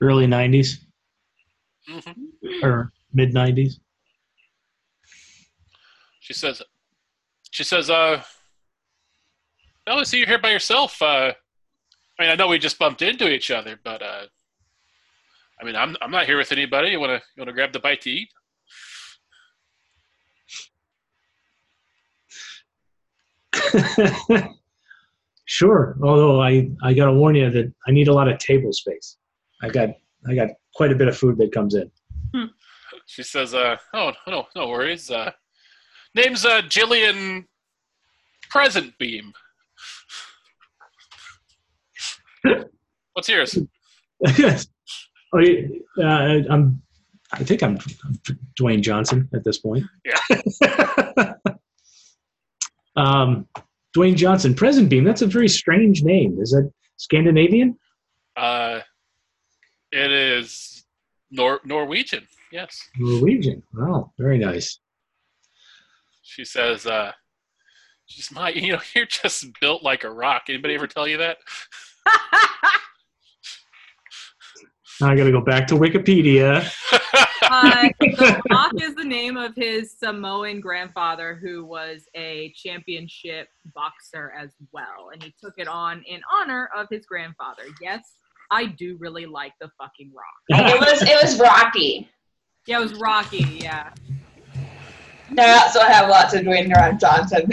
[0.01, 0.77] early '90s
[1.89, 2.13] hmm
[2.63, 3.75] or mid '90s.
[6.21, 6.63] She says,
[7.51, 8.23] she says, uh,
[9.87, 11.01] well, I see you're here by yourself.
[11.03, 11.33] Uh,
[12.19, 14.27] I mean, I know we just bumped into each other, but, uh,
[15.61, 16.91] I mean, I'm, I'm not here with anybody.
[16.91, 18.29] You want to, you want to grab the bite to eat?
[25.45, 25.97] sure.
[26.03, 29.17] Although I I gotta warn you that I need a lot of table space.
[29.63, 29.91] I got
[30.29, 31.91] I got quite a bit of food that comes in.
[33.11, 35.11] She says, uh, oh, no, no worries.
[35.11, 35.33] Uh,
[36.15, 37.45] name's, uh, Jillian
[38.49, 39.33] Present Beam.
[43.15, 43.59] What's yours?
[45.33, 45.67] Oh, yeah,
[45.99, 46.83] uh, I'm.
[47.33, 48.21] I think I'm, I'm
[48.61, 49.85] Dwayne Johnson at this point.
[50.05, 51.35] Yeah.
[52.97, 53.47] um,
[53.97, 55.05] Dwayne Johnson, Present Beam.
[55.05, 56.39] That's a very strange name.
[56.41, 57.79] Is that Scandinavian?
[58.37, 58.81] Uh,
[59.93, 60.85] it is
[61.31, 62.27] Nor- Norwegian.
[62.53, 62.89] Yes.
[62.99, 63.63] Norwegian.
[63.75, 64.81] Wow, very nice.
[66.23, 67.13] She says, uh,
[68.07, 70.45] she's my, you know, you're just built like a rock.
[70.49, 71.39] Anybody ever tell you that?
[75.01, 76.71] Now I got to go back to Wikipedia.
[77.43, 84.33] uh, the Rock is the name of his Samoan grandfather, who was a championship boxer
[84.39, 87.63] as well, and he took it on in honor of his grandfather.
[87.81, 88.13] Yes,
[88.51, 90.71] I do really like the fucking Rock.
[90.71, 92.11] it was it was Rocky.
[92.67, 93.59] Yeah, it was Rocky.
[93.63, 93.91] Yeah.
[95.31, 97.49] And I also have lots of Dwayne The Rock Johnson.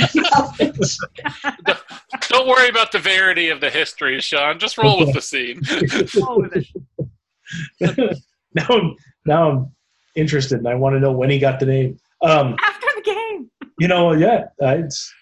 [2.27, 4.57] Don't worry about the verity of the history, Sean.
[4.59, 5.61] Just roll with the scene.
[7.79, 8.19] The-
[8.53, 8.95] now, I'm,
[9.25, 9.71] now I'm
[10.15, 11.99] interested, and I want to know when he got the name.
[12.21, 13.49] Um, After the game.
[13.79, 15.13] you know, yeah, I, it's,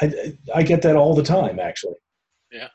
[0.00, 1.96] I, I get that all the time, actually.
[2.50, 2.68] Yeah.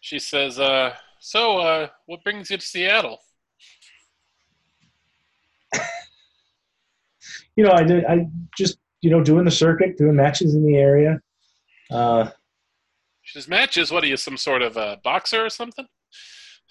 [0.00, 3.18] She says, uh, so, uh, what brings you to Seattle?
[7.56, 8.26] You know, I did, I
[8.56, 11.20] just, you know, doing the circuit, doing matches in the area.
[11.90, 12.30] Uh,
[13.22, 13.90] She says, matches?
[13.90, 15.86] What are you, some sort of uh, boxer or something?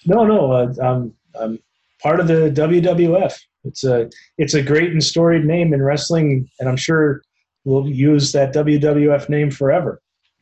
[0.06, 1.60] No, no, uh, I'm, I'm
[2.02, 3.38] part of the WWF.
[3.66, 7.22] It's a, it's a great and storied name in wrestling, and I'm sure
[7.66, 10.02] we'll use that WWF name forever.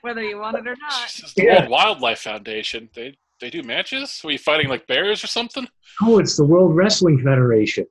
[0.00, 1.08] Whether you want it or not.
[1.08, 1.60] She says, the Yeah.
[1.60, 2.88] World Wildlife Foundation.
[2.94, 4.20] They, they do matches?
[4.24, 5.68] Were you fighting like bears or something?
[6.02, 7.86] Oh, it's the World Wrestling Federation.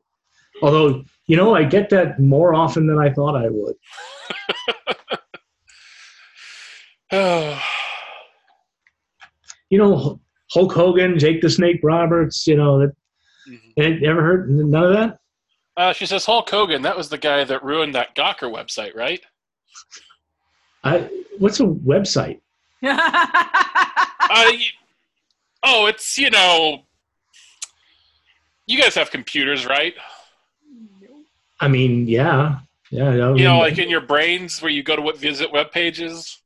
[0.61, 3.75] Although, you know, I get that more often than I thought I would.
[7.11, 7.61] Oh,
[9.69, 10.19] You know,
[10.51, 12.93] Hulk Hogan, Jake the Snake Roberts, you know, that,
[13.49, 13.73] Mhm.
[14.03, 15.19] eh, ever heard none of that?
[15.77, 16.81] Uh, she says Hulk Hogan.
[16.83, 19.21] That was the guy that ruined that Gawker website, right?
[20.83, 21.09] I,
[21.39, 22.39] what's a website?
[24.27, 24.65] Uh, y-
[25.61, 26.83] oh, it's you know,
[28.65, 29.93] you guys have computers, right?
[31.59, 32.57] I mean, yeah.
[32.89, 33.09] Yeah.
[33.09, 36.41] I You know, like in your brains where you go to what visit web pages.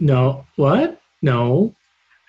[0.00, 0.44] no.
[0.56, 1.00] What?
[1.22, 1.75] No.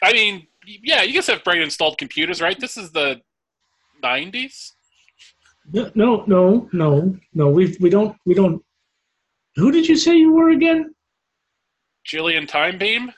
[0.04, 2.60] I mean, yeah, you guys have brain installed computers, right?
[2.60, 3.22] This is the
[4.04, 4.74] '90s.
[5.74, 7.50] No, no, no, no, no.
[7.50, 8.64] We we don't we don't.
[9.56, 10.94] Who did you say you were again?
[12.08, 13.12] Jillian Time Beam.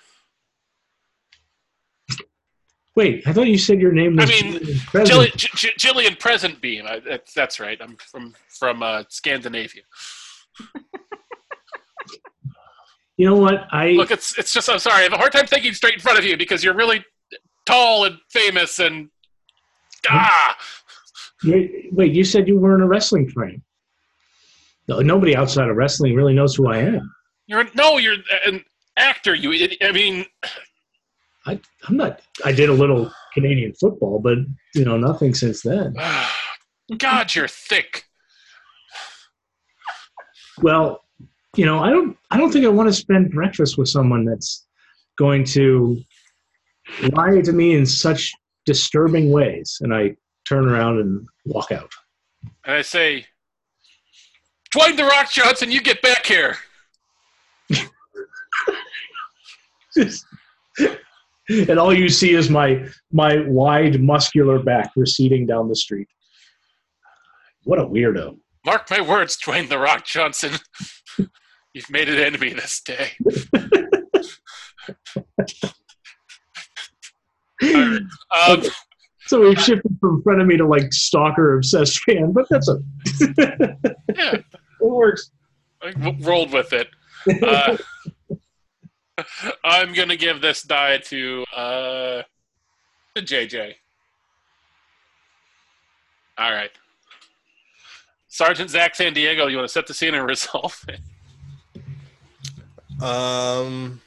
[2.95, 4.29] Wait, I thought you said your name I was.
[4.29, 6.85] mean, Jillian, J- J- Jillian Present Beam.
[6.85, 7.77] I, that's, that's right.
[7.81, 9.83] I'm from from uh, Scandinavia.
[13.19, 13.67] You know what?
[13.73, 14.69] I Look, it's it's just.
[14.69, 15.01] I'm sorry.
[15.01, 17.03] I have a hard time thinking straight in front of you because you're really
[17.65, 19.09] tall and famous and
[20.09, 20.57] ah.
[21.43, 22.13] wait.
[22.13, 23.61] You said you were in a wrestling frame.
[24.87, 27.13] No, nobody outside of wrestling really knows who I am.
[27.45, 28.15] You're no, you're
[28.45, 28.63] an
[28.95, 29.35] actor.
[29.35, 29.67] You.
[29.81, 30.25] I mean,
[31.45, 31.59] I,
[31.89, 32.21] I'm not.
[32.45, 34.37] I did a little Canadian football, but
[34.73, 35.93] you know nothing since then.
[36.97, 38.05] God, you're thick.
[40.61, 41.01] Well,
[41.59, 42.17] you know, I don't.
[42.31, 44.65] I don't think I want to spend breakfast with someone that's
[45.17, 46.01] going to
[47.11, 48.31] lie to me in such
[48.65, 49.77] disturbing ways.
[49.81, 50.15] And I
[50.47, 51.91] turn around and walk out.
[52.63, 53.25] And I say,
[54.73, 56.55] Dwayne the Rock Johnson, you get back here.
[61.49, 66.07] and all you see is my my wide muscular back receding down the street.
[67.65, 68.37] What a weirdo.
[68.65, 70.53] Mark my words, Dwayne the Rock Johnson.
[71.73, 73.11] You've made an enemy this day.
[77.61, 78.01] Alright,
[78.47, 78.63] um,
[79.27, 82.79] So we've shifted from frenemy to like stalker obsessed fan, but that's a
[84.15, 84.45] yeah, it
[84.79, 85.31] works.
[85.81, 86.87] I rolled with it.
[87.43, 87.77] Uh,
[89.63, 92.23] I'm gonna give this die to uh,
[93.15, 93.75] to JJ.
[96.37, 96.71] All right,
[98.29, 101.01] Sergeant Zach San Diego, you want to set the scene and resolve it?
[103.01, 104.01] Um,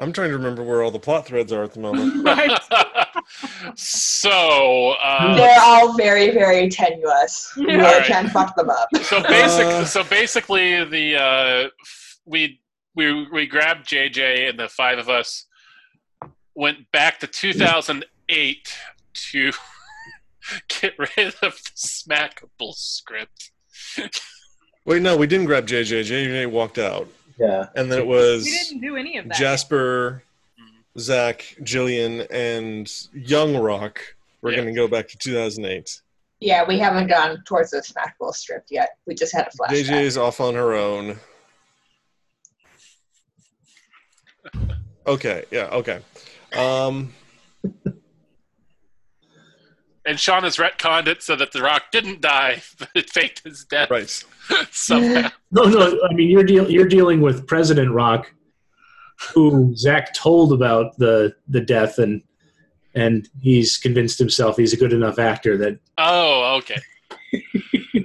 [0.00, 2.26] I'm trying to remember where all the plot threads are at the moment.
[3.76, 7.52] So, uh, They're all very, very tenuous.
[7.56, 8.04] You really Alright.
[8.04, 8.88] can't fuck them up.
[9.02, 9.84] so basic, Uh.
[9.84, 12.60] so basically, the uh, f- we
[12.94, 15.46] we we grabbed JJ and the five of us
[16.54, 18.78] went back to 2008
[19.12, 19.52] to
[20.80, 23.50] get rid of the Smackable script.
[24.84, 26.02] Wait, no, we didn't grab JJ.
[26.02, 27.08] JJ walked out,
[27.38, 27.66] Yeah.
[27.74, 29.36] and then it was we didn't do any of that.
[29.36, 30.22] Jasper,
[30.60, 30.98] mm-hmm.
[31.00, 34.00] Zach, Jillian, and Young Rock.
[34.42, 34.56] We're Yeah.
[34.56, 36.02] going to go back to 2008.
[36.40, 38.98] Yeah, we haven't gone towards the smackable strip yet.
[39.06, 39.84] We just had a flashback.
[39.84, 41.18] JJ is off on her own.
[45.06, 46.00] Okay, yeah, okay.
[46.56, 47.12] Um,
[50.06, 53.64] And Sean has retconned it so that The Rock didn't die, but it faked his
[53.64, 54.24] death right.
[54.70, 55.30] somehow.
[55.50, 55.98] No, no.
[56.08, 58.30] I mean, you're deal you're dealing with President Rock,
[59.32, 62.22] who Zach told about the the death, and
[62.94, 66.80] and he's convinced himself he's a good enough actor that Oh, okay.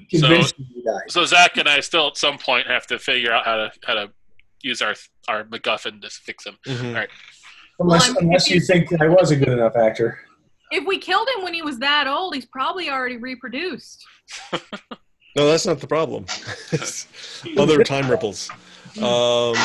[0.09, 1.11] convinced him he died.
[1.11, 3.95] So Zach and I still at some point have to figure out how to how
[3.95, 4.11] to
[4.61, 4.95] use our
[5.27, 6.57] our MacGuffin to fix him.
[6.65, 6.95] Mhm.
[6.95, 7.09] Right.
[7.80, 10.19] Unless, Well, unless you think I was a good enough actor.
[10.72, 14.06] If we killed him when he was that old, he's probably already reproduced.
[15.35, 16.26] No, that's not the problem.
[17.57, 18.49] Other time ripples.
[19.01, 19.56] Um,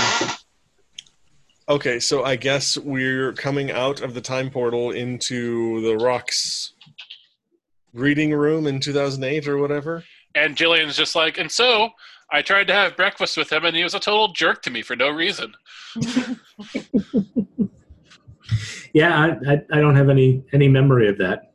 [1.69, 6.74] okay, so I guess we're coming out of the time portal into the rocks
[7.93, 10.05] reading room in 2008 or whatever.
[10.35, 11.91] And Jillian's just like, and so
[12.31, 14.82] I tried to have breakfast with him, and he was a total jerk to me
[14.82, 15.55] for no reason.
[18.95, 21.53] Yeah, I, I, I don't have any any memory of that.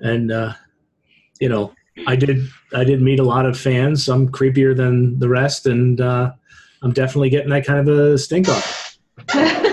[0.00, 0.54] And uh,
[1.40, 1.72] you know,
[2.06, 4.04] I did I did meet a lot of fans.
[4.04, 6.32] Some creepier than the rest, and uh,
[6.82, 8.98] I'm definitely getting that kind of a stink off.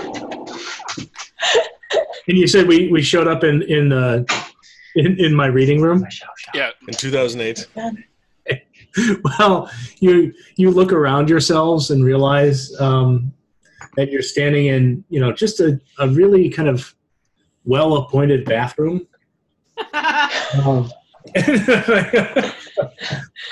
[2.26, 4.24] And you said we, we showed up in in, uh,
[4.94, 6.06] in in my reading room.
[6.54, 7.66] Yeah, In 2008.
[9.24, 9.68] Well,
[9.98, 13.32] you you look around yourselves and realize um,
[13.96, 16.94] that you're standing in you know just a, a really kind of
[17.64, 19.06] well appointed bathroom.
[20.64, 20.88] Um,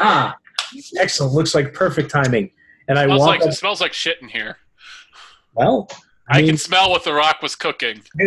[0.00, 0.36] ah,
[0.98, 1.32] excellent!
[1.32, 2.50] Looks like perfect timing.
[2.88, 3.48] And I smells walk like up.
[3.48, 4.58] it smells like shit in here.
[5.54, 5.88] Well,
[6.28, 8.02] I mean, can smell what the Rock was cooking.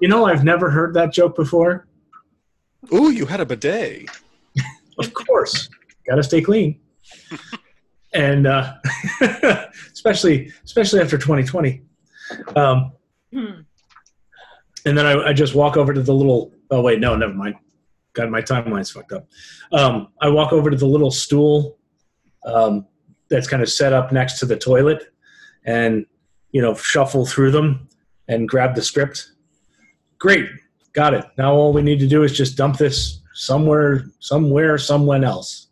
[0.00, 1.86] you know, I've never heard that joke before.
[2.92, 4.08] Ooh, you had a bidet.
[4.98, 5.68] Of course,
[6.06, 6.80] got to stay clean,
[8.14, 8.74] and uh,
[9.92, 11.82] especially especially after 2020.
[12.56, 12.92] Um,
[13.32, 13.62] Hmm.
[14.84, 16.52] and then I, I just walk over to the little.
[16.70, 17.54] Oh wait, no, never mind.
[18.14, 19.26] Got my timeline's fucked up.
[19.72, 21.78] Um, I walk over to the little stool
[22.44, 22.86] um,
[23.30, 25.04] that's kind of set up next to the toilet,
[25.64, 26.04] and
[26.50, 27.88] you know, shuffle through them
[28.28, 29.30] and grab the script.
[30.18, 30.46] Great,
[30.92, 31.24] got it.
[31.38, 35.68] Now all we need to do is just dump this somewhere, somewhere, someone else.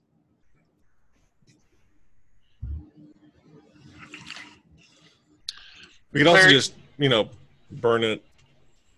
[6.13, 7.29] We could also Claire- just, you know,
[7.71, 8.25] burn it.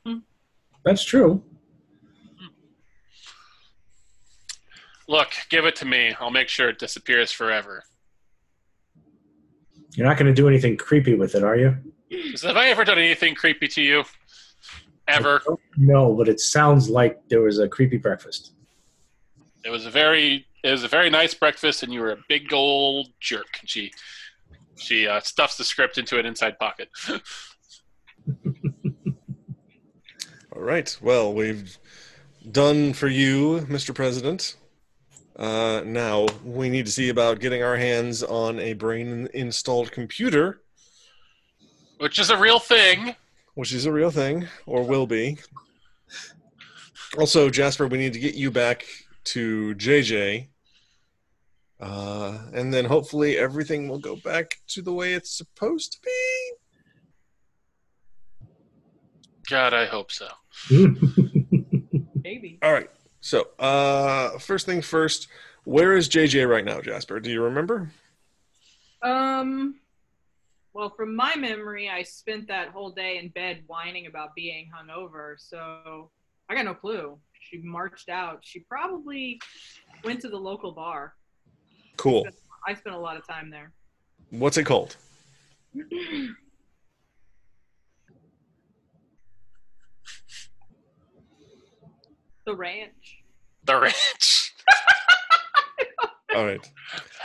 [0.04, 0.18] Hmm.
[0.84, 1.42] That's true.
[5.08, 6.14] Look, give it to me.
[6.20, 7.84] I'll make sure it disappears forever.
[9.94, 11.76] You're not going to do anything creepy with it, are you?
[12.34, 14.04] So have I ever done anything creepy to you?
[15.08, 15.42] Ever?
[15.76, 18.52] No, but it sounds like there was a creepy breakfast.
[19.64, 22.52] It was a very it was a very nice breakfast, and you were a big
[22.52, 23.58] old jerk.
[23.60, 23.92] And she
[24.76, 26.88] she uh, stuffs the script into an inside pocket.
[30.54, 30.96] All right.
[31.00, 31.78] Well, we've
[32.50, 33.94] done for you, Mr.
[33.94, 34.56] President.
[35.36, 40.60] Uh, now we need to see about getting our hands on a brain installed computer,
[41.98, 43.14] Which is a real thing.
[43.54, 45.38] which is a real thing or will be.
[47.18, 48.84] Also, Jasper, we need to get you back
[49.24, 50.48] to JJ.
[51.82, 56.52] Uh, and then hopefully everything will go back to the way it's supposed to be.
[59.50, 60.28] God, I hope so.
[60.70, 62.60] Maybe.
[62.62, 62.88] All right.
[63.20, 65.26] So, uh, first thing first,
[65.64, 67.18] where is JJ right now, Jasper?
[67.18, 67.90] Do you remember?
[69.02, 69.80] Um.
[70.74, 75.34] Well, from my memory, I spent that whole day in bed whining about being hungover,
[75.36, 76.10] so
[76.48, 77.18] I got no clue.
[77.40, 78.38] She marched out.
[78.42, 79.38] She probably
[80.02, 81.14] went to the local bar.
[82.02, 82.26] Cool.
[82.66, 83.70] I spent a lot of time there.
[84.30, 84.96] What's it called?
[92.44, 93.18] The ranch.
[93.64, 94.54] The ranch.
[96.34, 96.70] All right.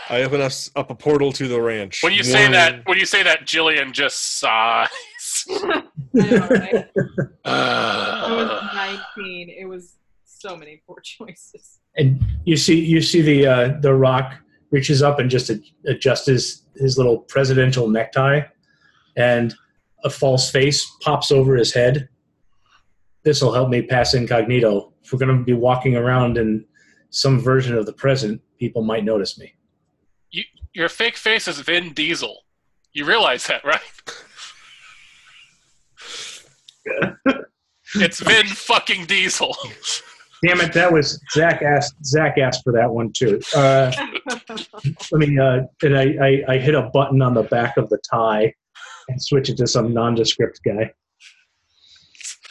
[0.09, 2.03] I open us up a portal to the ranch.
[2.03, 4.89] When you say One- that, when you say that, Jillian just sighs.
[5.49, 5.83] I
[6.13, 6.87] know, right?
[7.45, 9.49] I Uh, was 19.
[9.49, 9.95] It was
[10.25, 11.79] so many poor choices.
[11.95, 14.35] and you see you see the uh, the rock
[14.71, 15.51] reaches up and just
[15.85, 18.41] adjusts his, his little presidential necktie
[19.15, 19.55] and
[20.03, 22.09] a false face pops over his head
[23.23, 26.65] this will help me pass incognito if we're going to be walking around in
[27.09, 29.53] some version of the present people might notice me
[30.77, 32.43] your fake face is Vin Diesel.
[32.93, 33.81] You realize that, right?
[37.95, 39.57] it's Vin fucking Diesel.
[40.45, 43.91] damn it that was zach asked zach asked for that one too uh,
[45.11, 47.99] let me uh, and I, I, I hit a button on the back of the
[48.09, 48.53] tie
[49.09, 50.91] and switch it to some nondescript guy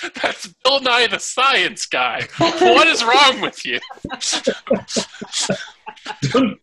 [0.23, 2.27] That's Bill Nye the Science Guy.
[2.39, 3.81] What is wrong with you?
[6.23, 6.61] don't,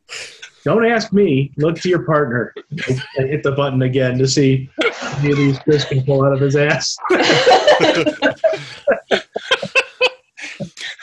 [0.64, 1.52] don't ask me.
[1.58, 2.54] Look to your partner.
[2.88, 6.34] I hit the button again to see if any of these Chris can pull out
[6.34, 6.96] of his ass.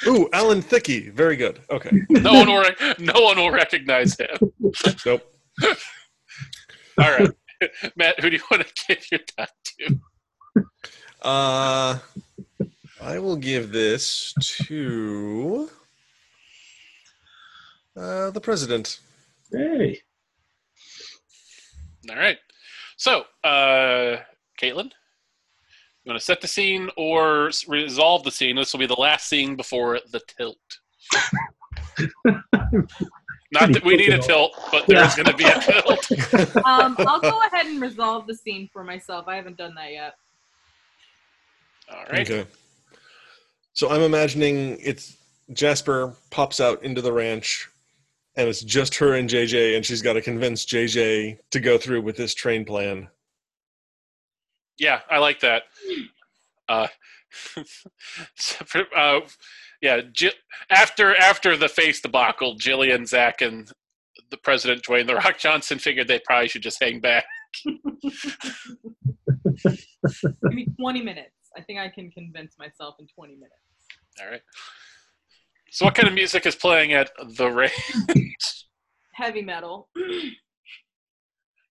[0.06, 1.12] Ooh, Alan Thicke.
[1.12, 1.60] Very good.
[1.70, 1.90] Okay.
[2.08, 2.60] No one will.
[2.60, 4.52] Rec- no one will recognize him.
[5.04, 5.34] Nope.
[6.98, 7.30] All right,
[7.96, 8.20] Matt.
[8.20, 10.00] Who do you want to give your dot to?
[11.22, 11.98] Uh,
[13.02, 14.34] I will give this
[14.66, 15.68] to
[17.96, 19.00] uh, the president.
[19.52, 20.00] Hey,
[22.08, 22.38] All right.
[22.96, 24.18] So, uh,
[24.60, 24.90] Caitlin,
[26.04, 28.56] you want to set the scene or resolve the scene?
[28.56, 30.56] This will be the last scene before the tilt.
[33.52, 35.24] Not that we need a tilt, but there is Yeah.
[35.24, 36.08] going to be a tilt.
[36.64, 39.26] Um, I'll go ahead and resolve the scene for myself.
[39.28, 40.14] I haven't done that yet.
[41.90, 42.30] All right.
[42.30, 42.48] Okay.
[43.72, 45.16] So I'm imagining it's
[45.52, 47.68] Jasper pops out into the ranch,
[48.36, 52.02] and it's just her and JJ, and she's got to convince JJ to go through
[52.02, 53.08] with this train plan.
[54.80, 55.64] Yeah, I like that.
[56.68, 56.88] Uh,
[58.96, 59.20] uh,
[59.82, 60.32] yeah, Ji-
[60.70, 63.70] after after the face debacle, Jillian, Zach, and
[64.30, 67.24] the president Dwayne the Rock Johnson figured they probably should just hang back.
[67.64, 67.84] Give
[70.44, 71.30] me 20 minutes.
[71.56, 73.52] I think I can convince myself in 20 minutes.
[74.20, 74.42] All right.
[75.70, 78.66] So, what kind of music is playing at the range?
[79.12, 79.90] Heavy metal.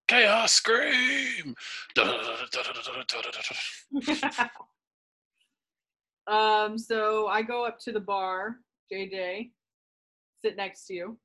[0.09, 1.55] chaos scream.
[6.27, 8.57] um, so I go up to the bar,
[8.91, 9.51] JJ,
[10.41, 11.17] sit next to you.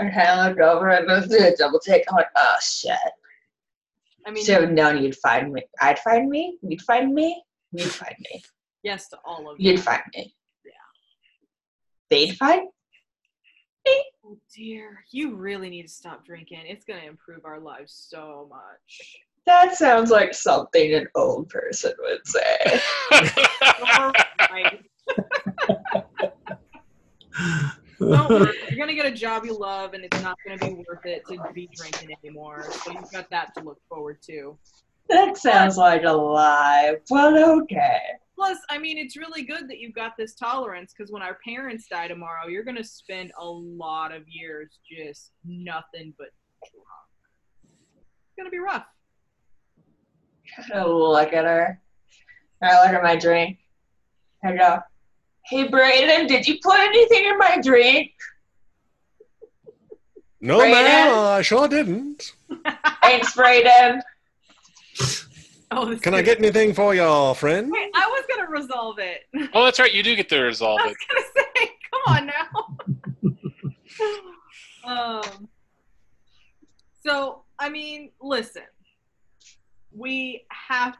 [0.00, 0.90] Okay, I look over.
[0.90, 2.04] I do a double take.
[2.08, 2.96] I'm like, oh shit.
[4.26, 5.62] I mean, so no, you'd find me.
[5.80, 6.58] I'd find me.
[6.62, 7.42] You'd find me.
[7.72, 8.42] You'd find me.
[8.82, 9.72] Yes, to all of you.
[9.72, 10.34] You'd find me.
[10.64, 10.72] Yeah.
[12.10, 12.68] They'd find
[13.86, 14.04] me.
[14.32, 16.60] Oh dear, you really need to stop drinking.
[16.64, 19.18] It's gonna improve our lives so much.
[19.44, 22.80] That sounds like something an old person would say.
[28.00, 31.04] Don't worry, you're gonna get a job you love, and it's not gonna be worth
[31.04, 32.62] it to be drinking anymore.
[32.70, 34.56] So you've got that to look forward to.
[35.08, 38.00] That sounds like a lie, but okay.
[38.34, 41.86] Plus, I mean, it's really good that you've got this tolerance because when our parents
[41.88, 46.28] die tomorrow, you're gonna spend a lot of years just nothing but
[46.60, 46.86] drunk.
[47.64, 48.86] It's gonna be rough.
[50.74, 51.80] I look at her.
[52.62, 53.58] I look at my drink.
[54.44, 54.80] I go,
[55.46, 58.10] hey Brayden, did you put anything in my drink?
[60.40, 60.82] No, Brandon?
[60.82, 62.32] ma'am, I sure didn't.
[63.02, 64.00] Thanks, Brayden.
[65.74, 67.70] Oh, Can I get anything for y'all, friend?
[67.72, 69.20] Wait, I was gonna resolve it.
[69.54, 69.90] oh, that's right.
[69.90, 70.82] You do get to resolve it.
[70.82, 70.96] I it.
[71.14, 72.76] was gonna say, come on now.
[75.24, 75.48] Um.
[77.06, 78.64] So I mean, listen,
[79.96, 80.96] we have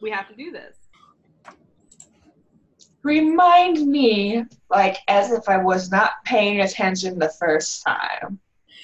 [0.00, 0.76] we have to do this.
[3.02, 8.38] Remind me, like, as if I was not paying attention the first time.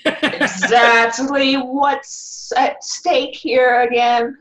[0.04, 4.36] Exactly what's at stake here again?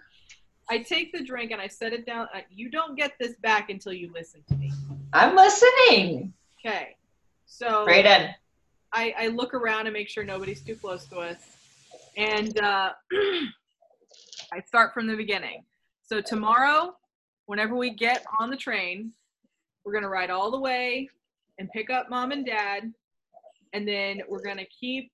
[0.69, 2.27] I take the drink and I set it down.
[2.33, 4.71] uh, You don't get this back until you listen to me.
[5.13, 6.33] I'm listening.
[6.59, 6.95] Okay.
[7.45, 8.33] So Brayden.
[8.91, 11.37] I, I look around and make sure nobody's too close to us.
[12.17, 12.91] And uh,
[14.51, 15.63] I start from the beginning.
[16.03, 16.95] So tomorrow,
[17.45, 19.11] whenever we get on the train,
[19.83, 21.09] we're going to ride all the way
[21.59, 22.91] and pick up mom and dad.
[23.73, 25.11] And then we're going to keep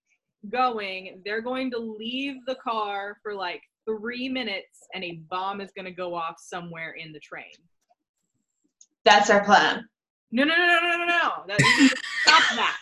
[0.49, 1.21] going.
[1.25, 5.85] They're going to leave the car for like three minutes, and a bomb is going
[5.85, 7.53] to go off somewhere in the train.
[9.05, 9.87] That's our plan.
[10.31, 11.31] No, no, no, no, no, no, no.
[11.47, 11.95] That,
[12.25, 12.77] stop that.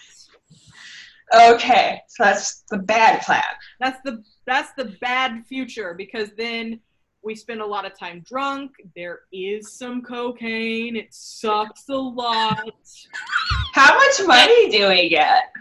[1.53, 3.41] Okay, so that's the bad plan.
[3.79, 6.79] That's the that's the bad future because then
[7.23, 8.71] we spend a lot of time drunk.
[8.95, 10.95] There is some cocaine.
[10.95, 12.69] It sucks a lot.
[13.73, 15.51] How much money do we get?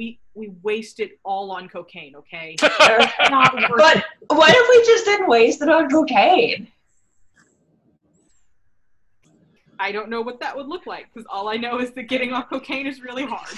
[0.00, 2.14] We we waste it all on cocaine.
[2.16, 4.04] Okay, but not worth it.
[4.28, 6.68] what if we just didn't waste it on cocaine?
[9.78, 12.32] I don't know what that would look like because all I know is that getting
[12.32, 13.48] on cocaine is really hard.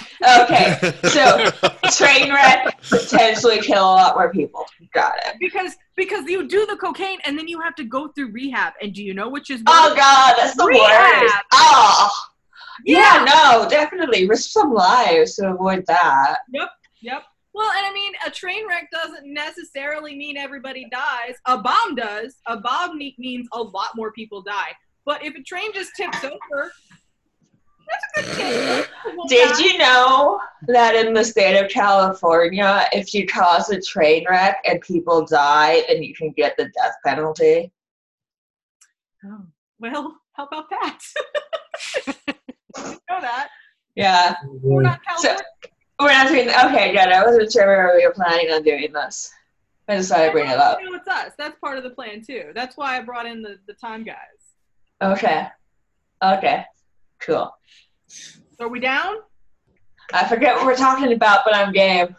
[0.41, 1.49] Okay, so
[1.91, 4.65] train wreck, potentially kill a lot more people.
[4.93, 5.35] Got it.
[5.39, 8.73] Because because you do the cocaine and then you have to go through rehab.
[8.81, 11.21] And do you know which is Oh god, that's the Rehab.
[11.23, 11.35] worst.
[11.53, 12.09] Oh,
[12.85, 13.25] yeah.
[13.25, 13.25] Yeah.
[13.25, 16.39] no, definitely risk some lives to avoid that.
[16.51, 16.69] Yep.
[17.01, 17.23] Yep.
[17.53, 21.35] Well, and I mean, a train wreck doesn't necessarily mean everybody dies.
[21.45, 22.37] A bomb does.
[22.47, 24.71] A bomb means a lot more people die.
[25.05, 26.71] But if a train just tips over,
[28.15, 28.87] that's a good chance.
[29.27, 34.57] Did you know that in the state of California, if you cause a train wreck
[34.65, 37.71] and people die, then you can get the death penalty?
[39.25, 39.45] Oh,
[39.79, 40.99] well, how about that?
[42.77, 43.49] know that.
[43.95, 45.43] Yeah, We're not California.
[45.99, 46.71] we're not doing that.
[46.71, 47.09] Okay, good.
[47.09, 49.31] I wasn't sure where we were planning on doing this.
[49.87, 50.79] I decided to bring it up.
[50.81, 51.33] You know, it's us.
[51.37, 52.51] That's part of the plan too.
[52.55, 54.15] That's why I brought in the, the time guys.
[55.01, 55.47] Okay.
[56.23, 56.63] Okay.
[57.19, 57.53] Cool.
[58.07, 59.17] So are we down?
[60.13, 62.15] I forget what we're talking about, but I'm game.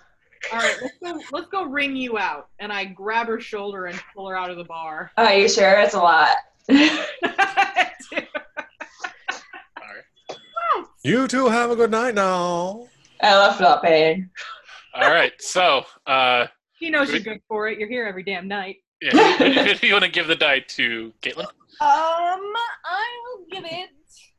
[0.53, 1.21] All right, let's go.
[1.33, 2.49] Let's go ring you out.
[2.59, 5.11] And I grab her shoulder and pull her out of the bar.
[5.17, 5.81] Are you sure?
[5.81, 6.37] It's a lot.
[10.75, 10.89] All right.
[11.03, 12.89] You two have a good night now.
[13.21, 14.31] I left not paying.
[14.95, 15.33] All right.
[15.41, 16.47] So, uh,
[16.79, 17.79] She knows you're good for it.
[17.79, 18.77] You're here every damn night.
[19.01, 21.45] yeah, you want to give the die to Caitlin?
[21.45, 21.49] Um,
[21.81, 23.91] I will give it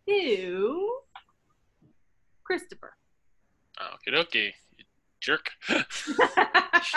[0.08, 1.00] to
[2.44, 2.96] Christopher.
[3.80, 4.56] Oh, okay, okay.
[5.20, 5.50] Jerk.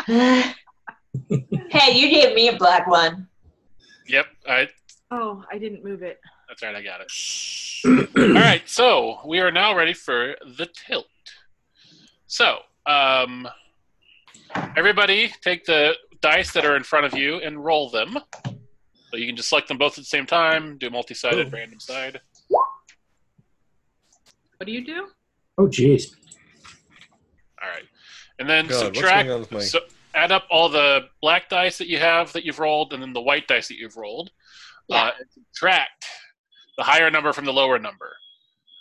[0.06, 0.55] hey,
[1.93, 3.27] you gave me a black one.
[4.06, 4.27] Yep.
[4.48, 4.69] I,
[5.10, 6.20] oh, I didn't move it.
[6.48, 6.74] That's right.
[6.74, 7.10] I got it.
[8.18, 8.62] All right.
[8.66, 11.06] So we are now ready for the tilt.
[12.26, 13.48] So, um,
[14.76, 18.18] everybody take the dice that are in front of you and roll them.
[18.44, 20.76] So you can just select them both at the same time.
[20.78, 21.50] Do a multi-sided Oh.
[21.50, 22.20] random side.
[22.48, 22.66] What
[24.66, 25.08] do you do?
[25.56, 26.14] Oh, jeez.
[27.62, 27.84] All right.
[28.38, 29.26] And then God, subtract.
[29.26, 29.80] going on with my- So
[30.14, 33.20] add up all the black dice that you have that you've rolled, and then the
[33.20, 34.30] white dice that you've rolled.
[34.90, 35.10] Uh,
[35.54, 36.06] subtract
[36.78, 38.16] the higher number from the lower number.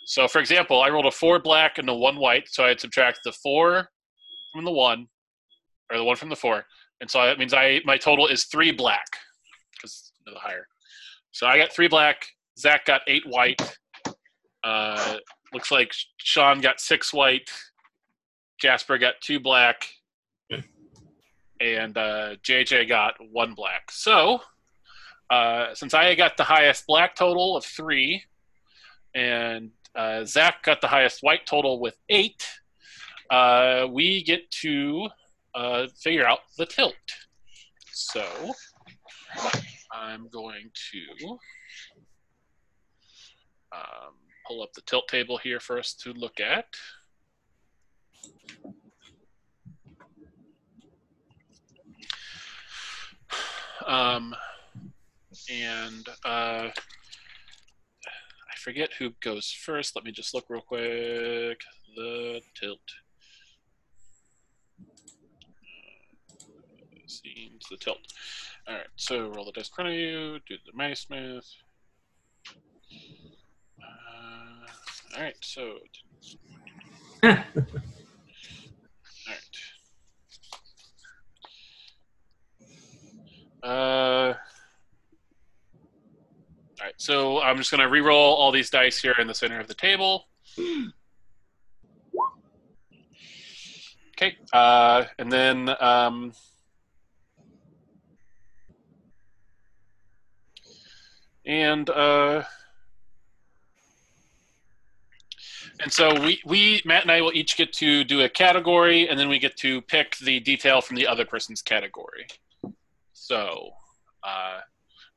[0.06, 3.20] So, for example, I rolled a four black and a one white, so I'd subtract
[3.24, 3.90] the four
[4.54, 5.08] from the one,
[5.90, 6.64] or the one from the four,
[7.02, 9.06] and so that means I my total is three black
[9.74, 10.66] because the higher.
[11.32, 12.26] So I got three black.
[12.58, 13.60] Zach got eight white.
[14.64, 15.16] Uh,
[15.52, 17.50] looks like Sean got six white.
[18.60, 19.88] Jasper got two black,
[21.60, 23.90] and uh, JJ got one black.
[23.90, 24.40] So,
[25.30, 28.22] uh, since I got the highest black total of three,
[29.14, 32.46] and uh, Zach got the highest white total with eight,
[33.30, 35.08] uh, we get to
[35.54, 36.94] uh, figure out the tilt.
[37.92, 38.24] So,
[39.92, 41.28] I'm going to
[43.72, 44.14] um,
[44.46, 46.66] pull up the tilt table here for us to look at.
[53.86, 54.34] Um,
[55.50, 59.96] and uh, I forget who goes first.
[59.96, 61.60] Let me just look real quick.
[61.96, 62.80] The tilt.
[64.80, 64.84] Uh,
[67.06, 67.98] Seems the tilt.
[68.68, 71.46] All right, so roll the dice in front of you, do the mighty smith.
[73.82, 74.66] Uh,
[75.16, 75.78] all right, so.
[77.22, 77.38] all right.
[83.62, 84.34] Uh,
[86.80, 89.58] all right, so I'm just going to re-roll all these dice here in the center
[89.58, 90.28] of the table.
[94.12, 96.32] Okay, uh, and then um,
[101.46, 102.42] and uh,
[105.80, 109.18] and so we we Matt and I will each get to do a category, and
[109.18, 112.26] then we get to pick the detail from the other person's category.
[113.12, 113.70] So,
[114.22, 114.60] uh,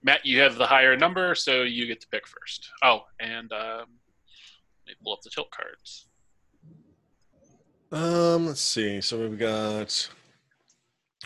[0.03, 2.71] Matt, you have the higher number, so you get to pick first.
[2.83, 3.85] Oh, and um,
[4.85, 6.07] let me pull up the tilt cards.
[7.91, 9.01] Um, let's see.
[9.01, 10.09] So we've got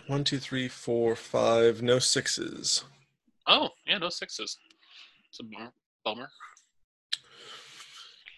[0.07, 1.81] one, two, three, four, five.
[1.81, 2.83] No sixes.
[3.47, 4.57] Oh, yeah, no sixes.
[5.29, 5.71] It's a bummer.
[6.03, 6.29] bummer.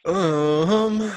[0.05, 1.11] Um.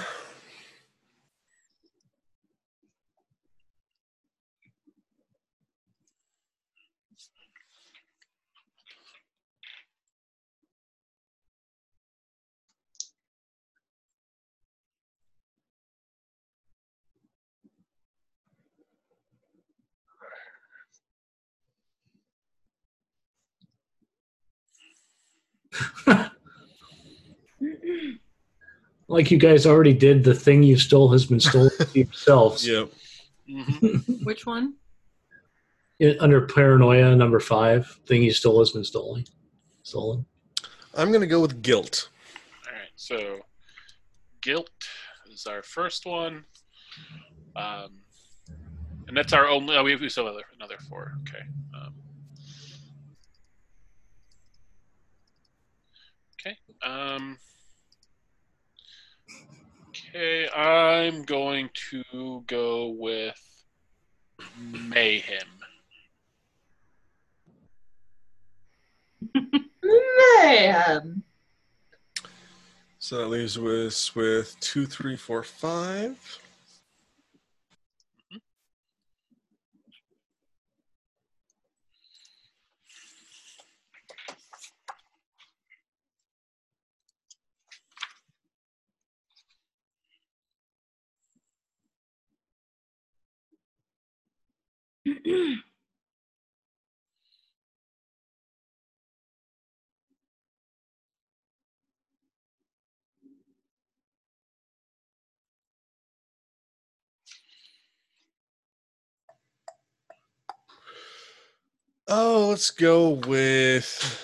[29.11, 32.67] Like you guys already did, the thing you stole has been stolen to yourselves.
[32.67, 32.93] Yep.
[33.49, 34.75] hmm Which one?
[35.99, 39.25] In- under paranoia, number five, thing you stole has been stolen.
[39.83, 40.25] Stolen.
[40.95, 42.09] I'm gonna go with guilt.
[42.67, 43.41] All right, so
[44.43, 44.71] guilt
[45.31, 46.45] is our first one,
[47.57, 48.01] um,
[49.09, 49.77] and that's our only.
[49.77, 51.15] Oh, we we still have another, another four.
[51.29, 51.43] Okay.
[51.75, 51.95] Um,
[56.41, 56.57] okay.
[56.83, 57.39] Um,
[60.11, 63.41] okay, I'm going to go with
[64.59, 65.39] mayhem.
[70.43, 71.23] Man.
[72.99, 76.41] So that leaves us with two, three, four, five.
[112.13, 114.21] Oh, let's go with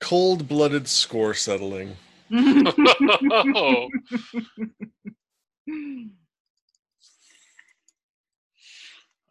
[0.00, 1.96] cold-blooded score settling.
[2.30, 3.88] oh,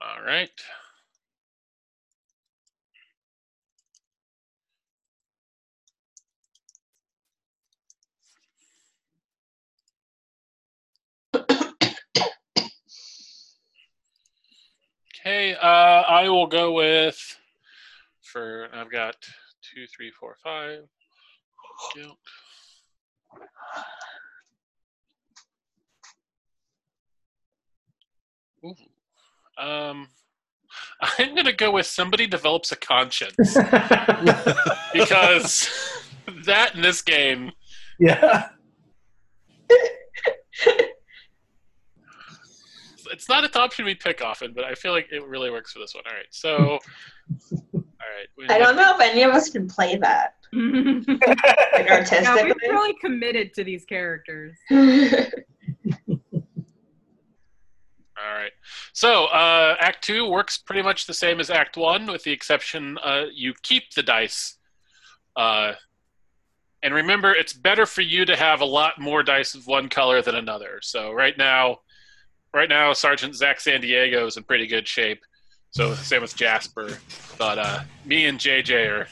[0.01, 0.49] all right.
[15.26, 15.65] Okay, uh,
[16.07, 17.38] I will go with
[18.21, 19.15] for I've got
[19.61, 20.84] two, three, four, five.
[21.95, 22.17] Guilt.
[28.65, 28.76] Ooh.
[29.60, 30.07] Um,
[31.02, 33.36] I'm gonna go with somebody develops a conscience
[34.94, 35.69] because
[36.45, 37.52] that in this game
[37.99, 38.49] yeah.
[43.11, 45.80] it's not an option we pick often, but I feel like it really works for
[45.80, 46.06] this one.
[46.07, 46.80] All right, so
[47.73, 48.27] all right.
[48.38, 52.95] we I don't know if any of us can play that yeah, like we're really
[53.02, 54.57] committed to these characters.
[58.22, 58.52] All right.
[58.94, 62.98] So uh, Act Two works pretty much the same as Act One, with the exception
[63.04, 64.58] uh, you keep the dice.
[65.36, 65.74] Uh,
[66.82, 70.22] and remember, it's better for you to have a lot more dice of one color
[70.22, 70.80] than another.
[70.82, 71.80] So right now,
[72.54, 75.22] right now, Sergeant Zach San Diego is in pretty good shape.
[75.72, 76.98] So same with Jasper,
[77.38, 79.08] but uh, me and JJ are,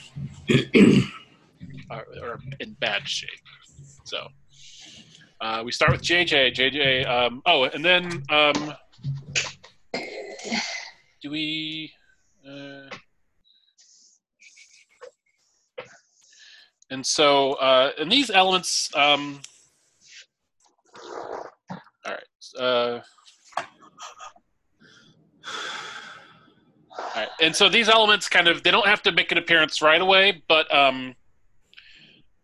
[1.92, 3.30] are are in bad shape.
[4.06, 4.28] So
[5.40, 6.56] uh, we start with JJ.
[6.56, 7.08] JJ.
[7.08, 8.74] Um, oh, and then um,
[11.28, 11.92] do we?
[12.48, 12.90] Uh,
[16.90, 18.90] and so, uh, and these elements.
[18.96, 19.42] Um,
[21.70, 22.24] all right.
[22.58, 23.02] Uh,
[26.98, 27.28] all right.
[27.42, 30.42] And so these elements kind of they don't have to make an appearance right away,
[30.48, 31.14] but um,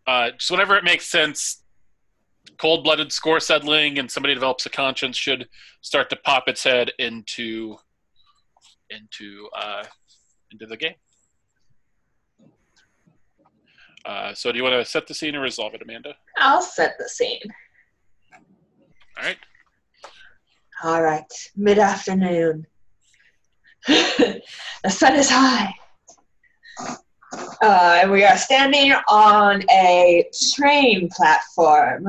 [0.06, 1.62] uh, just whenever it makes sense,
[2.58, 5.48] cold-blooded score settling and somebody develops a conscience should
[5.80, 7.78] start to pop its head into
[8.90, 9.84] into uh,
[10.50, 10.94] into the game.
[14.04, 16.14] Uh, so, do you want to set the scene or resolve it, Amanda?
[16.36, 17.40] I'll set the scene.
[19.16, 19.38] All right.
[20.82, 21.24] All right,
[21.56, 22.66] mid afternoon.
[23.86, 24.42] the
[24.88, 25.72] sun is high.
[27.62, 32.08] Uh, and we are standing on a train platform,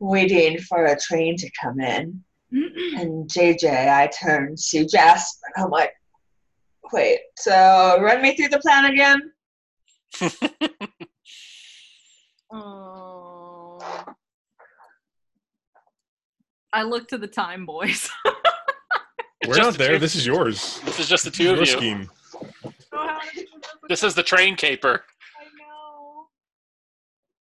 [0.00, 2.22] waiting for a train to come in.
[2.52, 5.92] And JJ, I turn to Jasper, and I'm like,
[6.92, 9.32] wait, so run me through the plan again?
[12.52, 13.78] Oh.
[16.74, 18.08] I look to the time boys.
[19.46, 19.98] We're Just not the there.
[19.98, 20.80] This is yours.
[20.84, 21.66] This is just the two Your of you.
[21.66, 22.10] scheme.
[22.92, 23.18] Oh,
[23.88, 25.04] this is the train caper.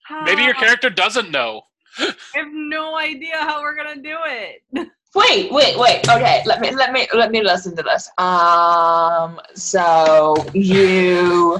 [0.09, 0.23] I know.
[0.23, 1.61] Maybe your character doesn't know.
[1.99, 4.63] I have no idea how we're gonna do it.
[5.15, 6.07] Wait, wait, wait.
[6.07, 8.09] Okay, let me let me let me listen to this.
[8.17, 11.59] Um, so you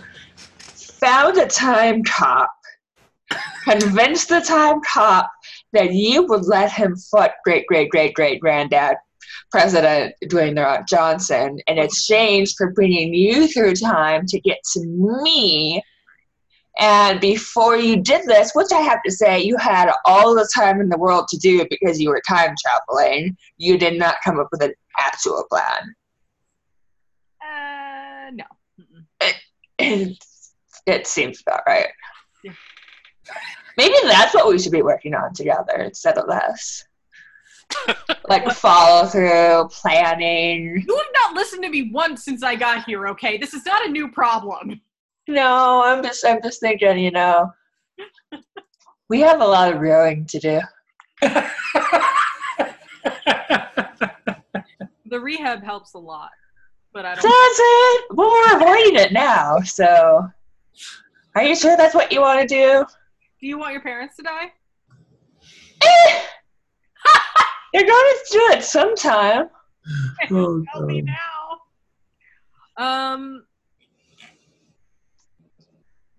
[0.62, 2.54] found a time cop,
[3.64, 5.32] convinced the time cop
[5.74, 8.98] that you would let him foot great great great great granddad
[9.52, 15.82] President Dwayne Johnson in exchange for bringing you through time to get to me.
[16.80, 20.80] And before you did this, which I have to say, you had all the time
[20.80, 24.39] in the world to do it because you were time traveling, you did not come
[24.39, 25.95] up with an actual plan.
[27.43, 28.45] Uh, no.
[29.80, 30.18] Mm-mm.
[30.85, 31.89] It seems about right.
[32.43, 32.53] Yeah.
[33.77, 36.84] Maybe that's what we should be working on together instead of this.
[38.27, 40.84] like follow through, planning.
[40.88, 43.07] You have not listened to me once since I got here.
[43.10, 44.81] Okay, this is not a new problem.
[45.30, 47.51] No, I'm just I'm just thinking, you know.
[49.10, 50.60] We have a lot of growing to do.
[55.06, 56.31] The rehab helps a lot,
[56.93, 57.34] but I Does don't.
[57.34, 58.06] it?
[58.15, 60.27] Well, we're avoiding it now, so
[61.35, 62.85] are you sure that's what you want to do?
[63.39, 64.51] Do you want your parents to die?
[65.84, 66.22] Eh.
[67.73, 69.49] You're gonna do it sometime.
[70.22, 71.14] Help me now.
[72.77, 73.45] Um,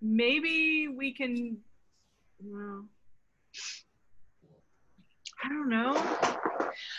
[0.01, 1.57] maybe we can.
[2.43, 2.85] well,
[5.43, 5.93] I don't know.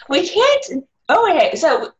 [0.09, 0.85] We can't.
[1.09, 1.59] Oh wait.
[1.59, 1.93] So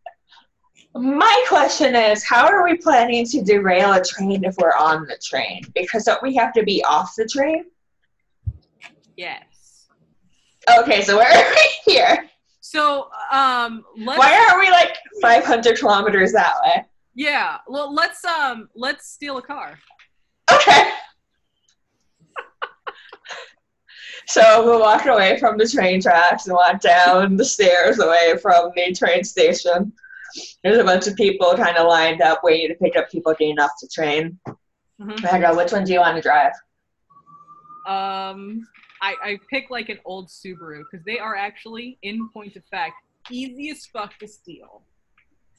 [0.95, 5.19] my question is, how are we planning to derail a train if we're on the
[5.23, 5.63] train?
[5.75, 7.65] Because don't we have to be off the train?
[9.17, 9.89] Yes.
[10.79, 12.29] Okay, so where are we here?
[12.61, 14.19] So, um, let's.
[14.19, 16.85] Why are we like 500 kilometers that way?
[17.15, 17.59] Yeah.
[17.67, 19.79] Well, let's um, let's steal a car.
[20.63, 20.91] Okay.
[24.27, 28.71] so we walk away from the train tracks and walk down the stairs away from
[28.75, 29.93] the train station.
[30.63, 33.59] There's a bunch of people kind of lined up waiting to pick up people getting
[33.59, 34.39] off the train.
[35.01, 35.25] Mhm.
[35.31, 36.53] I go, which one do you want to drive?
[37.87, 38.67] Um,
[39.03, 42.95] I, I pick like an old Subaru because they are actually, in point of fact,
[43.31, 44.85] easy as fuck to steal.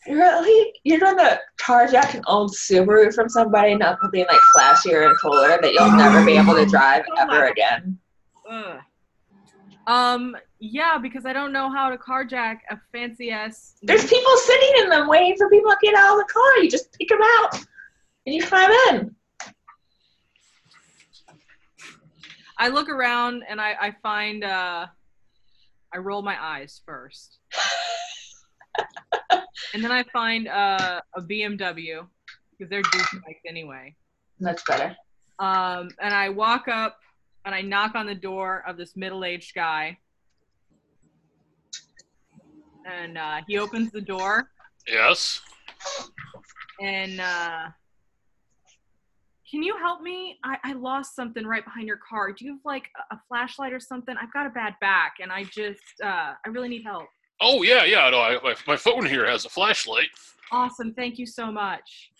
[0.07, 0.73] Really?
[0.83, 5.73] You're gonna carjack an old Subaru from somebody, not something like flashier and cooler that
[5.73, 7.97] you'll never be able to drive ever again?
[8.49, 8.79] Ugh.
[9.87, 13.75] Um, yeah, because I don't know how to carjack a fancy ass.
[13.81, 16.63] There's people sitting in them waiting for people to get out of the car.
[16.63, 17.55] You just pick them out
[18.25, 19.15] and you climb in.
[22.57, 24.87] I look around and I, I find uh,
[25.93, 27.39] I roll my eyes first,
[29.73, 32.07] and then I find uh, a BMW
[32.51, 33.95] because they're douche bikes anyway.
[34.39, 34.95] That's better.
[35.39, 36.97] Um, and I walk up
[37.45, 39.97] and I knock on the door of this middle-aged guy,
[42.85, 44.49] and uh, he opens the door
[44.87, 45.41] Yes.
[46.81, 47.67] and uh,
[49.49, 50.39] can you help me?
[50.43, 52.31] I, I lost something right behind your car.
[52.31, 54.15] Do you have like a, a flashlight or something?
[54.19, 57.07] I've got a bad back and I just uh, I really need help.
[57.41, 58.09] Oh yeah, yeah.
[58.09, 60.07] No, I, my, my phone here has a flashlight.
[60.51, 62.11] Awesome, thank you so much.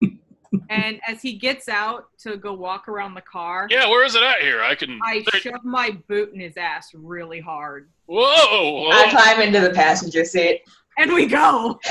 [0.70, 4.22] and as he gets out to go walk around the car, Yeah, where is it
[4.22, 4.62] at here?
[4.62, 4.98] I can.
[5.02, 7.88] I there- shove my boot in his ass really hard.
[8.06, 8.90] whoa!
[8.90, 10.62] I climb into the passenger seat.
[10.98, 11.78] And we go.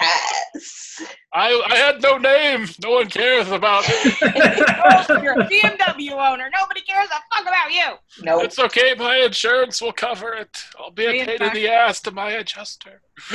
[0.00, 1.02] Pass.
[1.34, 2.66] I I had no name.
[2.82, 3.94] No one cares about me.
[4.82, 6.50] Oh, you're a BMW owner.
[6.58, 7.96] Nobody cares a fuck about you.
[8.22, 8.44] Nope.
[8.44, 8.94] It's okay.
[8.96, 10.64] My insurance will cover it.
[10.78, 13.02] I'll be a pain in the ass to my adjuster.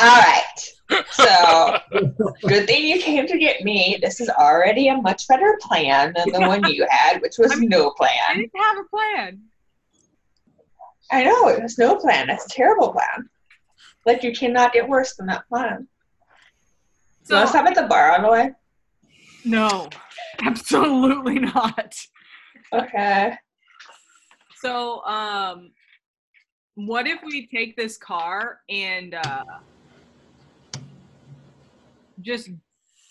[0.00, 0.58] All right.
[1.10, 1.78] So,
[2.46, 3.98] good thing you came to get me.
[4.00, 7.90] This is already a much better plan than the one you had, which was no
[7.90, 8.10] plan.
[8.28, 8.38] I plan.
[8.38, 9.42] didn't have a plan.
[11.10, 12.26] I know it was no plan.
[12.28, 13.28] That's a terrible plan.
[14.06, 15.88] Like you cannot get worse than that plan.
[17.24, 18.52] So, you want to stop at the bar on the way?
[19.44, 19.88] no,
[20.42, 21.94] absolutely not.
[22.72, 23.34] Okay.
[24.56, 25.72] So, um,
[26.74, 29.44] what if we take this car and uh,
[32.20, 32.50] just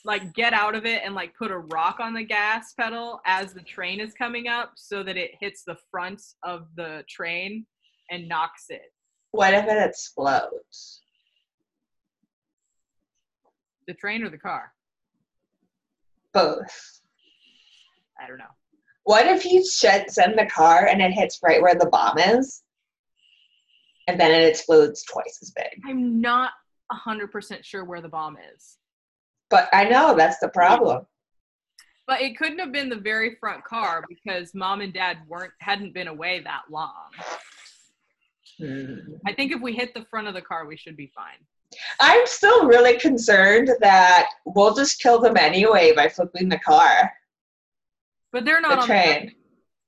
[0.04, 3.54] like get out of it and like put a rock on the gas pedal as
[3.54, 7.66] the train is coming up so that it hits the front of the train
[8.10, 8.92] and knocks it?
[9.32, 11.02] What if it explodes?
[13.88, 14.74] The train or the car?
[16.34, 17.02] Both.
[18.22, 18.45] I don't know.
[19.03, 22.62] What if you should send the car and it hits right where the bomb is?
[24.08, 25.82] And then it explodes twice as big.
[25.86, 26.52] I'm not
[26.91, 28.78] 100% sure where the bomb is.
[29.49, 31.06] But I know that's the problem.
[32.08, 35.94] But it couldn't have been the very front car because mom and dad weren't hadn't
[35.94, 37.12] been away that long.
[38.62, 39.16] Hmm.
[39.26, 41.38] I think if we hit the front of the car, we should be fine.
[42.00, 47.12] I'm still really concerned that we'll just kill them anyway by flipping the car,
[48.32, 49.04] But they're not the on train.
[49.08, 49.36] The, train.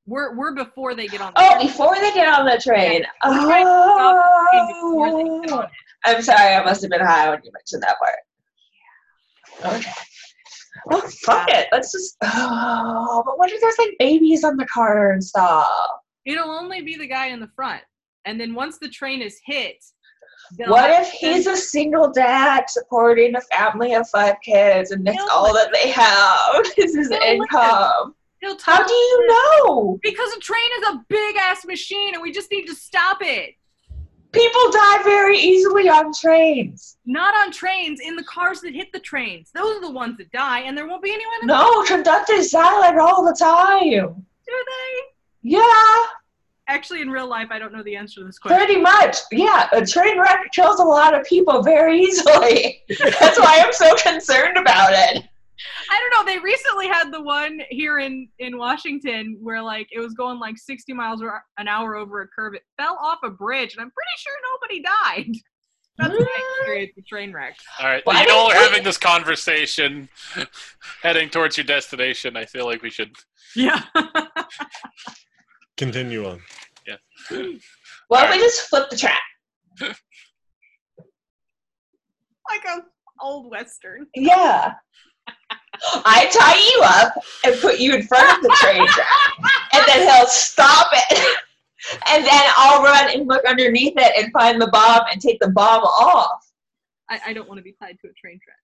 [0.07, 1.33] we're we're before they get on.
[1.35, 1.67] The Oh, train.
[1.67, 3.03] before they get on the train.
[3.25, 5.67] we're trying to stop the train before they get Oh.
[6.05, 9.75] I'm sorry, I must have been high when you mentioned that part.
[9.79, 9.91] Okay.
[10.91, 11.67] Oh, fuck it.
[11.71, 12.17] Let's just.
[12.23, 15.67] Oh, but what if there's like babies on the car and stuff?
[16.25, 17.81] It'll only be the guy in the front,
[18.25, 19.83] and then once the train is hit,
[20.67, 25.53] What if he's a single dad supporting a family of five kids and that's all
[25.53, 28.15] that they have This is his income?
[28.61, 29.99] How do you know?
[30.01, 33.55] Because a train is a big ass machine, and we just need to stop it.
[34.33, 36.97] People die very easily on trains.
[37.05, 39.51] Not on trains, in the cars that hit the trains.
[39.53, 41.35] Those are the ones that die, and there won't be anyone.
[41.41, 44.25] in No, conductors die like all the time.
[44.45, 45.49] Do they?
[45.49, 46.05] Yeah,
[46.67, 48.57] Actually, in real life, I don't know the answer to this question.
[48.57, 49.17] pretty much.
[49.31, 52.81] Yeah, a train wreck kills a lot of people very easily.
[53.19, 55.23] That's why I'm so concerned about it.
[55.89, 56.31] I don't know.
[56.31, 60.57] They recently had the one here in in Washington where like it was going like
[60.57, 61.21] 60 miles
[61.57, 62.53] an hour over a curve.
[62.53, 65.39] It fell off a bridge, and I'm pretty sure nobody died.
[65.99, 67.63] That's my experience with train wrecks.
[67.79, 70.09] All right, Why you all are having this conversation,
[71.03, 72.35] heading towards your destination.
[72.35, 73.15] I feel like we should.
[73.55, 73.83] Yeah.
[75.77, 76.41] Continue on.
[76.87, 76.97] Yeah.
[78.07, 79.21] Why don't we just flip the track?
[79.81, 79.95] like
[82.65, 82.83] a
[83.21, 84.07] old western.
[84.15, 84.73] Yeah.
[86.05, 87.13] I tie you up
[87.45, 89.07] and put you in front of the train track,
[89.73, 91.37] and then he'll stop it.
[92.07, 95.49] And then I'll run and look underneath it and find the bomb and take the
[95.49, 96.49] bomb off.
[97.09, 98.55] I, I don't want to be tied to a train track.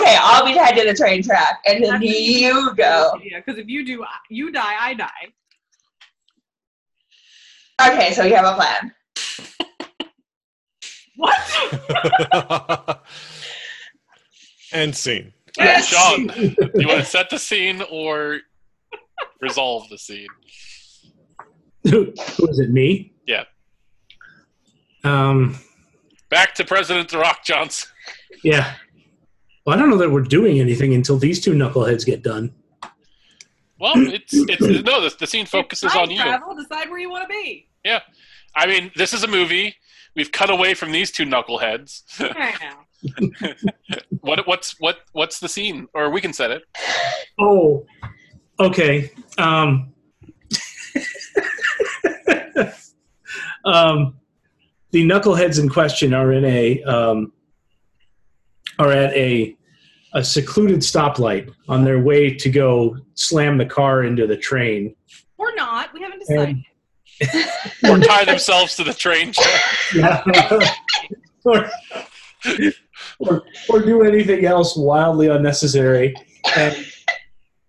[0.00, 3.18] Okay, I'll be tied to the train track, and then That's- you go.
[3.20, 5.32] Yeah, because if you do, you die, I die.
[7.80, 8.92] Okay, so you have a plan.
[11.16, 11.38] What?
[14.72, 15.32] and scene.
[15.58, 15.86] Yes.
[15.88, 18.38] Sean, do you want to set the scene or
[19.40, 20.26] resolve the scene?
[21.84, 22.70] Who was it?
[22.70, 23.12] Me?
[23.26, 23.44] Yeah.
[25.04, 25.58] Um.
[26.30, 27.90] Back to President The Rock Johnson.
[28.42, 28.74] Yeah.
[29.66, 32.54] Well, I don't know that we're doing anything until these two knuckleheads get done.
[33.82, 35.00] Well, it's it's no.
[35.00, 36.22] The, the scene focuses on you.
[36.22, 36.54] Travel.
[36.54, 37.68] Decide where you want to be.
[37.84, 37.98] Yeah,
[38.54, 39.74] I mean, this is a movie.
[40.14, 42.02] We've cut away from these two knuckleheads.
[42.20, 43.50] I know.
[44.20, 45.88] what what's what what's the scene?
[45.94, 46.62] Or we can set it.
[47.40, 47.84] Oh.
[48.60, 49.10] Okay.
[49.36, 49.92] Um.
[53.64, 54.14] um.
[54.92, 57.32] The knuckleheads in question are in a um,
[58.78, 59.56] are at a
[60.14, 64.94] a secluded stoplight on their way to go slam the car into the train.
[65.38, 65.92] Or not.
[65.92, 66.56] We haven't decided.
[66.56, 66.64] And-
[67.88, 69.62] Or tie themselves to the train track.
[69.94, 70.22] Yeah.
[71.44, 71.70] or,
[73.18, 76.14] or, or do anything else wildly unnecessary.
[76.56, 76.76] And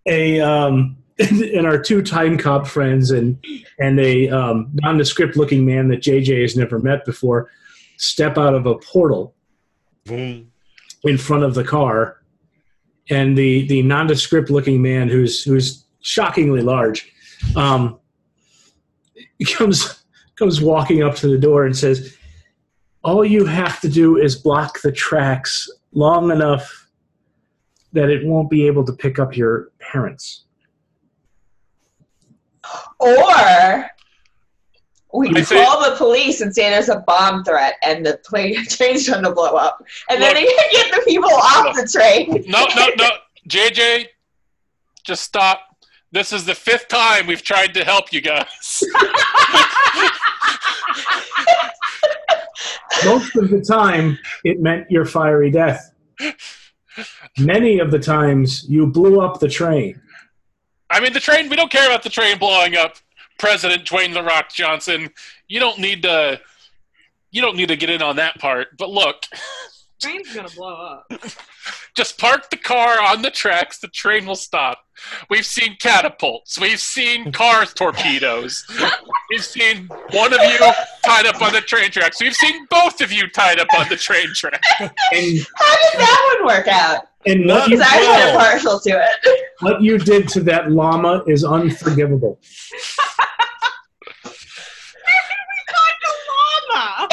[0.06, 3.44] a um, and our two time cop friends and
[3.78, 7.50] and a um, nondescript looking man that JJ has never met before
[7.98, 9.34] step out of a portal
[10.04, 10.50] Boom.
[11.04, 12.20] in front of the car,
[13.10, 17.12] and the the nondescript looking man who's who's shockingly large
[17.56, 17.98] um,
[19.52, 20.04] comes
[20.36, 22.16] comes walking up to the door and says,
[23.02, 26.88] "All you have to do is block the tracks long enough
[27.92, 30.44] that it won't be able to pick up your parents."
[32.98, 33.90] Or
[35.14, 38.56] we I say- call the police and say there's a bomb threat and the plane
[38.68, 39.82] train's trying to blow up.
[40.10, 42.44] And then they get the people off the train.
[42.48, 43.10] No, no, no.
[43.48, 44.06] JJ,
[45.04, 45.60] just stop.
[46.10, 48.82] This is the fifth time we've tried to help you guys.
[53.04, 55.92] Most of the time, it meant your fiery death.
[57.38, 60.00] Many of the times, you blew up the train.
[60.90, 61.48] I mean, the train.
[61.48, 62.96] We don't care about the train blowing up.
[63.38, 65.10] President Dwayne the Rock Johnson.
[65.48, 66.40] You don't need to.
[67.30, 68.76] You don't need to get in on that part.
[68.78, 69.24] But look,
[70.00, 71.12] Train's gonna blow up.
[71.96, 73.78] just park the car on the tracks.
[73.78, 74.78] The train will stop.
[75.30, 76.60] We've seen catapults.
[76.60, 78.64] We've seen car torpedoes.
[79.30, 80.58] We've seen one of you
[81.04, 82.20] tied up on the train tracks.
[82.20, 84.62] We've seen both of you tied up on the train track.
[84.80, 87.06] And, How did that one work out?
[87.26, 89.44] and what, you, I was kind of partial to it.
[89.60, 92.38] what you did to that llama is unforgivable.
[96.74, 97.08] Llama.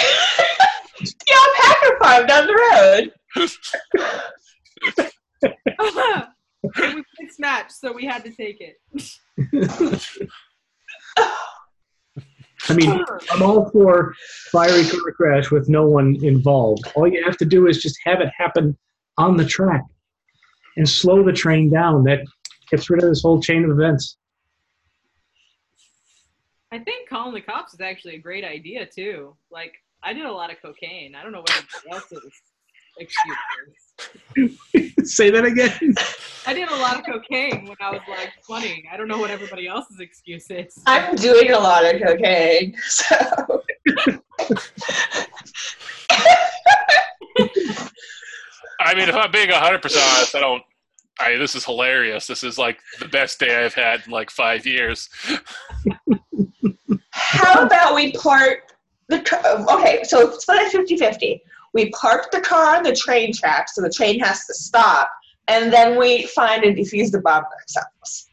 [1.28, 3.12] Yeah, Packer Farm down the road.
[5.44, 8.78] and we played Smash, so we had to take it.
[12.70, 14.14] I mean, I'm all for
[14.52, 16.84] fiery car crash with no one involved.
[16.96, 18.78] All you have to do is just have it happen
[19.18, 19.84] on the track
[20.78, 22.04] and slow the train down.
[22.04, 22.20] That
[22.70, 24.18] gets rid of this whole chain of events.
[26.72, 29.36] I think calling the cops is actually a great idea too.
[29.52, 29.74] Like
[30.04, 31.16] I did a lot of cocaine.
[31.16, 32.32] I don't know what everybody else's
[32.98, 33.38] excuse
[34.74, 35.14] is.
[35.14, 35.96] Say that again.
[36.46, 38.90] I did a lot of cocaine when I was like 20.
[38.92, 40.82] I don't know what everybody else's excuse is.
[40.86, 43.16] I'm doing a lot of cocaine, so.
[48.80, 50.64] I mean, if I'm being 100% honest, I don't.
[51.20, 52.26] I, this is hilarious.
[52.26, 55.10] This is like the best day I've had in like five years.
[57.12, 58.74] How about we park
[59.10, 59.42] the car?
[59.80, 61.42] Okay, so split it 50 50.
[61.74, 65.10] We park the car on the train track so the train has to stop,
[65.48, 68.28] and then we find and defuse the bomb ourselves.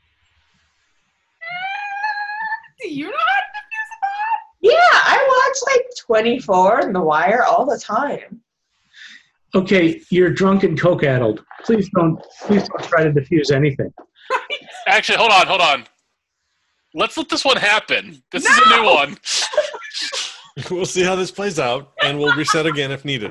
[2.81, 4.73] Do you know how to defuse a bomb?
[4.73, 8.41] Yeah, I watch like 24 and The Wire all the time.
[9.55, 11.45] Okay, you're drunk and coke addled.
[11.65, 12.21] Please don't.
[12.43, 13.93] Please don't try to defuse anything.
[14.87, 15.85] Actually, hold on, hold on.
[16.95, 18.23] Let's let this one happen.
[18.31, 19.17] This is a new one.
[20.73, 23.31] We'll see how this plays out, and we'll reset again if needed.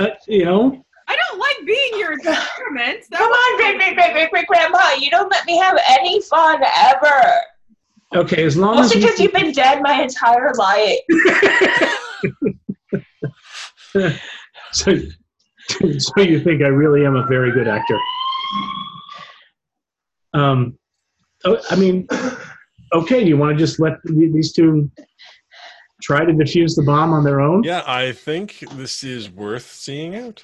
[0.00, 3.04] Uh, you know, I don't like being your experiment.
[3.08, 4.94] That Come on, great, great, great, great, great grandpa.
[4.98, 7.22] You don't let me have any fun ever.
[8.16, 10.98] okay, as long as Mostly we- because you've been dead my entire life.
[14.72, 14.98] so,
[15.98, 17.96] so you think I really am a very good actor?
[20.34, 20.76] Um,
[21.46, 22.06] Oh, I mean,
[22.92, 23.22] okay.
[23.24, 24.90] You want to just let these two
[26.02, 27.62] try to defuse the bomb on their own?
[27.62, 30.42] Yeah, I think this is worth seeing out.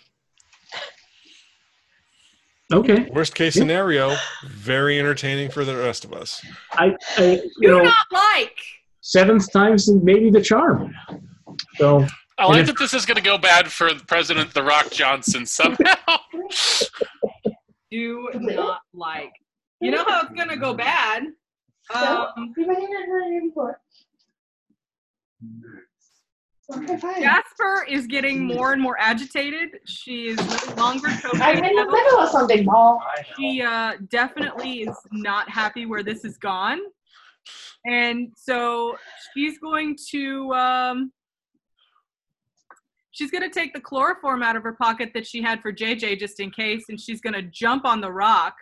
[2.72, 3.10] Okay.
[3.12, 3.60] Worst case Yeah.
[3.62, 4.16] scenario,
[4.48, 6.42] very entertaining for the rest of us.
[6.72, 8.56] I, I you do know, not like.
[9.02, 10.94] seventh times maybe the charm.
[11.76, 12.06] So
[12.38, 15.44] I like if- that this is going to go bad for President The Rock Johnson
[15.44, 15.76] somehow.
[17.90, 19.32] Do not like.
[19.82, 21.24] You know how it's gonna go bad.
[21.92, 22.54] Um,
[27.20, 29.80] Jasper is getting more and more agitated.
[29.84, 33.02] She is no longer I'm in the middle of something, Paul.
[33.36, 36.78] She uh, definitely is not happy where this has gone.
[37.84, 38.96] And so
[39.34, 41.12] she's going to um,
[43.10, 46.18] she's going to take the chloroform out of her pocket that she had for JJ
[46.18, 48.54] just in case, and she's going to jump on the rock.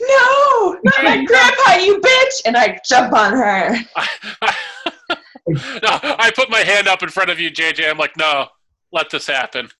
[0.00, 2.42] No, not my grandpa, you bitch!
[2.46, 3.70] And I jump on her.
[5.46, 7.90] no, I put my hand up in front of you, JJ.
[7.90, 8.48] I'm like, no,
[8.92, 9.68] let this happen.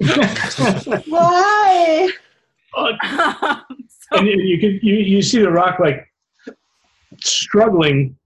[1.07, 2.11] Why?
[2.77, 2.87] so,
[4.13, 6.13] and you, you can you, you see the rock like
[7.21, 8.17] struggling.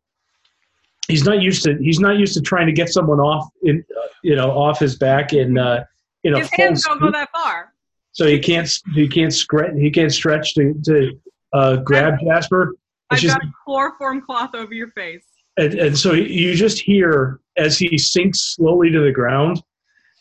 [1.08, 4.06] He's not used to he's not used to trying to get someone off in uh,
[4.22, 5.84] you know off his back and uh,
[6.24, 7.72] in His hands don't go that far.
[8.12, 11.20] so he can't he can't stretch he can't stretch to to
[11.52, 12.74] uh, grab Jasper.
[13.10, 15.24] I've just, got a chloroform cloth over your face.
[15.56, 19.62] and, and so you just hear as he sinks slowly to the ground,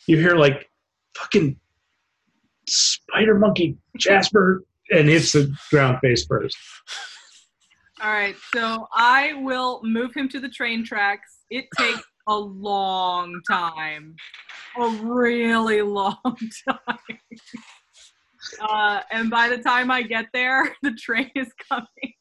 [0.07, 0.69] you hear like
[1.15, 1.57] fucking
[2.67, 6.57] spider monkey Jasper and hits the ground face first.
[8.01, 11.37] All right, so I will move him to the train tracks.
[11.49, 14.15] It takes a long time,
[14.79, 16.17] a really long
[16.67, 17.19] time.
[18.61, 22.13] Uh, and by the time I get there, the train is coming.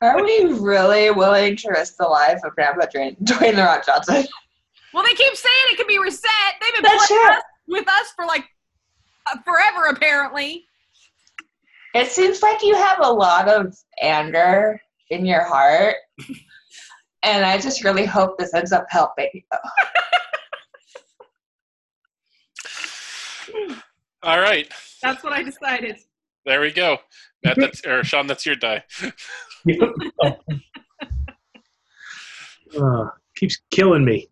[0.00, 4.24] Are we really willing to risk the life of Grandpa Dwayne, Dwayne the Rock Johnson?
[4.92, 6.30] Well, they keep saying it can be reset.
[6.60, 8.44] They've been That's playing us, with us for like
[9.32, 10.66] uh, forever, apparently.
[11.94, 15.96] It seems like you have a lot of anger in your heart.
[17.22, 19.30] And I just really hope this ends up helping.
[24.22, 24.72] All right,
[25.02, 25.96] That's what I decided.
[26.46, 26.98] there we go.
[27.44, 28.82] Matt, that's or Sean, that's your die.
[32.76, 33.06] Uh,
[33.36, 34.28] keeps killing me.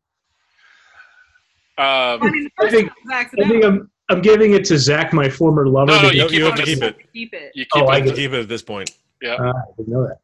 [1.79, 3.53] I Um, mean, the I first think- one was I accidental.
[3.53, 5.93] think I'm I'm giving it to Zach, my former lover.
[5.93, 6.97] No, no, you You, keep you have to keep it.
[7.13, 7.53] Keep it.
[7.55, 8.05] you keep Oh, I it.
[8.05, 8.91] get Keep it at this point.
[9.25, 10.19] Ah, I didn't know that.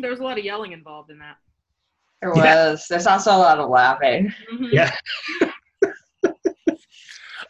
[0.00, 1.36] there was a lot of yelling involved in that.
[2.22, 2.70] There Yeah.
[2.70, 2.86] was.
[2.88, 4.32] There's also a lot of laughing.
[4.50, 4.72] Mhm.
[4.72, 4.94] Yeah.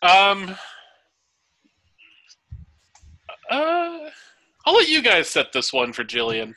[0.04, 0.56] Um,
[3.48, 3.98] uh,
[4.66, 6.54] I'll let you guys set this one for Jillian.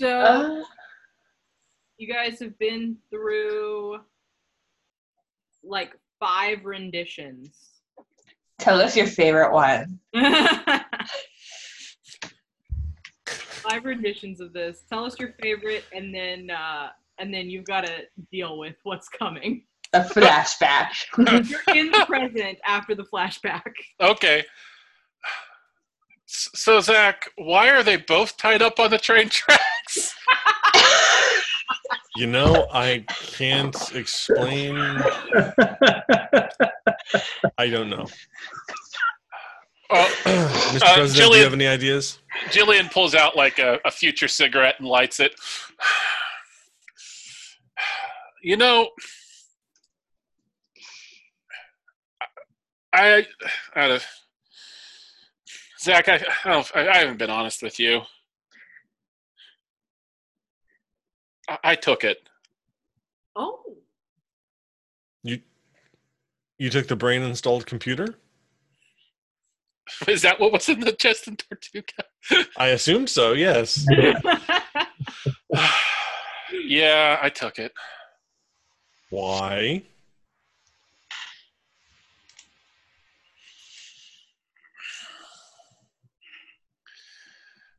[0.00, 0.64] So Uh,
[1.98, 3.98] you guys have been through
[5.62, 7.77] like five renditions.
[8.58, 9.98] Tell us your favorite one.
[13.68, 14.82] five renditions of this.
[14.88, 19.08] Tell us your favorite, and then uh, and then you've got to deal with what's
[19.08, 19.64] coming.
[19.94, 20.88] A flashback.
[21.16, 23.72] You're in the present after the flashback.
[24.00, 24.44] Okay.
[26.26, 30.14] So Zach, why are they both tied up on the train tracks?
[32.18, 33.04] You know, I
[33.36, 34.76] can't explain.
[37.56, 38.06] I don't know.
[39.90, 40.82] Oh, Mr.
[40.82, 42.18] Uh, President, do Jillian- you have any ideas?
[42.50, 45.34] Jillian pulls out like a, a future cigarette and lights it.
[48.42, 48.90] You know,
[52.92, 53.26] I,
[53.74, 53.98] I,
[55.80, 58.02] Zach, I, I, don't, I, I haven't been honest with you.
[61.48, 62.18] I, I took it.
[63.36, 63.60] Oh,
[65.22, 65.40] You
[66.58, 68.16] you took the brain installed computer?
[70.08, 72.04] Is that what was in the chest in Tortuga?
[72.56, 73.32] I assumed so.
[73.32, 73.86] Yes.
[76.52, 77.72] yeah, I took it.
[79.10, 79.82] Why?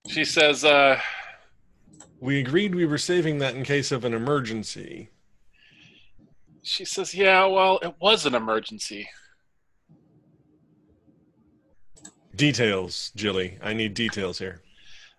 [0.08, 1.00] She says, uh,
[2.20, 5.10] We agreed we were saving that in case of an emergency.
[6.64, 9.10] she says, yeah, well, it was an emergency.
[12.36, 13.58] Details, Jilly.
[13.62, 14.62] I need details here.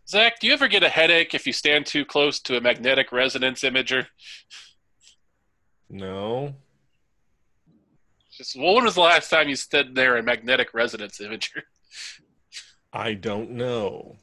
[0.06, 3.12] Zach, do you ever get a headache if you stand too close to a magnetic
[3.12, 4.06] resonance imager?
[5.88, 6.54] No.
[8.36, 11.62] Just, well, when was the last time you stood there in magnetic resonance imager?
[12.92, 14.16] I don't know.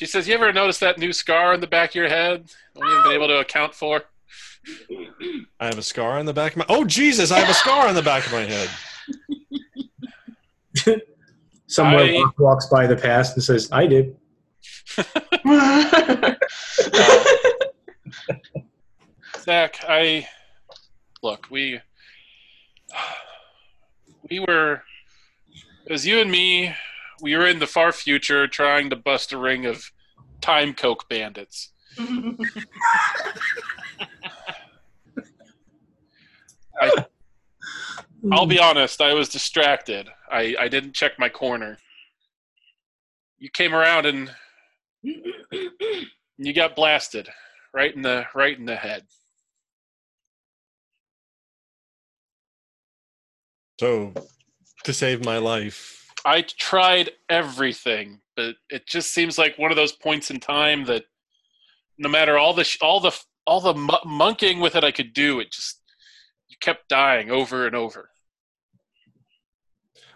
[0.00, 2.50] She says, you ever notice that new scar on the back of your head?
[2.72, 4.04] One you haven't been able to account for?
[5.60, 6.64] I have a scar on the back of my.
[6.70, 7.30] Oh Jesus!
[7.30, 8.44] I have a scar on the back of my
[10.86, 10.86] head.
[11.66, 14.16] Somewhere I- walks by the past and says, "I did."
[19.40, 20.26] Zach, I
[21.22, 21.48] look.
[21.50, 21.78] We
[24.30, 24.82] we were
[25.84, 26.74] it was you and me.
[27.20, 29.90] We were in the far future trying to bust a ring of
[30.40, 31.70] time coke bandits.
[38.32, 39.00] I'll be honest.
[39.00, 40.08] I was distracted.
[40.30, 41.78] I I didn't check my corner.
[43.38, 44.30] You came around and
[45.02, 47.28] you got blasted
[47.72, 49.04] right in the right in the head.
[53.78, 54.12] So,
[54.84, 59.92] to save my life, I tried everything, but it just seems like one of those
[59.92, 61.04] points in time that
[61.98, 63.12] no matter all the sh- all the
[63.46, 65.80] all the mu- monkeying with it I could do, it just
[66.48, 68.10] you kept dying over and over.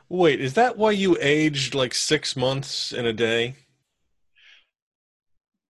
[0.08, 3.54] wait, is that why you aged like six months in a day?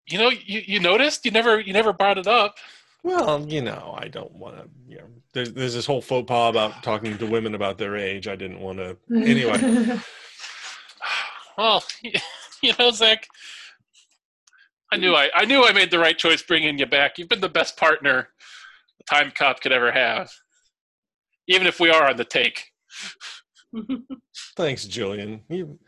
[0.09, 2.57] You know, you, you noticed you never you never brought it up.
[3.05, 4.69] Well, you know, I don't want to.
[4.89, 8.29] You know, there's there's this whole faux pas about talking to women about their age.
[8.29, 8.97] I didn't want to.
[9.15, 9.99] Anyway.
[11.57, 11.85] Well,
[12.63, 13.27] you know, Zach,
[14.93, 17.19] I knew I I knew I made the right choice bringing you back.
[17.19, 18.29] You've been the best partner
[19.01, 20.31] a time cop could ever have,
[21.49, 22.65] even if we are on the take.
[24.57, 25.41] Thanks, Jillian.
[25.49, 25.79] You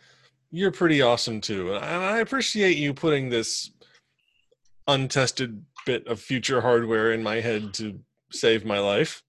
[0.51, 3.71] you're pretty awesome too, and I appreciate you putting this
[4.87, 7.99] untested bit of future hardware in my head to
[8.31, 9.23] save my life.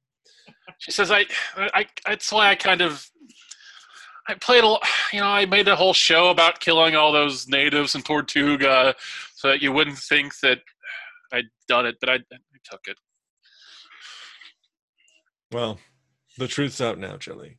[0.79, 1.25] She says, I,
[1.57, 3.09] I, that's why I kind of,
[4.27, 4.77] I played a,
[5.13, 8.95] you know, I made a whole show about killing all those natives in Tortuga
[9.35, 10.59] so that you wouldn't think that
[11.31, 12.97] I'd done it, but I, I took it.
[15.51, 15.79] Well,
[16.37, 17.57] the truth's out now, Jilly.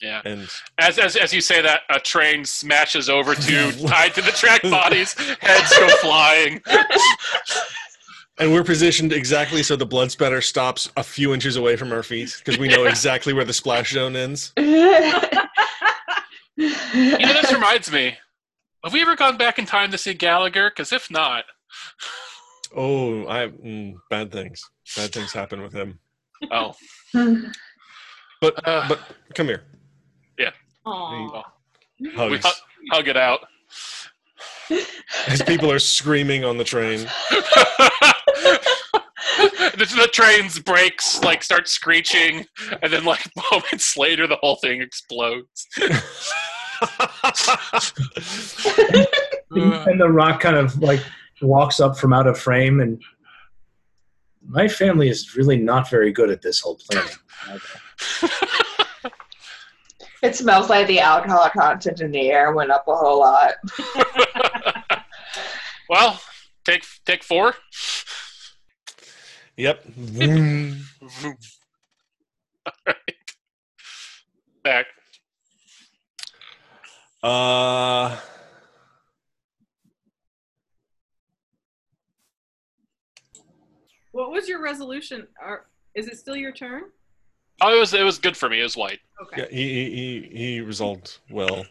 [0.00, 0.22] Yeah.
[0.24, 0.48] And
[0.78, 4.62] As, as as you say that, a train smashes over two tied to the track
[4.62, 6.62] bodies, heads go flying.
[8.38, 12.02] and we're positioned exactly so the blood spatter stops a few inches away from our
[12.02, 14.54] feet because we know exactly where the splash zone ends.
[16.60, 18.16] You know, this reminds me.
[18.84, 20.70] Have we ever gone back in time to see Gallagher?
[20.70, 21.44] Because if not,
[22.76, 24.62] Oh, I mm, bad things.
[24.96, 25.98] Bad things happen with him.
[26.50, 26.74] oh,
[28.40, 28.86] But Uh.
[28.88, 29.00] but
[29.34, 29.64] come here.
[30.86, 31.42] Aw.
[32.00, 32.44] we Hugs.
[32.44, 32.54] hug,
[32.90, 33.40] hug it out.
[35.26, 37.00] As people are screaming on the train.
[39.76, 42.46] the, the train's brakes like start screeching,
[42.82, 45.66] and then like moments later, the whole thing explodes.
[49.52, 51.00] And the rock kind of like
[51.42, 53.02] walks up from out of frame and
[54.46, 57.12] my family is really not very good at this whole planning
[60.22, 63.54] it smells like the alcohol content in the air went up a whole lot.
[65.88, 66.20] well,
[66.64, 67.54] take take four.
[69.56, 69.82] yep.
[69.86, 70.84] Vroom.
[72.86, 72.96] Alright.
[74.62, 74.86] Back.
[77.22, 78.16] Uh
[84.12, 85.26] What was your resolution?
[85.40, 86.84] Are, is it still your turn?
[87.62, 88.60] Oh, it was it was good for me.
[88.60, 89.00] It was white.
[89.22, 89.42] Okay.
[89.42, 91.66] yeah, he, he he he resolved well.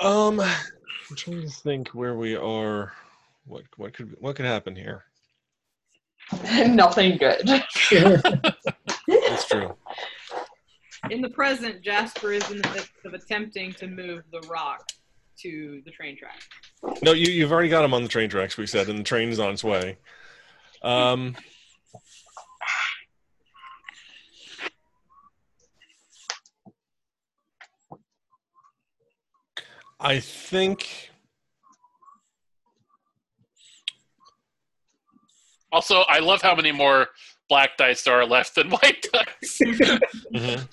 [0.00, 2.92] Um I'm trying to think where we are.
[3.46, 5.04] What what could what could happen here?
[6.66, 7.40] Nothing good.
[9.06, 9.76] That's true.
[11.10, 14.88] In the present, Jasper is in the midst of attempting to move the rock
[15.40, 16.40] to the train track.
[17.02, 18.56] No, you you've already got him on the train tracks.
[18.56, 19.98] We said, and the train's on its way.
[20.82, 21.36] Um,
[29.98, 31.12] I think
[35.72, 37.08] Also, I love how many more
[37.48, 39.60] black dice are left than white dice.
[40.34, 40.68] mhm.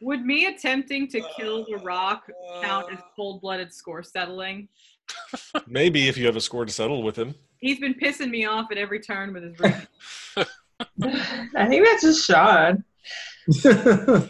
[0.00, 2.30] Would me attempting to kill the rock
[2.62, 4.68] count as cold-blooded score settling?
[5.66, 7.34] maybe if you have a score to settle with him.
[7.58, 9.74] He's been pissing me off at every turn with his ring.
[11.56, 12.84] I think that's just Sean.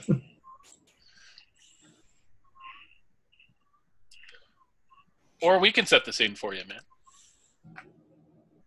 [5.42, 6.78] or we can set the scene for you, man.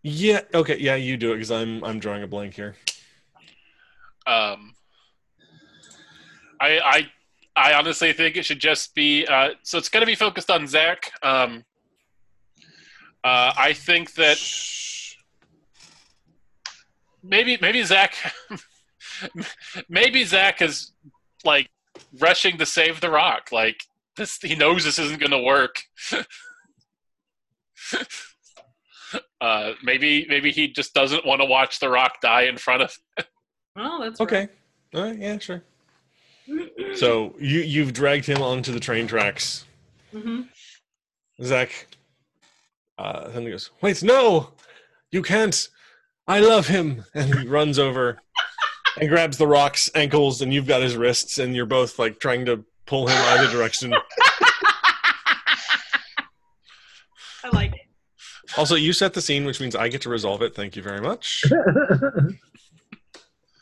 [0.03, 0.41] Yeah.
[0.53, 0.77] Okay.
[0.79, 2.75] Yeah, you do it because I'm I'm drawing a blank here.
[4.27, 4.75] Um,
[6.59, 7.07] I I
[7.55, 10.67] I honestly think it should just be uh, so it's going to be focused on
[10.67, 11.11] Zach.
[11.23, 11.63] Um,
[13.23, 14.37] uh, I think that
[17.23, 18.15] maybe maybe Zach
[19.89, 20.91] maybe Zach is
[21.43, 21.69] like
[22.19, 23.49] rushing to save the rock.
[23.51, 23.83] Like
[24.15, 25.81] this, he knows this isn't going to work.
[29.41, 32.97] uh, maybe maybe he just doesn't want to watch the rock die in front of.
[33.75, 34.47] Oh, that's Okay.
[34.93, 35.17] All right.
[35.17, 35.37] Yeah.
[35.37, 35.63] Sure.
[36.95, 39.65] So you you've dragged him onto the train tracks.
[40.11, 40.41] hmm
[41.41, 41.87] Zach.
[42.97, 44.51] Uh, then he goes, "Wait, no,
[45.11, 45.69] you can't.
[46.27, 48.19] I love him." And he runs over
[48.99, 52.45] and grabs the rock's ankles, and you've got his wrists, and you're both like trying
[52.45, 53.93] to pull him either direction.
[57.43, 57.81] I like it.
[58.57, 60.55] Also, you set the scene, which means I get to resolve it.
[60.55, 61.43] Thank you very much.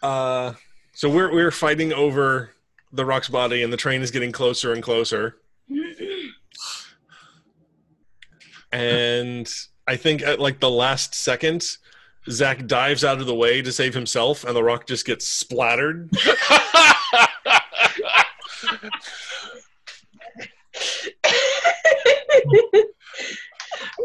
[0.01, 0.53] Uh,
[0.93, 2.51] so we're we're fighting over
[2.93, 5.35] the rock's body, and the train is getting closer and closer.
[8.71, 9.51] And
[9.87, 11.65] I think at like the last second,
[12.29, 16.09] Zach dives out of the way to save himself, and the rock just gets splattered.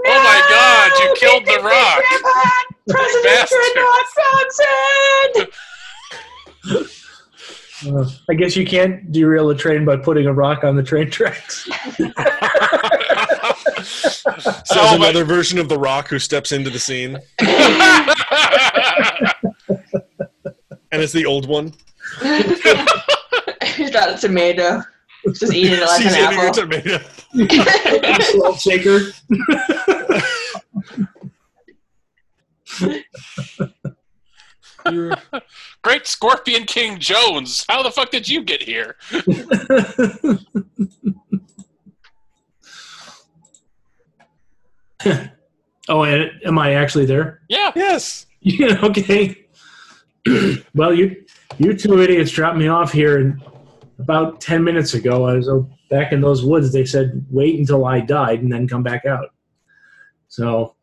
[0.07, 2.03] Oh my God, you killed the rock.
[2.89, 3.59] President Bastard.
[3.75, 4.07] Dreadnought
[5.35, 6.91] Johnson!
[7.86, 11.11] Uh, I guess you can't derail a train by putting a rock on the train
[11.11, 11.69] tracks.
[13.84, 14.31] So
[14.76, 18.10] Oh my- another version of the rock who steps into the scene, and
[21.02, 21.73] it's the old one.
[23.76, 24.83] He's got a tomato.
[25.34, 26.52] Just eating it like She's an eating apple.
[26.52, 27.01] tomato.
[28.39, 29.01] Salt shaker.
[34.91, 35.15] You're,
[35.83, 37.65] Great Scorpion King Jones.
[37.68, 38.97] How the fuck did you get here?
[45.89, 47.41] oh, and am I actually there?
[47.49, 47.73] Yeah.
[47.74, 48.26] yes.
[48.47, 49.47] Yeah, okay.
[50.74, 51.24] well, you
[51.57, 53.42] you two idiots dropped me off here and
[53.99, 55.24] about 10 minutes ago.
[55.24, 56.70] I was uh, back in those woods.
[56.70, 59.33] They said wait until I died and then come back out.
[60.28, 60.74] So,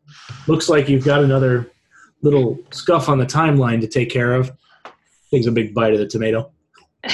[0.48, 1.70] looks like you've got another
[2.22, 4.50] little scuff on the timeline to take care of.
[5.30, 6.50] Takes a big bite of the tomato.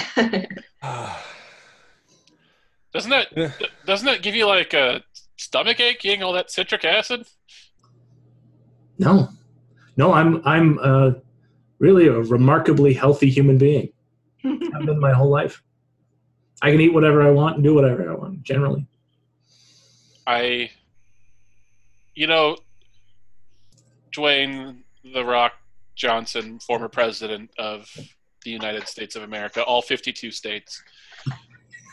[2.93, 3.53] Doesn't that
[3.85, 5.03] doesn't that give you like a
[5.39, 7.27] stomach ache eating all that citric acid?
[8.99, 9.31] No,
[9.97, 11.13] no, I'm I'm uh,
[11.79, 13.91] really a remarkably healthy human being.
[14.45, 15.63] I've been my whole life.
[16.61, 18.43] I can eat whatever I want and do whatever I want.
[18.43, 18.87] Generally,
[20.27, 20.71] I,
[22.15, 22.57] you know,
[24.15, 24.79] Dwayne
[25.15, 25.53] the Rock
[25.95, 27.89] Johnson, former president of
[28.45, 30.83] the United States of America, all 52 states.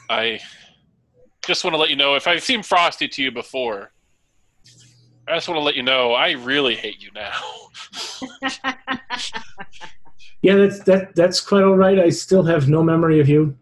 [0.10, 0.40] I
[1.46, 3.92] just want to let you know if I've seemed frosty to you before,
[5.28, 7.32] I just want to let you know I really hate you now.
[10.42, 12.00] yeah, that's that that's quite all right.
[12.00, 13.58] I still have no memory of you.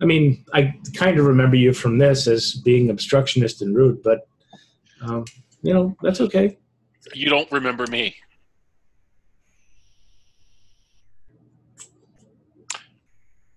[0.00, 4.28] I mean, I kind of remember you from this as being obstructionist and rude, but
[5.02, 5.24] um,
[5.62, 6.56] you know that's okay.
[7.14, 8.16] You don't remember me.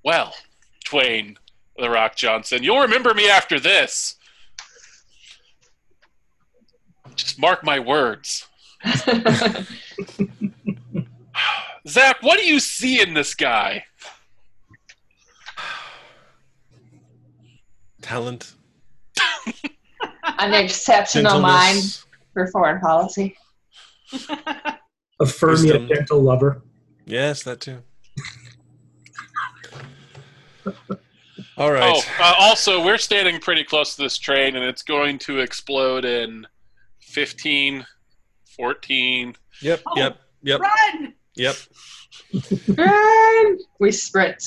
[0.04, 0.34] Well,
[0.86, 1.38] Dwayne
[1.82, 4.16] the Rock Johnson, you'll remember me after this.
[7.16, 8.48] Just mark my words.
[11.88, 13.84] Zach, what do you see in this guy?
[18.02, 18.56] Talent.
[20.40, 22.02] An exceptional mind
[22.34, 23.36] for foreign policy.
[25.20, 26.62] A firm yet gentle lover.
[27.06, 27.84] Yes, that too.
[31.58, 31.84] All right.
[31.96, 36.06] Oh, uh, also, we're standing pretty close to this train, and it's going to explode
[36.06, 36.48] in
[37.02, 37.86] 15,
[38.56, 39.36] 14.
[39.62, 39.94] Yep, Oh.
[39.98, 41.14] yep, yep, Run!
[41.36, 41.56] yep.
[42.78, 44.44] And we sprint.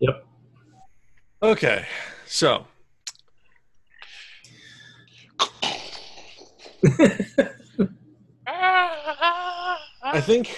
[0.00, 0.26] Yep.
[1.42, 1.84] Okay,
[2.26, 2.66] so
[8.46, 10.56] I think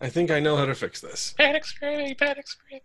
[0.00, 1.34] I think I know how to fix this.
[1.38, 2.82] Panic screaming, panic screaming.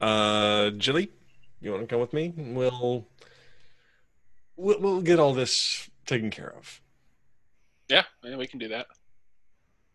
[0.00, 1.08] Uh, Jilly,
[1.60, 2.32] you want to come with me?
[2.36, 3.06] We'll
[4.56, 6.80] we'll, we'll get all this taken care of.
[7.88, 8.86] Yeah, yeah, we can do that.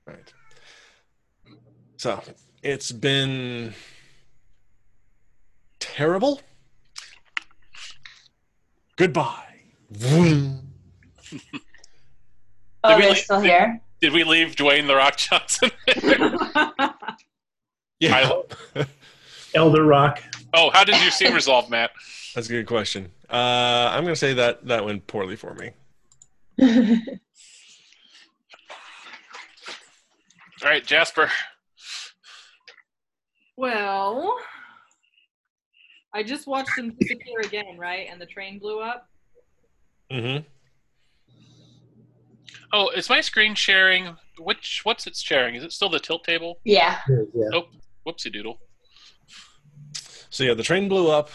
[0.06, 0.34] Right.
[1.98, 2.22] So
[2.64, 3.74] it's been
[5.80, 6.42] terrible.
[8.96, 9.56] Goodbye.
[9.92, 10.68] Vroom.
[12.84, 13.80] Oh, Did we they're leave- still here?
[14.02, 15.70] Did we leave Dwayne the Rock Johnson?
[18.00, 18.42] Yeah,
[19.54, 20.22] Elder Rock.
[20.54, 21.92] oh, how did your scene resolve, Matt?
[22.36, 23.12] that's a good question.
[23.30, 25.72] Uh, I'm going to say that that went poorly for me.
[30.64, 31.30] All right, Jasper.
[33.58, 34.38] well,
[36.14, 38.08] I just watched him disappear again, right?
[38.12, 39.08] And the train blew up.
[40.12, 40.44] Mm-hmm.
[42.74, 44.16] Oh, is my screen sharing?
[44.40, 45.56] Which what's it sharing?
[45.56, 46.60] Is it still the tilt table?
[46.64, 47.00] yeah.
[47.08, 47.62] Yeah.
[48.08, 48.60] Whoopsie doodle.
[50.32, 51.30] So yeah, the train blew up.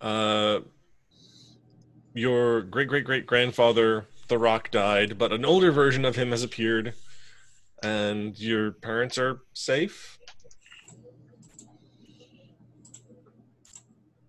[0.00, 0.60] Uh,
[2.12, 6.42] your great great great grandfather, The Rock, died, but an older version of him has
[6.42, 6.94] appeared,
[7.84, 10.18] and your parents are safe.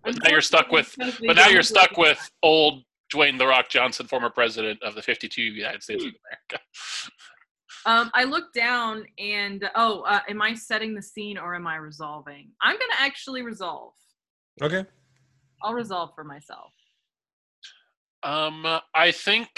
[0.04, 4.06] But now you're stuck with- But now you're stuck with old Dwayne the Rock Johnson,
[4.06, 6.64] former president of the 52 United States of America.
[7.86, 11.76] Um, I look down and oh, uh, am I setting the scene or am I
[11.76, 12.50] resolving?
[12.62, 13.94] I'm gonna actually resolve.
[14.62, 14.84] Okay.
[15.62, 16.72] I'll resolve for myself.
[18.22, 19.48] Um, uh, I think.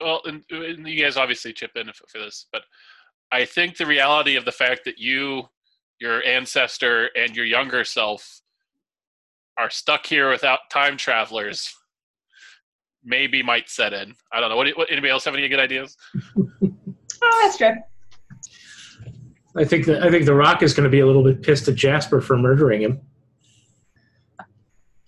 [0.00, 2.62] Well, and, and you guys obviously chip in for, for this, but
[3.32, 5.42] I think the reality of the fact that you,
[6.00, 8.40] your ancestor, and your younger self
[9.58, 11.70] are stuck here without time travelers
[13.04, 14.14] maybe might set in.
[14.32, 14.56] I don't know.
[14.56, 15.96] What, what anybody else have any good ideas?
[17.22, 17.74] Oh, that's good.
[19.56, 21.68] I think that I think the Rock is going to be a little bit pissed
[21.68, 23.00] at Jasper for murdering him.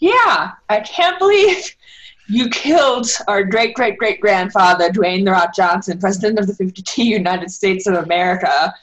[0.03, 1.77] Yeah, I can't believe
[2.29, 7.05] you killed our great great great grandfather, Dwayne The Rock Johnson, President of the 52
[7.21, 8.75] United States of America,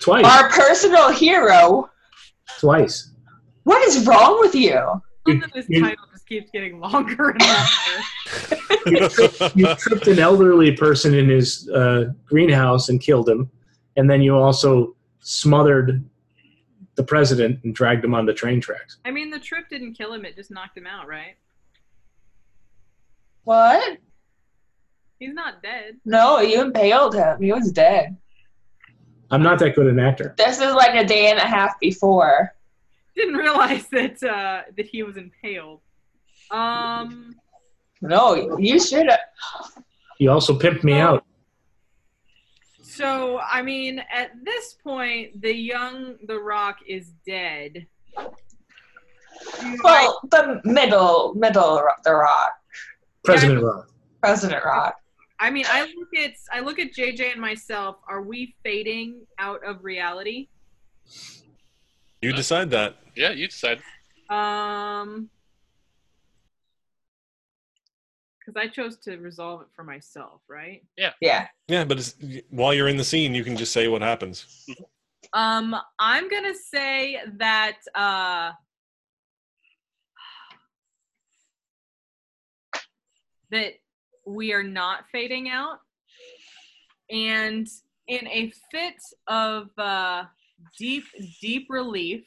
[0.00, 0.24] Twice.
[0.24, 1.90] our personal hero.
[2.60, 3.10] Twice.
[3.64, 5.02] What is wrong with you?
[5.26, 8.56] this You- title just keeps getting longer and longer.
[8.86, 13.50] You tripped, you tripped an elderly person in his uh, greenhouse and killed him,
[13.96, 16.02] and then you also smothered
[16.98, 18.98] the president and dragged him on the train tracks.
[19.06, 21.36] I mean, the trip didn't kill him; it just knocked him out, right?
[23.44, 23.98] What?
[25.18, 25.96] He's not dead.
[26.04, 27.40] No, you impaled him.
[27.40, 28.16] He was dead.
[29.30, 30.34] I'm not that good an actor.
[30.36, 32.54] This is like a day and a half before.
[33.16, 35.80] Didn't realize that uh, that he was impaled.
[36.50, 37.36] Um.
[38.00, 39.20] No, you should have.
[40.18, 41.24] He also pimped me out.
[42.98, 47.86] So I mean, at this point, the young The Rock is dead.
[49.62, 52.54] You Well, the middle, middle, ro- the rock,
[53.22, 53.86] President Rock,
[54.20, 54.96] President Rock.
[55.38, 57.98] I mean, I look at I look at JJ and myself.
[58.08, 60.48] Are we fading out of reality?
[62.20, 62.96] you decide that.
[63.14, 63.78] Yeah, you decide.
[64.28, 65.30] Um,
[68.48, 70.82] because I chose to resolve it for myself, right?
[70.96, 71.12] Yeah.
[71.20, 72.14] Yeah, Yeah, but it's,
[72.50, 74.66] while you're in the scene, you can just say what happens.
[75.34, 78.52] Um, I'm gonna say that uh,
[83.50, 83.74] that
[84.24, 85.80] we are not fading out,
[87.10, 87.68] and
[88.06, 88.94] in a fit
[89.26, 90.24] of uh,
[90.78, 91.04] deep,
[91.42, 92.24] deep relief,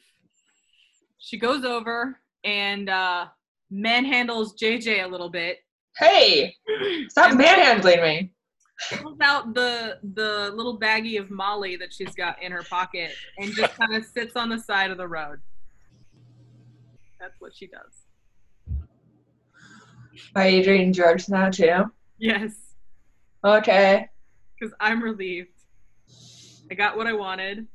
[1.18, 3.26] she goes over and uh,
[3.72, 5.58] manhandles JJ a little bit.
[5.98, 6.54] Hey,
[7.08, 8.32] stop manhandling me.
[9.02, 13.52] pulls out the the little baggie of Molly that she's got in her pocket and
[13.54, 15.40] just kind of sits on the side of the road.
[17.20, 18.78] That's what she does.
[20.34, 21.84] Are you doing drugs now too?
[22.18, 22.52] Yes,
[23.44, 24.08] Okay.
[24.58, 25.48] because I'm relieved.
[26.70, 27.66] I got what I wanted.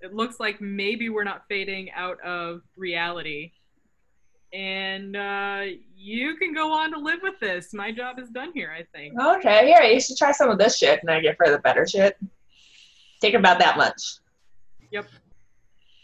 [0.00, 3.52] It looks like maybe we're not fading out of reality.
[4.52, 5.62] And uh,
[5.96, 7.72] you can go on to live with this.
[7.72, 9.14] My job is done here, I think.
[9.18, 11.86] Okay, here, you should try some of this shit and I get her the better
[11.86, 12.16] shit.
[13.20, 14.02] Take about that much.
[14.90, 15.06] Yep.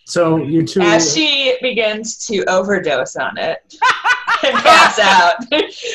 [0.06, 0.80] So you two.
[0.80, 3.58] As she begins to overdose on it
[4.44, 5.36] and pass out,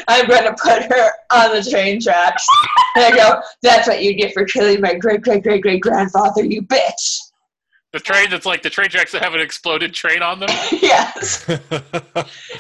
[0.10, 2.46] I'm going to put her on the train tracks.
[2.96, 6.44] And I go, that's what you get for killing my great great great great grandfather,
[6.44, 7.31] you bitch.
[7.94, 10.50] The train that's like the train tracks that have an exploded train on them.
[10.72, 11.46] yes.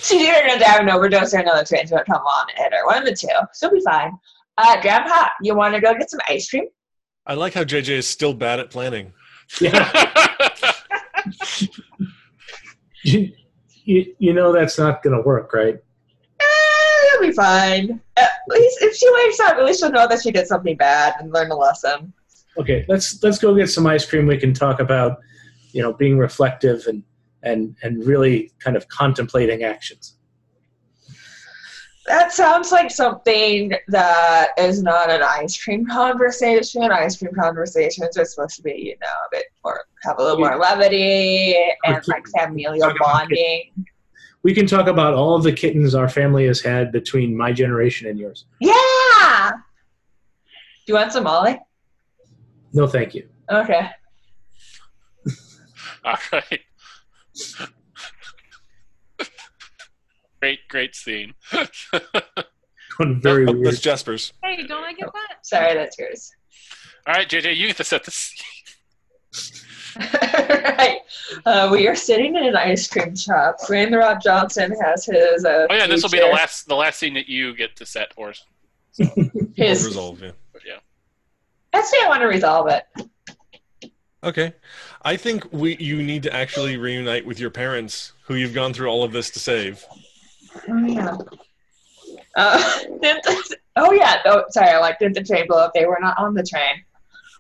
[0.02, 2.58] She's either going to have an overdose or another train's going to come on and
[2.58, 2.86] hit her.
[2.86, 3.30] One of the two.
[3.58, 4.12] She'll be fine.
[4.58, 6.66] Uh, Grandpa, you want to go get some ice cream?
[7.26, 9.14] I like how JJ is still bad at planning.
[13.04, 13.32] you,
[13.86, 15.76] you, you know that's not going to work, right?
[16.40, 18.02] Eh, it'll be fine.
[18.18, 21.14] At least if she wakes up, at least she'll know that she did something bad
[21.20, 22.12] and learn a lesson.
[22.58, 24.28] Okay, let's let's go get some ice cream.
[24.28, 25.20] We can talk about,
[25.72, 27.04] you know, being reflective and
[27.44, 30.18] and and really kind of contemplating actions.
[32.08, 36.84] That sounds like something that is not an ice cream conversation.
[36.92, 40.40] Ice cream conversations are supposed to be, you know, a bit more have a little
[40.40, 41.56] more levity
[41.86, 43.72] and like familial bonding.
[44.44, 48.08] We can talk about all of the kittens our family has had between my generation
[48.08, 48.46] and yours.
[48.60, 49.52] Yeah.
[49.52, 51.60] Do you want some Molly?
[52.74, 53.28] No, thank you.
[53.50, 53.90] Okay.
[56.06, 56.60] All right.
[60.40, 61.34] great, great scene.
[62.98, 63.66] One very Oh, weird.
[63.68, 64.34] that's Jasper's.
[64.44, 65.46] Hey, don't I get that?
[65.46, 66.32] Sorry, that's yours.
[67.08, 68.46] All right, JJ, you get to set the scene.
[70.78, 71.00] right.
[71.46, 73.58] Uh, we are sitting in an ice cream shop.
[73.70, 75.44] Randy Rob Johnson has his.
[75.46, 77.86] Uh, Oh yeah, this will be the last the last scene that you get to
[77.86, 78.34] set, or
[79.56, 79.86] His.
[79.86, 80.32] Resolve, yeah.
[81.72, 81.80] But yeah.
[81.80, 82.84] Actually, I want to resolve it.
[84.24, 84.54] Okay.
[85.04, 88.88] I think we you need to actually reunite with your parents who you've gone through
[88.88, 89.84] all of this to save.
[90.70, 91.18] Oh yeah.
[92.36, 92.80] Uh,
[93.78, 94.22] oh yeah.
[94.26, 94.70] Oh, sorry.
[94.70, 95.74] I like did the train blow up?
[95.74, 96.84] They were not on the train.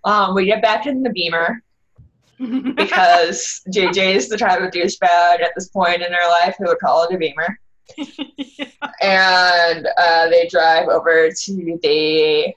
[0.03, 1.61] Um, we get back in the Beamer
[2.39, 6.79] because JJ is the type of douchebag at this point in her life who would
[6.79, 7.59] call it a Beamer.
[9.01, 12.53] and uh, they drive over to the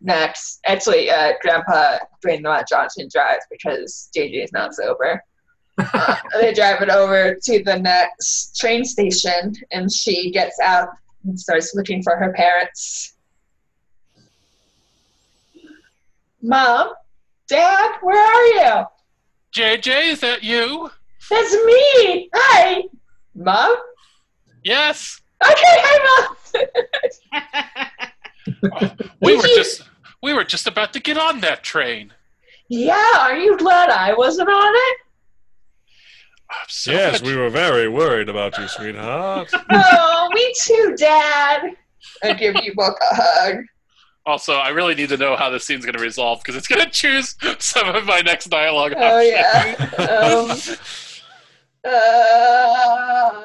[0.00, 0.60] next.
[0.66, 5.22] Actually, uh, Grandpa Dwayne the Rock Johnson drives because JJ is not sober.
[5.78, 10.88] Uh, they drive it over to the next train station, and she gets out
[11.24, 13.14] and starts looking for her parents.
[16.40, 16.90] Mom,
[17.48, 18.84] Dad, where are you?
[19.54, 20.90] JJ, is that you?
[21.30, 22.28] That's me.
[22.34, 22.82] Hi,
[23.34, 23.76] Mom.
[24.62, 25.20] Yes.
[25.42, 26.62] Okay, hi, Mom.
[29.20, 29.82] We Did were you- just
[30.22, 32.12] we were just about to get on that train.
[32.68, 34.96] Yeah, are you glad I wasn't on it?
[36.50, 39.50] I'm so Yes, much- we were very worried about you, sweetheart.
[39.70, 41.62] oh, me too, Dad.
[42.22, 43.64] I give you both a hug.
[44.26, 46.84] Also, I really need to know how this scene's going to resolve because it's going
[46.84, 48.92] to choose some of my next dialogue.
[48.96, 50.78] Oh options.
[50.78, 50.84] yeah.
[51.86, 53.42] Um, uh,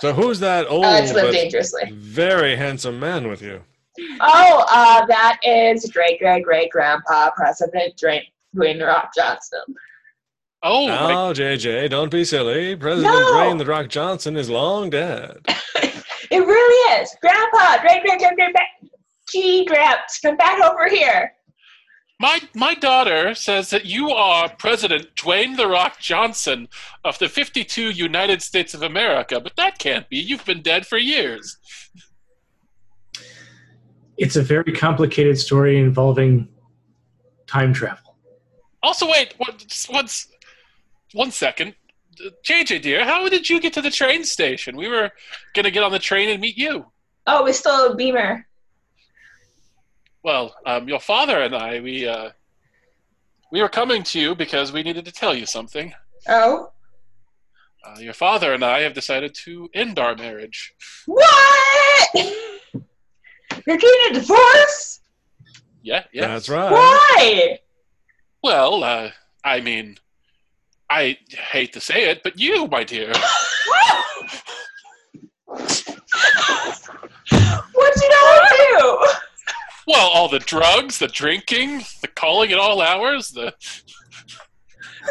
[0.00, 1.90] So who's that old uh, it's live but dangerously.
[1.92, 3.62] very handsome man with you?
[4.20, 8.22] Oh, uh, that is great great great grandpa President Dwayne,
[8.54, 9.60] Dwayne The Rock Johnson.
[10.62, 12.74] Oh, my- Oh, JJ, don't be silly.
[12.76, 13.32] President No.
[13.34, 15.38] Dwayne The Rock Johnson is long dead.
[16.28, 17.80] It really is, Grandpa.
[17.82, 18.52] Great great great great.
[18.52, 18.92] great-
[19.30, 21.32] Gee, Gramps, come back over here.
[22.18, 26.68] my my daughter says that you are President Dwayne the Rock Johnson
[27.04, 30.16] of the 52 United States of America, but that can't be.
[30.18, 31.58] You've been dead for years.
[34.18, 36.48] It's a very complicated story involving
[37.46, 38.16] time travel.
[38.82, 40.28] Also, wait, what, just once,
[41.12, 41.74] one second.
[42.48, 44.76] JJ, dear, how did you get to the train station?
[44.76, 45.10] We were
[45.54, 46.86] going to get on the train and meet you.
[47.26, 48.46] Oh, we stole a beamer.
[50.22, 52.30] Well, um, your father and I, we, uh,
[53.52, 55.92] we were coming to you because we needed to tell you something.
[56.28, 56.70] Oh,
[57.84, 60.72] Uh, your father and I have decided to end our marriage.
[61.06, 62.08] what?
[63.66, 65.00] You're getting a divorce?
[65.82, 66.28] Yeah, yeah.
[66.28, 66.70] That's right.
[66.70, 67.58] Why?
[68.42, 69.10] Well, uh,
[69.44, 69.96] I mean,
[70.90, 73.12] I hate to say it, but you, my dear,
[75.46, 75.86] What'd
[78.02, 79.06] you know do?
[79.86, 83.54] well, all the drugs, the drinking, the calling at all hours, the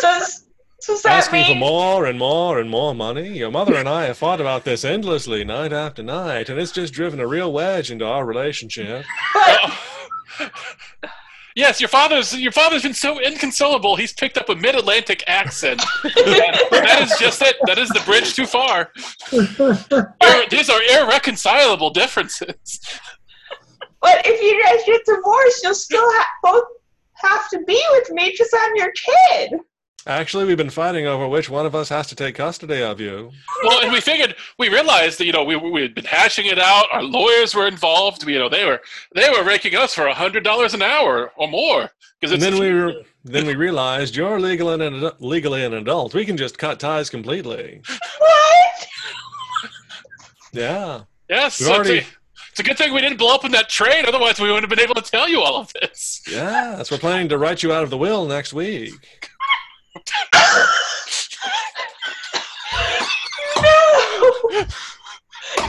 [0.02, 0.45] Does,
[0.86, 3.38] does that Asking for more and more and more money.
[3.38, 6.94] Your mother and I have fought about this endlessly, night after night, and it's just
[6.94, 9.06] driven a real wedge into our relationship.
[11.56, 13.96] Yes, your father's your father's been so inconsolable.
[13.96, 15.82] He's picked up a mid-Atlantic accent.
[16.04, 17.56] that, that is just it.
[17.66, 18.92] That is the bridge too far.
[20.50, 22.82] These are irreconcilable differences.
[24.02, 26.66] but if you guys get divorced, you'll still ha- both
[27.14, 29.54] have to be with me because I'm your kid.
[30.08, 33.32] Actually, we've been fighting over which one of us has to take custody of you.
[33.64, 36.60] Well, and we figured we realized that you know we we had been hashing it
[36.60, 36.86] out.
[36.92, 38.24] Our lawyers were involved.
[38.24, 38.82] We, you know they were
[39.16, 41.90] they were raking us for a hundred dollars an hour or more
[42.22, 46.14] because And then we re- then we realized you're legal and an, legally an adult.
[46.14, 47.82] We can just cut ties completely.
[48.20, 48.88] What?
[50.54, 51.02] Yeah.
[51.30, 51.60] yes.
[51.60, 52.12] We've so already- it's, a,
[52.52, 54.06] it's a good thing we didn't blow up in that train.
[54.06, 56.22] Otherwise, we wouldn't have been able to tell you all of this.
[56.30, 58.94] Yes, we're planning to write you out of the will next week.
[63.58, 64.32] No!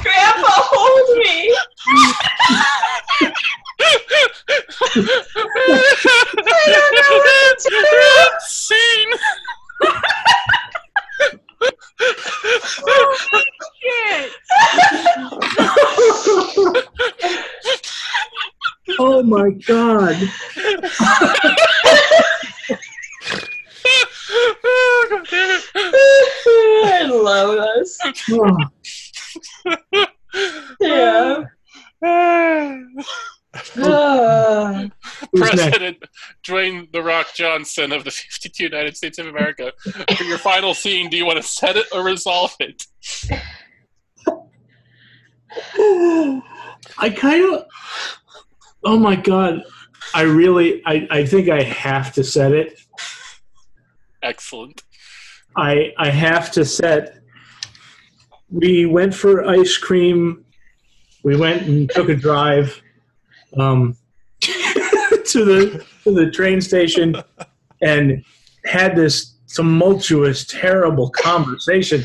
[0.02, 1.56] Grandpa, hold me.
[4.88, 8.10] I don't know what to do.
[8.46, 9.12] Scene.
[13.82, 14.30] Shit.
[18.98, 20.16] oh my god.
[20.56, 21.42] oh, God
[22.66, 23.75] damn it.
[26.84, 27.98] I love this.
[30.80, 31.44] Yeah.
[33.78, 34.86] Ah.
[35.34, 35.96] President
[36.46, 39.72] Dwayne The Rock Johnson of the 52 United States of America.
[40.14, 42.82] For your final scene, do you want to set it or resolve it?
[46.98, 47.64] I kind of.
[48.84, 49.62] Oh my god!
[50.14, 52.78] I really, I, I think I have to set it.
[54.26, 54.82] Excellent.
[55.56, 57.18] I, I have to set.
[58.50, 60.44] We went for ice cream.
[61.22, 62.80] We went and took a drive,
[63.56, 63.96] um,
[64.40, 67.16] to the to the train station,
[67.80, 68.24] and
[68.64, 72.04] had this tumultuous, terrible conversation.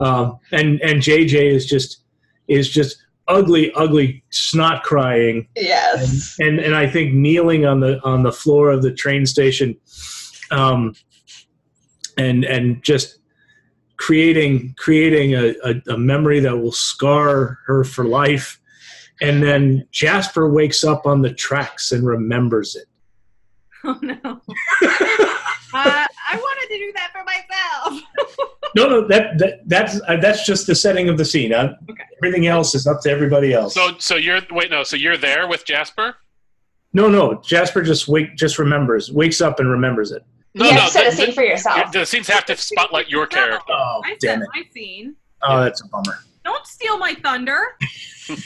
[0.00, 2.02] Um, and and JJ is just
[2.48, 6.36] is just ugly, ugly snot crying Yes.
[6.38, 9.76] and and I think kneeling on the on the floor of the train station,
[10.50, 10.94] um,
[12.18, 13.18] and and just
[13.96, 18.60] creating creating a, a, a memory that will scar her for life,
[19.20, 22.86] and then Jasper wakes up on the tracks and remembers it.
[23.86, 24.40] Oh no.
[25.76, 28.00] Uh, I wanted to do that for myself.
[28.76, 31.52] No, no, that, that that's uh, that's just the setting of the scene.
[31.52, 32.04] Uh, Okay.
[32.22, 33.74] Everything else is up to everybody else.
[33.74, 34.84] So, so you're wait no.
[34.84, 36.14] So you're there with Jasper?
[36.92, 40.24] no, no, Jasper just wake just remembers, wakes up and remembers it.
[40.54, 40.86] No, you have no.
[40.86, 41.92] to set a the- scene for yourself.
[41.92, 43.72] the, the scenes have to spotlight your character.
[43.72, 44.48] Oh, I damn said it!
[44.54, 45.16] my scene.
[45.42, 46.18] Oh, that's a bummer.
[46.44, 47.60] Don't steal my thunder.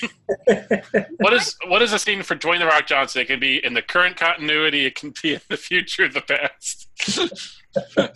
[1.18, 3.22] What is what is a scene for Dwayne the Rock Johnson?
[3.22, 4.86] It can be in the current continuity.
[4.86, 6.88] It can be in the future, the past.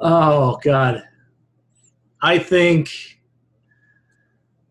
[0.00, 1.02] Oh God.
[2.22, 2.90] I think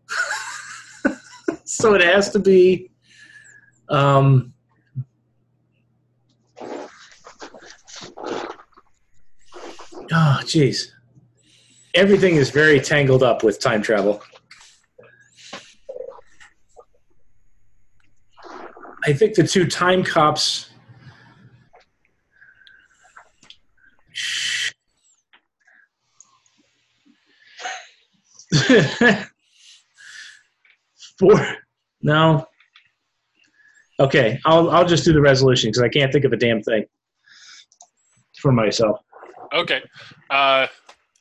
[1.64, 2.90] so it has to be
[3.88, 4.52] um
[10.20, 10.88] Oh jeez.
[11.94, 14.20] Everything is very tangled up with time travel.
[19.04, 20.70] I think the two time cops
[31.18, 31.56] Four.
[32.02, 32.44] No.
[34.00, 36.86] Okay, I'll I'll just do the resolution because I can't think of a damn thing
[38.40, 38.98] for myself.
[39.54, 39.82] Okay.
[40.30, 40.66] Uh,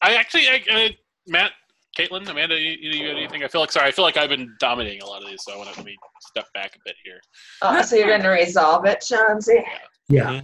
[0.02, 0.90] I actually, I, uh,
[1.28, 1.52] Matt,
[1.98, 3.44] Caitlin, Amanda, you, you you got anything?
[3.44, 3.88] I feel like sorry.
[3.88, 5.86] I feel like I've been dominating a lot of these, so I want to let
[5.86, 7.20] me step back a bit here.
[7.64, 9.66] Oh, so you're going to resolve it, Chauncey?
[10.08, 10.42] Yeah.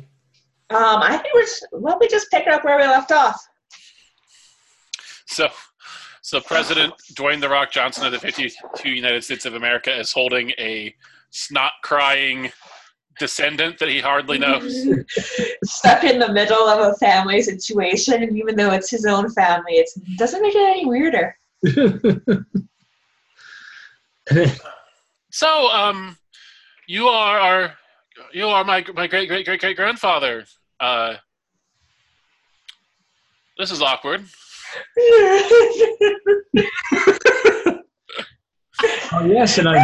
[0.70, 3.40] Um, I think we're just, well, we just pick it up where we left off.
[5.28, 5.48] So,
[6.22, 10.52] so President Dwayne the Rock Johnson of the 52 United States of America is holding
[10.58, 10.94] a
[11.30, 12.52] snot crying
[13.20, 14.88] descendant that he hardly knows.
[15.64, 19.74] Stuck in the middle of a family situation, and even though it's his own family,
[19.74, 21.36] it doesn't make it any weirder.
[25.36, 26.16] So, um,
[26.88, 27.74] you are our,
[28.34, 30.46] you are my my great great great great grandfather.
[30.80, 31.16] Uh,
[33.58, 34.26] this is awkward.
[39.16, 39.78] Oh, yes, and I'm,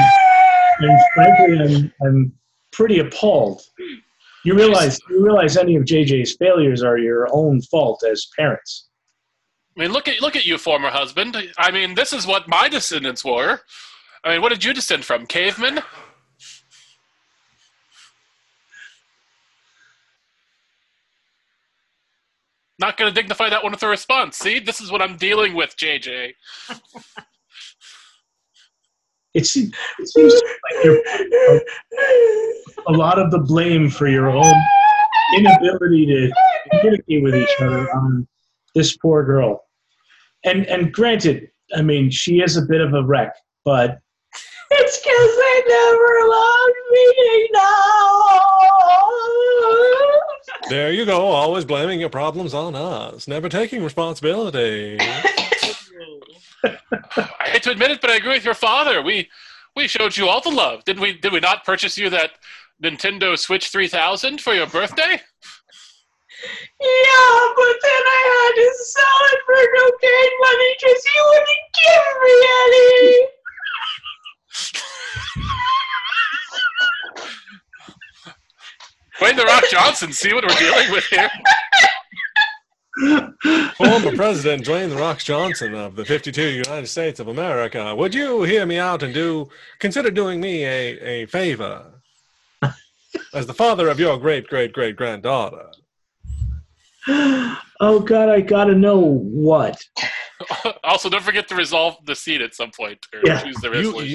[0.79, 2.33] and frankly, I'm, I'm
[2.79, 3.61] pretty appalled.
[4.45, 8.87] You realize you realize any of JJ's failures are your own fault as parents.
[9.77, 11.35] I mean, look at look at you, former husband.
[11.57, 13.59] I mean, this is what my descendants were.
[14.23, 15.25] I mean, what did you descend from?
[15.25, 15.81] Cavemen?
[22.79, 24.37] Not going to dignify that one with a response.
[24.37, 26.31] See, this is what I'm dealing with, JJ.
[29.33, 31.01] It seems, it seems like you're
[32.87, 34.53] a lot of the blame for your own
[35.37, 36.31] inability to
[36.71, 38.27] communicate with each other on
[38.73, 39.65] this poor girl.
[40.45, 43.35] And and granted, I mean, she is a bit of a wreck,
[43.65, 43.99] but
[44.71, 48.29] It's because they never loved me now.
[50.69, 54.97] There you go, always blaming your problems on us, never taking responsibility.
[56.63, 59.01] I hate to admit it, but I agree with your father.
[59.01, 59.29] We
[59.75, 60.83] we showed you all the love.
[60.85, 62.31] Did we did we not purchase you that
[62.83, 65.21] Nintendo Switch 3000 for your birthday?
[66.79, 72.07] Yeah, but then I had to sell it for cocaine money because you wouldn't give
[72.23, 73.27] me any.
[79.21, 81.29] Wayne the Rock Johnson, see what we're dealing with here.
[82.99, 88.43] Former President Dwayne The Rock Johnson of the 52 United States of America, would you
[88.43, 89.47] hear me out and do
[89.79, 91.85] consider doing me a, a favor?
[93.33, 95.67] As the father of your great great great granddaughter.
[97.07, 99.81] oh god, I gotta know what.
[100.83, 103.41] also, don't forget to resolve the seat at some point or Yeah.
[103.41, 104.09] choose the You, resolution.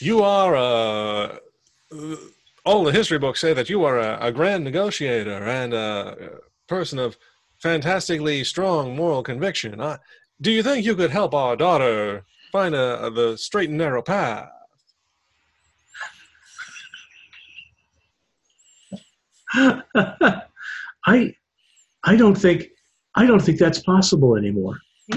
[0.00, 1.38] you, you are uh,
[1.94, 2.16] uh,
[2.64, 6.30] all the history books say that you are a, a grand negotiator and a
[6.66, 7.16] person of
[7.60, 9.80] fantastically strong moral conviction.
[9.80, 9.98] I,
[10.40, 14.50] do you think you could help our daughter find a, the straight and narrow path?
[21.06, 21.34] I
[22.04, 22.68] I don't think
[23.14, 24.76] I don't think that's possible anymore.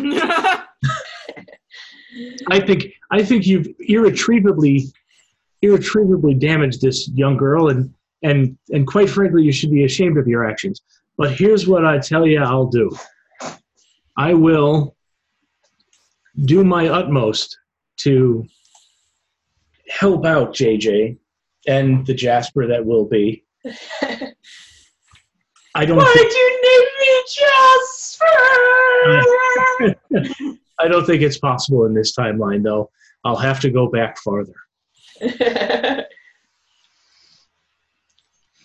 [2.51, 4.85] I think I think you've irretrievably
[5.61, 7.93] irretrievably damaged this young girl and
[8.24, 10.82] and and quite frankly you should be ashamed of your actions.
[11.19, 12.89] But here's what I tell you I'll do.
[14.17, 14.95] I will
[16.45, 17.59] do my utmost
[17.98, 18.45] to
[19.89, 21.17] help out JJ
[21.67, 23.43] and the Jasper that will be.
[25.75, 27.23] I don't Why'd think, you name me
[30.15, 30.56] Jasper?
[30.80, 32.89] I don't think it's possible in this timeline though.
[33.25, 34.56] I'll have to go back farther.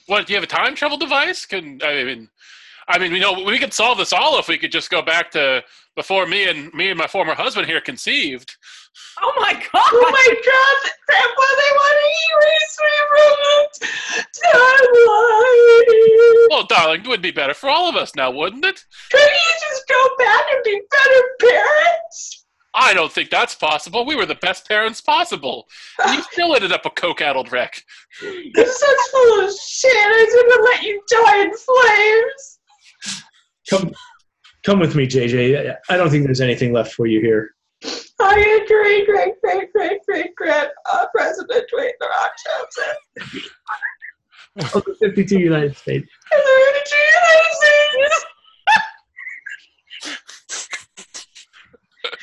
[0.06, 0.26] What?
[0.26, 1.46] Do you have a time travel device?
[1.46, 2.28] Can I mean?
[2.88, 5.30] I mean, you know, we could solve this all if we could just go back
[5.32, 5.62] to
[5.96, 8.56] before me and me and my former husband here conceived.
[9.22, 9.62] oh my god!
[9.74, 13.58] oh my god, Grandpa, they want to erase me from the
[14.48, 16.48] timeline.
[16.50, 18.84] Well, darling, it would be better for all of us now, wouldn't it?
[19.10, 22.44] Couldn't you just go back and be better parents?
[22.76, 24.04] I don't think that's possible.
[24.04, 25.68] We were the best parents possible.
[26.04, 27.80] And you still ended up a coke-addled wreck.
[28.20, 29.92] You're such full of shit.
[29.94, 32.53] I was gonna let you die in flames.
[33.68, 33.92] Come
[34.64, 35.76] come with me, JJ.
[35.88, 37.54] I don't think there's anything left for you here.
[38.20, 42.94] I agree, great, great, great, great, great, uh, President Dwayne The Rock Johnson.
[44.74, 46.08] Of the 52 United States.
[46.32, 46.50] And the
[47.12, 48.24] United States.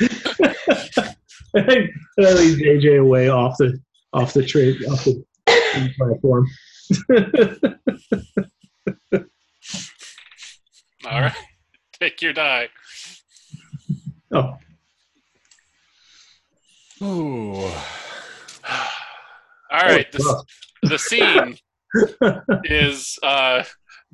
[1.56, 3.78] I think I lead JJ away off the
[4.14, 5.24] off the trade off the
[5.98, 6.48] platform.
[11.12, 11.34] All right.
[12.00, 12.70] Take your die.
[14.32, 14.58] oh,
[17.02, 17.66] All Ooh.
[19.72, 20.08] right.
[20.22, 20.44] oh,
[20.82, 21.58] The, the scene
[22.64, 23.64] is uh,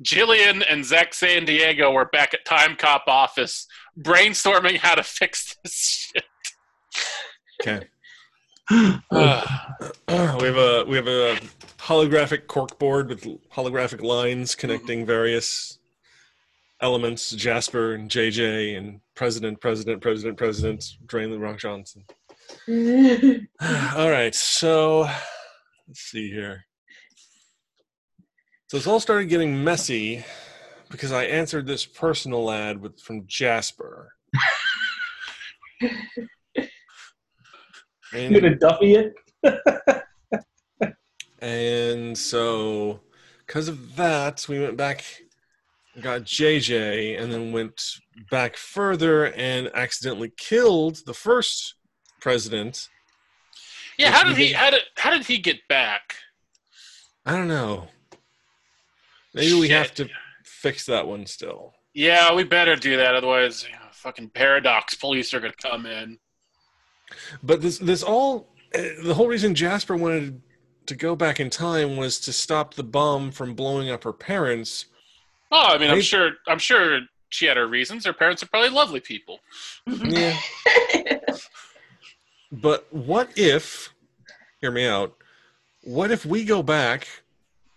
[0.02, 3.66] Jillian and Zach San Diego were back at Time Cop office
[3.98, 6.24] brainstorming how to fix this shit.
[7.62, 7.86] Okay.
[9.10, 11.38] Uh, we have a we have a
[11.78, 15.78] holographic cork board with holographic lines connecting various
[16.80, 17.30] elements.
[17.30, 22.04] Jasper and JJ and President, President, President, President, Drain the Rock Johnson.
[23.96, 25.08] all right, so
[25.86, 26.64] let's see here.
[28.68, 30.24] So it's all started getting messy
[30.90, 34.12] because I answered this personal ad with from Jasper.
[38.12, 39.14] And- you gonna Duffy it?
[41.40, 43.00] And so,
[43.46, 45.04] because of that, we went back,
[46.00, 47.82] got JJ, and then went
[48.30, 51.74] back further and accidentally killed the first
[52.20, 52.88] president.
[53.98, 56.14] yeah, how did he how did how did he get back?
[57.26, 57.88] I don't know.
[59.34, 60.08] Maybe we have to
[60.44, 61.74] fix that one still.
[61.94, 66.18] Yeah, we better do that, otherwise, you know, fucking paradox police are gonna come in.
[67.42, 70.40] But this, this all, eh, the whole reason Jasper wanted
[70.86, 74.86] to go back in time was to stop the bomb from blowing up her parents.
[75.50, 78.04] Oh, I mean, I'm sure I'm sure she had her reasons.
[78.06, 79.40] Her parents are probably lovely people.
[79.86, 80.36] Yeah.
[82.50, 83.92] But what if,
[84.60, 85.14] hear me out,
[85.82, 87.06] what if we go back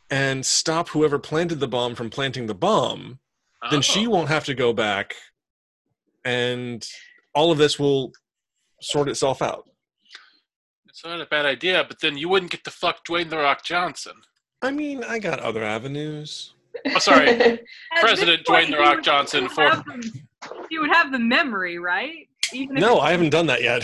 [0.09, 3.19] and stop whoever planted the bomb from planting the bomb?
[3.69, 3.81] Then Oh.
[3.81, 5.15] she won't have to go back
[6.23, 6.87] and
[7.35, 8.11] all of this will
[8.81, 9.69] sort itself out.
[10.87, 13.63] It's not a bad idea, but then you wouldn't get to fuck Dwayne the Rock
[13.63, 14.13] Johnson.
[14.61, 16.53] I mean, I got other avenues.
[16.87, 17.59] Oh, sorry,
[17.99, 19.83] President Dwayne The Rock Johnson for-
[20.69, 22.27] you would have the memory, right?
[22.53, 23.83] Even No, I haven't done that yet.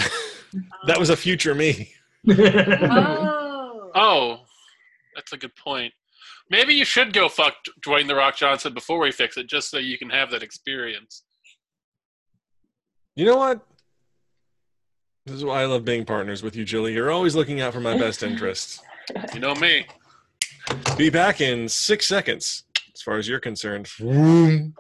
[0.88, 1.92] that was a future me.
[2.30, 3.74] Oh.
[4.00, 4.42] Oh,
[5.16, 5.92] that's a good point.
[6.52, 9.80] Maybe you should go fuck Dwayne the Rock Johnson before we fix it, just so
[9.80, 11.24] you can have that experience.
[13.16, 13.66] You know what?
[15.26, 16.94] This is why I love being partners with you, Julie.
[16.94, 18.82] You're always looking out for my best interests.
[19.34, 19.88] You know me.
[20.96, 22.66] Be back in six seconds,
[22.98, 23.88] as far as you're concerned.
[23.88, 24.74] Vroom.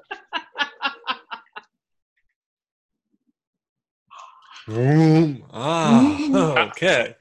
[4.66, 5.44] Vroom.
[5.54, 7.16] Ah, okay.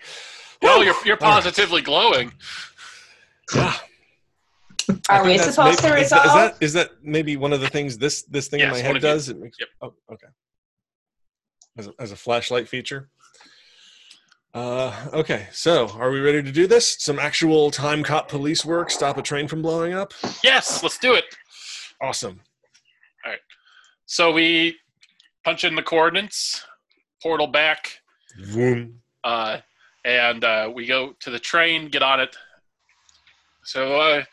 [0.63, 2.33] Oh, you're you're positively glowing.
[3.55, 3.75] Yeah.
[5.11, 6.27] Are we supposed to maybe- is that- resolve?
[6.27, 9.01] Is that, is that maybe one of the things this this thing in my head
[9.01, 9.29] does?
[9.29, 9.69] It makes, Yep.
[9.83, 10.27] Oh, okay.
[11.77, 13.11] As a, as a flashlight feature.
[14.57, 16.97] Uh, okay, so are we ready to do this?
[16.99, 20.15] Some actual time cop police work, stop a train from blowing up.
[20.43, 21.27] Yes, let's do it.
[22.01, 22.41] Awesome.
[23.23, 23.41] All right.
[24.07, 24.79] So we
[25.45, 26.65] punch in the coordinates,
[27.23, 27.99] portal back,
[28.41, 29.03] Vroom.
[29.25, 29.59] uh,
[30.07, 32.35] and uh, we go to the train, get on it.
[33.63, 34.25] So, uh,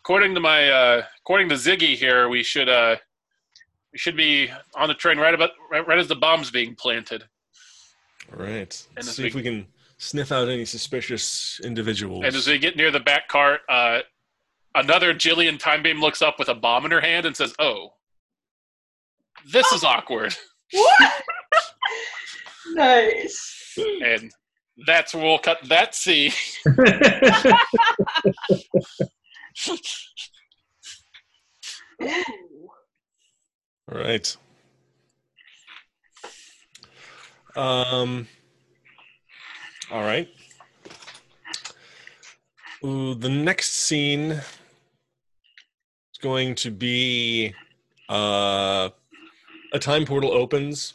[0.00, 2.96] according to my, uh, according to Ziggy here, we should, uh,
[3.94, 7.24] we should be on the train right about right, right as the bomb's being planted.
[8.32, 8.86] All right.
[8.96, 9.66] And Let's see we- if we can
[9.98, 12.24] sniff out any suspicious individuals.
[12.24, 14.00] And as we get near the back cart, uh,
[14.74, 17.94] another Jillian Time Beam looks up with a bomb in her hand and says, "Oh,
[19.50, 20.34] this is awkward."
[20.72, 21.22] What?
[22.74, 23.76] nice.
[24.04, 24.32] And
[24.86, 26.32] that's where we'll cut that scene.
[33.90, 34.36] All right.
[37.56, 38.26] Um.
[39.90, 40.28] All right.
[42.84, 44.42] Ooh, the next scene is
[46.20, 47.54] going to be
[48.08, 48.88] uh,
[49.72, 50.94] a time portal opens.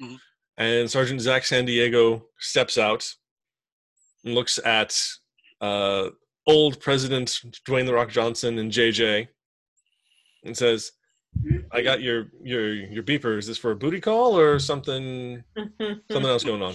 [0.00, 0.18] Mhm.
[0.56, 3.14] and Sergeant Zach San Diego steps out
[4.24, 4.98] and looks at
[5.60, 6.08] uh,
[6.46, 7.28] old President
[7.66, 9.28] Dwayne the Rock Johnson and JJ
[10.44, 10.92] and says,
[11.72, 13.38] I got your your your beeper.
[13.38, 16.74] Is this for a booty call or something something else going on?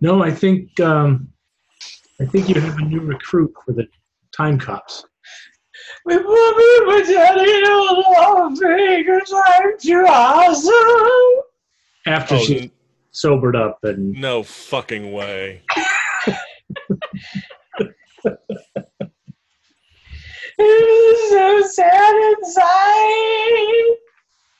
[0.00, 1.28] no, I think um,
[2.20, 3.86] I think you have a new recruit for the
[4.36, 5.04] time cops.
[6.06, 11.42] My mommy and my daddy don't love me because I'm too awesome.
[12.06, 12.70] After Oh, she
[13.10, 15.62] sobered up and no fucking way.
[20.62, 23.96] It's so sad inside.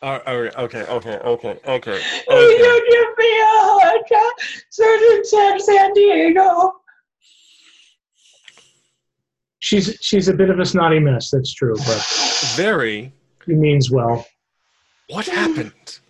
[0.03, 2.57] All right, all right, okay, okay, okay, okay, Will okay.
[2.57, 4.35] you give me a hug,
[4.71, 6.81] Sergeant Sam San Diego?
[9.61, 11.31] she's she's a bit of a snotty mess.
[11.31, 12.05] That's true, but
[12.57, 13.13] Very.
[13.47, 14.27] he means well.
[15.11, 16.01] What happened?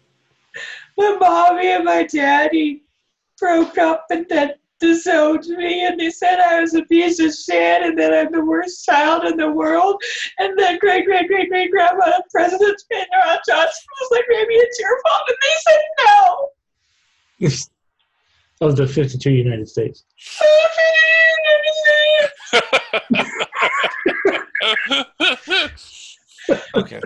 [0.97, 2.83] My mommy and my daddy
[3.39, 7.83] broke up and then disowned me, and they said I was a piece of shit,
[7.83, 10.03] and that I'm the worst child in the world,
[10.39, 14.81] and then great great great great grandma of President Ron Johnson was like, maybe it's
[14.81, 16.49] your fault, and they said no.
[18.63, 20.05] Of the 52 United States.
[26.75, 27.01] Okay.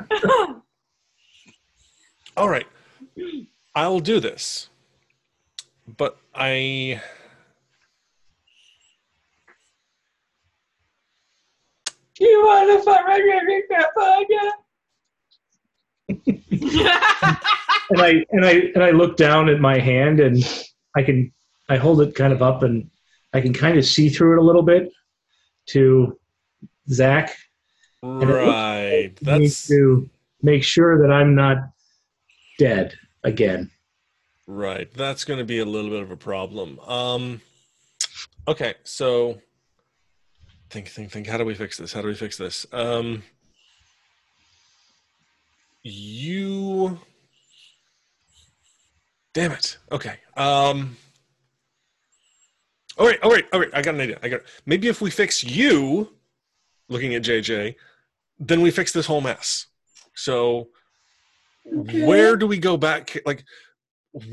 [2.36, 2.66] All right.
[3.74, 4.70] I'll do this.
[5.96, 7.02] But I
[12.16, 14.50] Do you want to fight my great great grandpa again?
[17.90, 20.36] and I and I and I look down at my hand and
[20.96, 21.32] I can
[21.68, 22.90] I hold it kind of up and
[23.32, 24.92] I can kind of see through it a little bit
[25.66, 26.18] to
[26.88, 27.34] Zach.
[28.02, 29.10] it looks right.
[29.22, 30.08] Need That's to
[30.42, 31.56] make sure that I'm not
[32.58, 32.94] dead
[33.24, 33.70] again.
[34.46, 34.92] right.
[34.94, 36.78] That's going to be a little bit of a problem.
[36.80, 37.40] Um
[38.46, 39.40] Okay, so
[40.74, 41.92] think think think how do we fix this?
[41.92, 42.66] How do we fix this?
[42.72, 43.22] Um
[45.84, 46.98] you
[49.34, 49.78] Damn it.
[49.92, 50.16] Okay.
[50.36, 50.96] Um
[52.96, 53.70] all right, all right, all right.
[53.72, 54.18] I got an idea.
[54.22, 56.12] I got maybe if we fix you,
[56.88, 57.74] looking at JJ,
[58.38, 59.66] then we fix this whole mess.
[60.14, 60.68] So
[61.64, 63.16] where do we go back?
[63.24, 63.44] Like,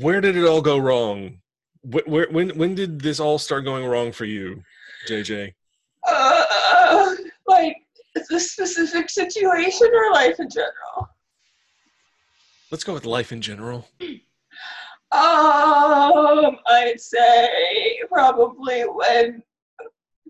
[0.00, 1.38] where did it all go wrong?
[1.82, 4.62] Where, where when when did this all start going wrong for you,
[5.08, 5.54] JJ?
[6.08, 7.14] Uh,
[7.46, 7.76] like,
[8.16, 11.08] is this specific situation or life in general?
[12.70, 13.86] Let's go with life in general.
[15.12, 19.42] Um, I'd say probably when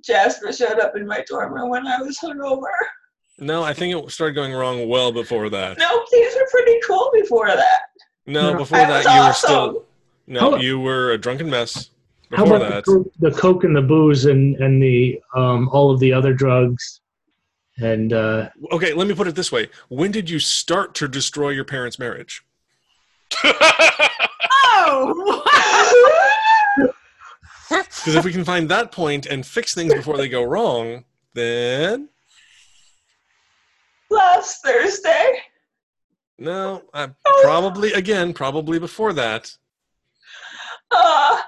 [0.04, 2.64] Jasper showed up in my dorm room when I was hungover.
[3.38, 5.78] No, I think it started going wrong well before that.
[5.78, 7.80] No, things were pretty cool before that.
[8.26, 8.58] No, No.
[8.58, 9.48] before I that was you were awesome.
[9.48, 9.84] still
[10.26, 11.90] no, How- you were a drunken mess.
[12.32, 15.90] How about that, the coke, the coke and the booze and and the um, all
[15.90, 17.02] of the other drugs
[17.78, 18.92] and uh, okay.
[18.92, 22.44] Let me put it this way: When did you start to destroy your parents' marriage?
[23.44, 25.42] oh!
[27.68, 31.04] Because if we can find that point and fix things before they go wrong,
[31.34, 32.08] then
[34.10, 35.40] Last Thursday.
[36.38, 37.10] no, I
[37.42, 39.56] probably again, probably before that.
[40.90, 41.40] Uh,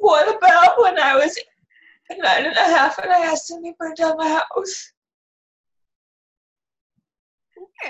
[0.00, 1.38] what about when I was
[2.10, 4.92] nine and a half and I accidentally burned down my house?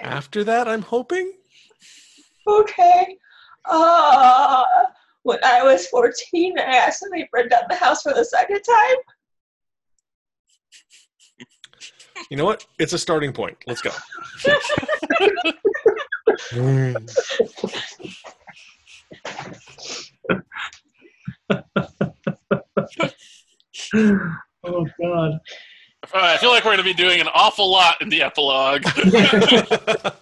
[0.02, 1.32] After that, I'm hoping.
[2.46, 3.16] Okay.
[3.64, 4.64] Uh,
[5.22, 8.96] when I was 14, I accidentally burned down the house for the second time.
[12.30, 12.66] You know what?
[12.78, 13.56] It's a starting point.
[13.66, 13.90] Let's go.
[24.64, 25.40] oh god,
[26.14, 28.84] I feel like we're going to be doing an awful lot in the epilogue.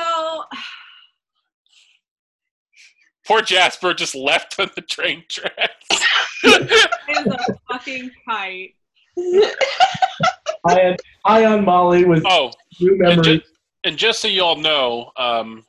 [0.00, 0.44] So,
[3.26, 5.86] Poor Jasper just left on the train tracks.
[6.44, 7.38] is a
[7.70, 8.74] fucking kite.
[10.66, 12.50] I I on Molly with oh,
[12.80, 13.42] new and, memories.
[13.84, 15.64] and just so you all know, um,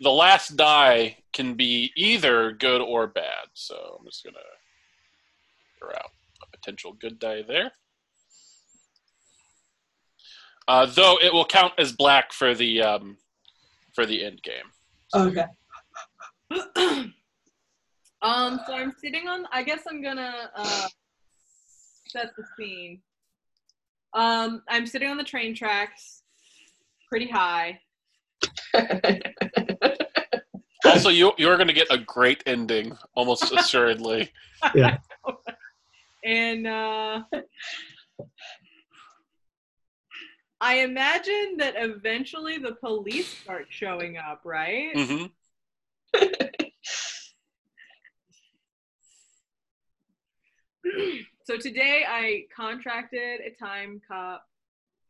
[0.00, 3.48] the last die can be either good or bad.
[3.54, 4.40] So I'm just going to
[5.78, 6.10] throw out
[6.42, 7.72] a potential good die there.
[10.66, 13.16] Uh, though it will count as black for the um,
[13.94, 14.70] for the end game.
[15.14, 15.44] Okay.
[18.22, 19.46] um, so I'm sitting on.
[19.52, 20.88] I guess I'm gonna uh,
[22.06, 23.00] set the scene.
[24.14, 26.22] Um, I'm sitting on the train tracks,
[27.08, 27.80] pretty high.
[30.84, 34.30] Also, you you're going to get a great ending, almost assuredly.
[34.74, 34.98] Yeah.
[36.22, 37.22] And uh,
[40.60, 44.94] I imagine that eventually the police start showing up, right?
[44.94, 45.26] Mm-hmm.
[51.44, 54.44] so today I contracted a time cop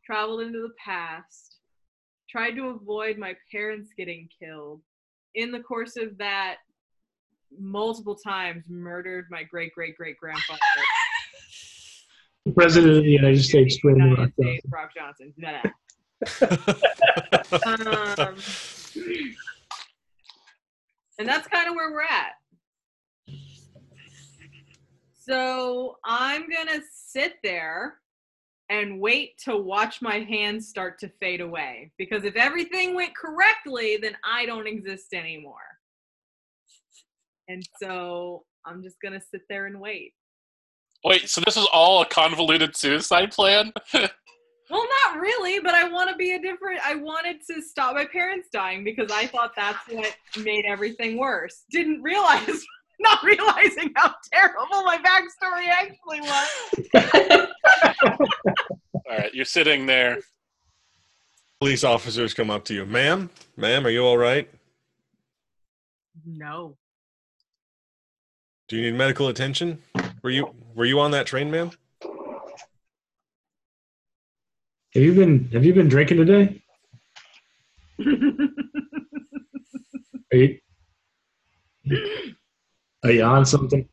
[0.05, 1.57] traveled into the past,
[2.29, 4.81] tried to avoid my parents getting killed.
[5.35, 6.57] In the course of that,
[7.57, 10.59] multiple times murdered my great great great grandfather.
[12.55, 14.71] President of the United States, Dwayne The Rock States, Johnson.
[14.71, 15.33] Rock Johnson.
[15.37, 15.61] Nah.
[17.65, 18.35] Um,
[21.19, 22.33] and that's kind of where we're at.
[25.19, 28.00] So I'm gonna sit there
[28.71, 31.91] and wait to watch my hands start to fade away.
[31.97, 35.57] Because if everything went correctly, then I don't exist anymore.
[37.49, 40.13] And so I'm just gonna sit there and wait.
[41.03, 43.73] Wait, so this is all a convoluted suicide plan?
[44.69, 46.79] Well, not really, but I want to be a different.
[46.85, 51.65] I wanted to stop my parents dying because I thought that's what made everything worse.
[51.71, 52.63] Didn't realize,
[53.01, 57.47] not realizing how terrible my backstory actually was.
[57.83, 60.19] all right, you're sitting there.
[61.59, 62.85] Police officers come up to you.
[62.85, 63.29] Ma'am?
[63.55, 64.49] Ma'am, are you all right?
[66.25, 66.77] No.
[68.67, 69.79] Do you need medical attention?
[70.23, 71.71] Were you were you on that train, ma'am?
[74.93, 76.61] Have you been Have you been drinking today?
[80.33, 80.59] Are you
[83.03, 83.87] Are you on something?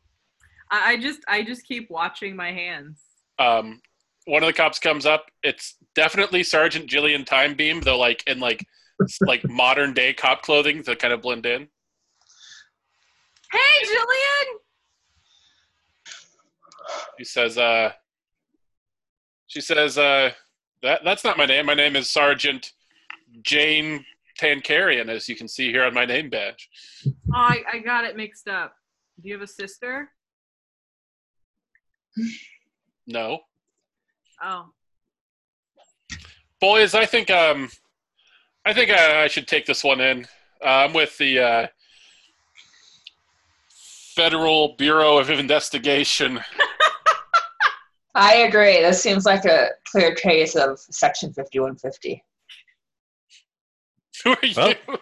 [0.71, 3.01] I, I just, I just keep watching my hands.
[3.39, 3.81] Um,
[4.25, 5.25] one of the cops comes up.
[5.43, 8.65] It's definitely Sergeant Jillian Time Beam, though, like in like
[9.21, 11.67] like modern day cop clothing to kind of blend in.
[13.51, 14.57] Hey, Jillian.
[17.17, 17.91] He says, uh,
[19.47, 20.31] she says, uh,
[20.83, 21.65] that that's not my name.
[21.65, 22.73] My name is Sergeant
[23.41, 24.05] Jane
[24.39, 26.69] Tankarian, as you can see here on my name badge.
[27.07, 28.73] Oh, I, I got it mixed up.
[29.21, 30.09] Do you have a sister?
[33.11, 33.39] No,
[34.41, 34.67] Oh,
[36.61, 37.69] boys, I think um,
[38.65, 40.25] I think I, I should take this one in.
[40.63, 41.67] Uh, I'm with the uh,
[44.15, 46.39] Federal Bureau of Investigation.
[48.15, 48.81] I agree.
[48.81, 52.23] This seems like a clear case of Section 5150.
[54.23, 54.53] Who are you?
[54.55, 54.73] Well.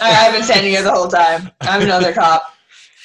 [0.00, 1.50] I- I've been standing here the whole time.
[1.62, 2.52] I'm another cop.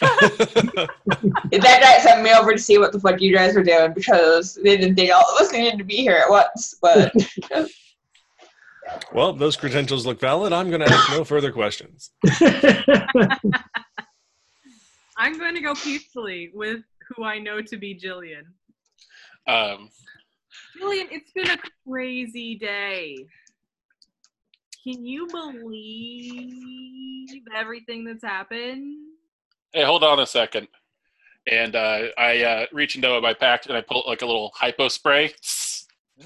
[0.02, 4.56] That guy sent me over to see what the fuck you guys were doing because
[4.56, 6.76] they didn't think all of us needed to be here at once.
[6.82, 7.14] But
[9.14, 10.54] well, those credentials look valid.
[10.54, 12.12] I'm going to ask no further questions.
[15.18, 18.44] I'm going to go peacefully with who I know to be Jillian.
[19.48, 19.90] Um,
[20.80, 21.58] Jillian, it's been a
[21.88, 23.18] crazy day.
[24.84, 28.98] Can you believe everything that's happened?
[29.74, 30.68] Hey, hold on a second.
[31.50, 34.88] And uh, I uh, reach into my pack and I pull like a little hypo
[34.88, 35.34] spray.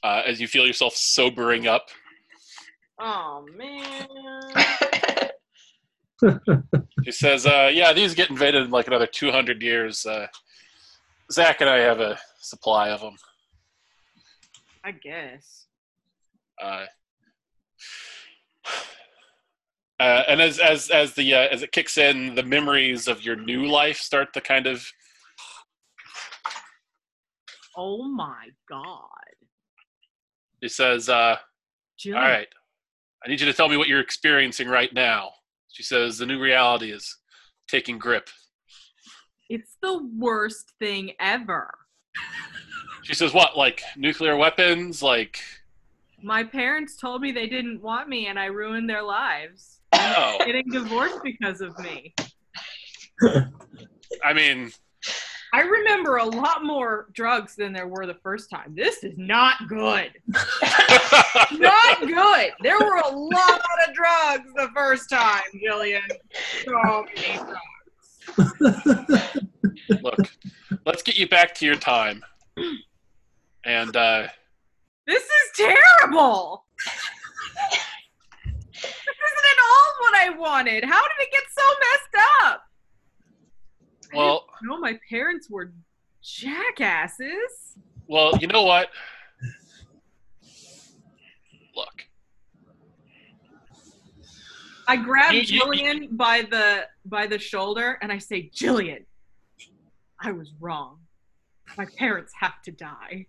[0.00, 1.88] Uh, as you feel yourself sobering up.
[3.00, 4.06] Oh man.
[7.04, 10.04] He says, uh, "Yeah, these get invaded in like another 200 years.
[10.04, 10.26] Uh,
[11.32, 13.16] Zach and I have a supply of them."
[14.84, 15.66] I guess.
[16.60, 16.86] Uh,
[20.00, 23.36] uh, and as as as the uh, as it kicks in, the memories of your
[23.36, 24.86] new life start to kind of.
[27.76, 29.04] Oh my god.
[30.60, 31.36] He says, uh.
[32.06, 32.48] "All right,
[33.24, 35.30] I need you to tell me what you're experiencing right now."
[35.72, 37.16] She says, "The new reality is
[37.68, 38.28] taking grip."
[39.48, 41.76] It's the worst thing ever.
[43.02, 43.56] She says, "What?
[43.56, 45.02] Like nuclear weapons?
[45.02, 45.40] Like
[46.22, 49.77] My parents told me they didn't want me and I ruined their lives.
[49.92, 52.14] Oh, Getting divorced because of me.
[54.24, 54.70] I mean,
[55.52, 58.74] I remember a lot more drugs than there were the first time.
[58.76, 60.10] This is not good.
[61.52, 62.50] Not good.
[62.62, 66.02] There were a lot of drugs the first time, Jillian.
[66.64, 67.40] So many
[68.36, 69.38] drugs.
[70.02, 70.18] look,
[70.84, 72.22] let's get you back to your time."
[73.64, 74.28] And uh,
[75.06, 76.64] This is terrible.
[78.74, 80.84] this isn't at all what I wanted.
[80.84, 82.62] How did it get so messed up?
[84.14, 85.72] well, No, my parents were
[86.22, 87.76] jackasses.
[88.06, 88.88] well, you know what?
[91.76, 92.06] Look,
[94.86, 99.04] I grab You- you- Jillian by the by the shoulder and I say, Jillian,
[100.20, 101.00] I was wrong.
[101.76, 103.26] My parents have to die.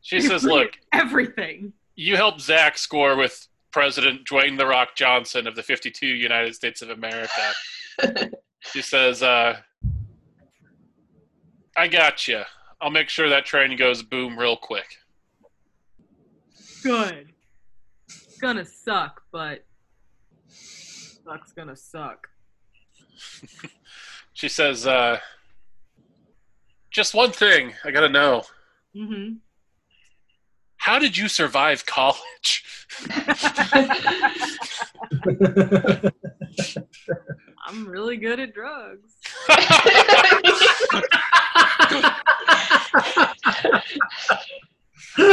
[0.00, 1.72] she They says, "Look, everything.
[1.94, 6.82] you helped Zach score with President Dwayne the Rock Johnson of the 52 United States
[6.82, 7.52] of America."
[8.60, 9.58] she says, uh,
[11.76, 12.42] "I got you.
[12.80, 14.96] I'll make sure that train goes boom real quick."
[16.82, 17.32] Good.
[18.08, 19.64] It's gonna suck, but
[20.48, 22.28] suck's gonna suck.
[24.40, 25.18] She says, uh,
[26.90, 28.44] "Just one thing I gotta know.
[28.96, 29.34] Mm-hmm.
[30.78, 32.64] How did you survive college?"
[37.66, 39.16] I'm really good at drugs.
[45.18, 45.26] All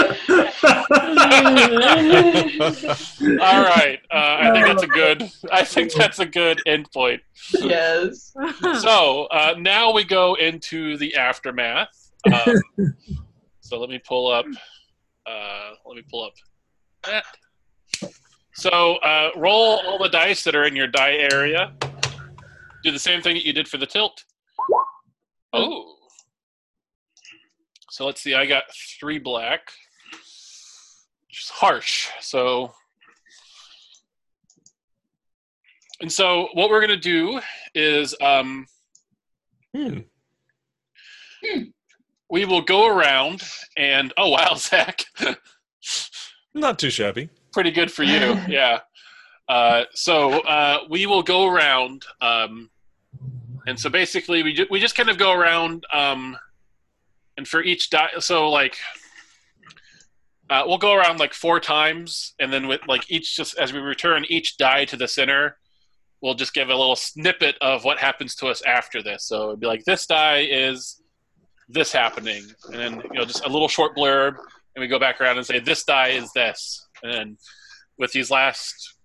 [3.63, 5.31] right, uh, I think that's a good.
[5.51, 7.21] I think that's a good end point.
[7.53, 8.33] yes.
[8.81, 12.11] So uh, now we go into the aftermath.
[12.25, 12.61] Um,
[13.61, 14.45] so let me pull up.
[15.25, 16.33] Uh, let me pull up
[17.03, 17.25] that.
[18.57, 21.73] So uh, roll all the dice that are in your die area.
[22.83, 24.23] Do the same thing that you did for the tilt.
[25.53, 25.93] Oh.
[27.91, 28.33] So let's see.
[28.33, 28.63] I got
[28.99, 29.71] three black,
[31.27, 32.09] which is harsh.
[32.19, 32.73] So.
[36.01, 37.39] And so what we're going to do
[37.75, 38.65] is um,
[39.75, 39.99] Hmm.
[42.31, 43.43] we will go around
[43.77, 45.05] and oh wow zach
[46.55, 47.29] Not too shabby.
[47.57, 48.39] Pretty good for you.
[48.47, 48.81] Yeah.
[49.49, 52.69] Uh, so uh, we will go around um,
[53.65, 56.37] and so basically we, ju- we just kind of go around um,
[57.35, 58.75] and for each die so like
[60.49, 63.79] uh, we'll go around like four times and then with like each just as we
[63.79, 65.57] return each die to the center
[66.21, 69.25] we'll just give a little snippet of what happens to us after this.
[69.25, 71.01] So it'd be like this die is
[71.69, 74.35] this happening and then you know just a little short blurb
[74.75, 77.37] and we go back around and say this die is this and then
[77.97, 78.95] with these last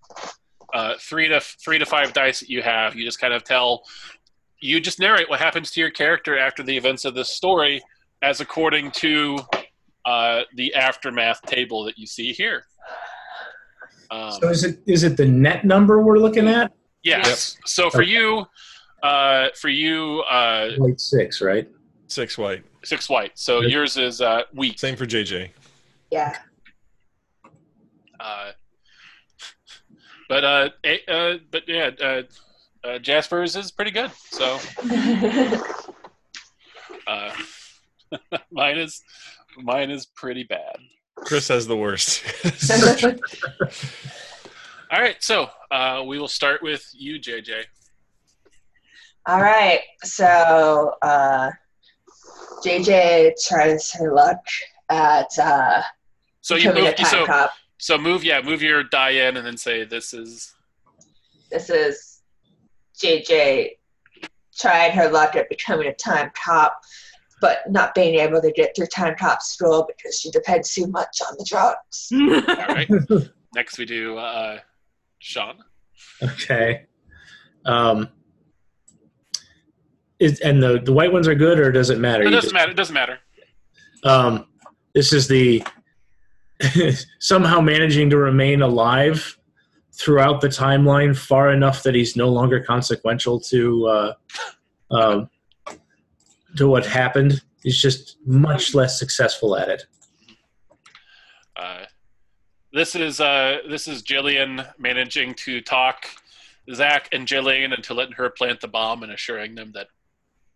[0.75, 3.83] uh, three to three to five dice that you have you just kind of tell
[4.61, 7.83] you just narrate what happens to your character after the events of this story
[8.23, 9.39] as according to
[10.07, 12.65] uh, the aftermath table that you see here
[14.11, 16.73] um, so is it is it the net number we're looking at?
[17.03, 18.45] yes so for you
[19.03, 21.69] uh, for you uh, Like six, right?
[22.07, 22.63] Six white.
[22.85, 23.71] six white so Yep.
[23.73, 25.49] yours is uh, wheat Same for JJ.
[26.13, 26.37] Yeah.
[28.23, 28.53] Uh,
[30.29, 32.23] but uh, eh, uh, but yeah, uh,
[32.85, 34.11] uh, Jasper's is pretty good.
[34.31, 34.59] So
[37.07, 37.33] uh,
[38.51, 39.03] mine is
[39.59, 40.77] mine is pretty bad.
[41.17, 42.23] Chris has the worst.
[44.91, 47.65] All right, so uh, we will start with you, JJ.
[49.27, 49.81] All right.
[50.03, 51.51] So uh,
[52.65, 54.41] JJ tries her luck
[54.89, 55.83] at uh,
[56.41, 56.97] So you becoming a move.
[56.97, 57.53] time So cop.
[57.83, 58.23] So move.
[58.23, 60.55] Yeah, move your die in, and then say this is.
[61.51, 62.23] This is
[63.03, 63.71] JJ
[64.57, 66.81] tried her luck at becoming a time cop,
[67.41, 71.21] but not being able to get through time cop school because she depends too much
[71.29, 72.13] on the drugs.
[72.59, 72.89] All right.
[73.53, 74.61] Next, we do uh,
[75.19, 75.57] Sean.
[76.23, 76.87] Okay.
[77.65, 78.09] Um,
[80.21, 82.23] is, and the, the white ones are good, or does it matter?
[82.23, 82.71] It doesn't matter.
[82.71, 83.19] It doesn't matter.
[84.05, 84.47] um,
[84.95, 85.65] this is the
[87.19, 89.39] somehow managing to remain alive
[89.93, 94.15] throughout the timeline far enough that he's no longer consequential to uh,
[94.91, 95.31] um,
[96.57, 97.43] to what happened.
[97.63, 99.87] He's just much less successful at it.
[101.57, 101.85] Uh,
[102.73, 106.07] this is uh, this is Jillian managing to talk
[106.73, 109.89] Zach and Jillian into letting her plant the bomb and assuring them that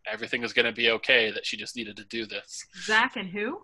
[0.07, 1.31] everything is going to be okay.
[1.31, 2.65] That she just needed to do this.
[2.85, 3.63] Zach and who?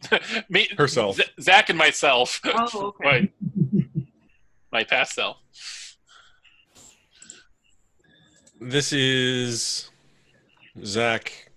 [0.48, 1.16] Me, Herself.
[1.16, 2.40] Z- Zach and myself.
[2.44, 3.30] Oh, okay.
[3.72, 3.84] my,
[4.72, 5.36] my past self.
[8.60, 9.90] this is
[10.84, 11.50] Zach.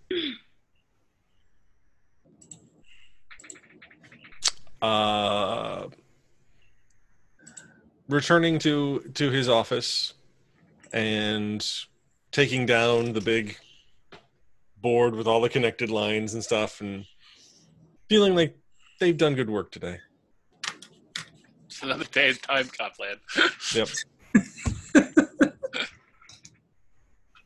[4.82, 5.88] Uh,
[8.08, 10.14] returning to to his office
[10.94, 11.66] and
[12.32, 13.58] taking down the big
[14.82, 17.06] board with all the connected lines and stuff, and
[18.10, 18.58] feeling like
[19.00, 20.00] they've done good work today.
[21.68, 23.20] It's another day in time, Copland.
[23.74, 23.90] Yep.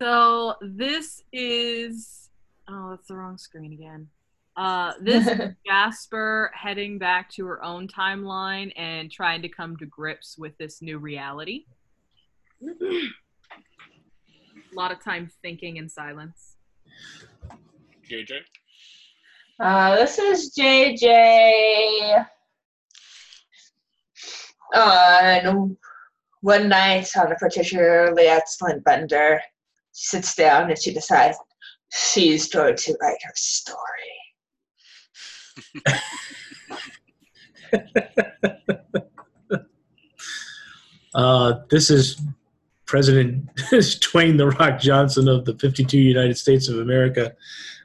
[0.03, 2.29] So this is
[2.69, 4.09] oh, that's the wrong screen again.
[4.57, 9.85] Uh, this is Jasper heading back to her own timeline and trying to come to
[9.85, 11.63] grips with this new reality.
[12.61, 13.09] A
[14.73, 16.57] lot of time thinking in silence.
[18.11, 18.39] JJ.
[19.59, 22.25] Uh, this is JJ.
[24.75, 25.77] On
[26.41, 29.39] one night on a particularly excellent bender,
[29.93, 31.37] she sits down and she decides
[31.91, 33.77] she's going to write her story.
[41.15, 42.19] Uh, this is
[42.85, 47.35] President Dwayne the Rock Johnson of the 52 United States of America.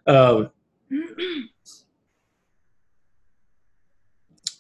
[0.06, 0.50] Um,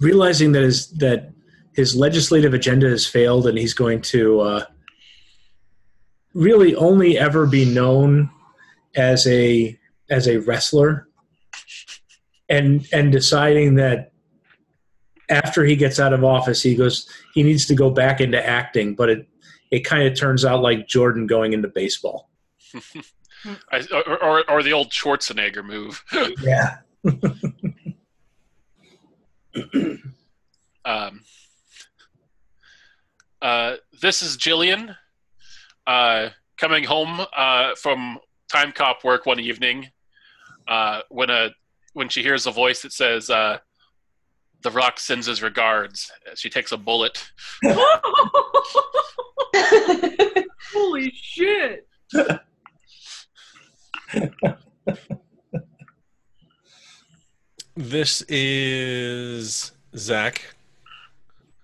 [0.00, 1.32] realizing that his that
[1.74, 4.64] his legislative agenda has failed, and he's going to uh,
[6.34, 8.30] really only ever be known
[8.96, 9.78] as a
[10.10, 11.08] as a wrestler,
[12.48, 14.12] and and deciding that
[15.28, 18.94] after he gets out of office, he goes he needs to go back into acting,
[18.94, 19.28] but it
[19.70, 22.30] it kind of turns out like Jordan going into baseball.
[23.70, 26.02] I, or, or, or the old Schwarzenegger move.
[26.42, 26.78] Yeah.
[30.84, 31.20] Um,
[33.42, 34.96] uh, this is Jillian
[35.86, 38.18] uh, coming home uh, from
[38.50, 39.90] time cop work one evening
[40.66, 41.50] uh, when a
[41.92, 43.58] when she hears a voice that says uh,
[44.62, 47.30] the rock sends his regards she takes a bullet
[50.72, 51.86] Holy shit!
[57.80, 60.42] This is Zach.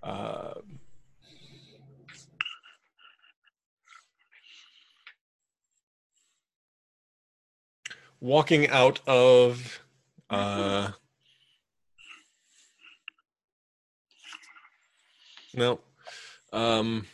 [0.00, 0.54] Uh,
[8.20, 9.80] walking out of
[10.30, 10.92] uh,
[15.52, 15.80] no
[16.52, 17.08] um,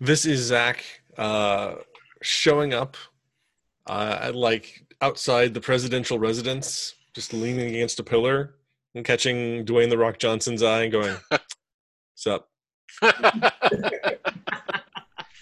[0.00, 0.82] this is Zach
[1.16, 1.76] uh,
[2.20, 2.96] showing up
[3.86, 8.54] uh, at like outside the presidential residence, just leaning against a pillar
[8.94, 12.48] and catching Dwayne the Rock Johnson's eye and going, "What's up?"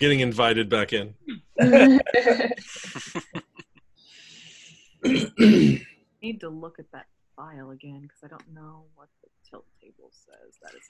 [0.00, 1.14] Getting invited back in.
[6.22, 10.10] need to look at that file again because I don't know what the tilt table
[10.12, 10.56] says.
[10.62, 10.82] That is.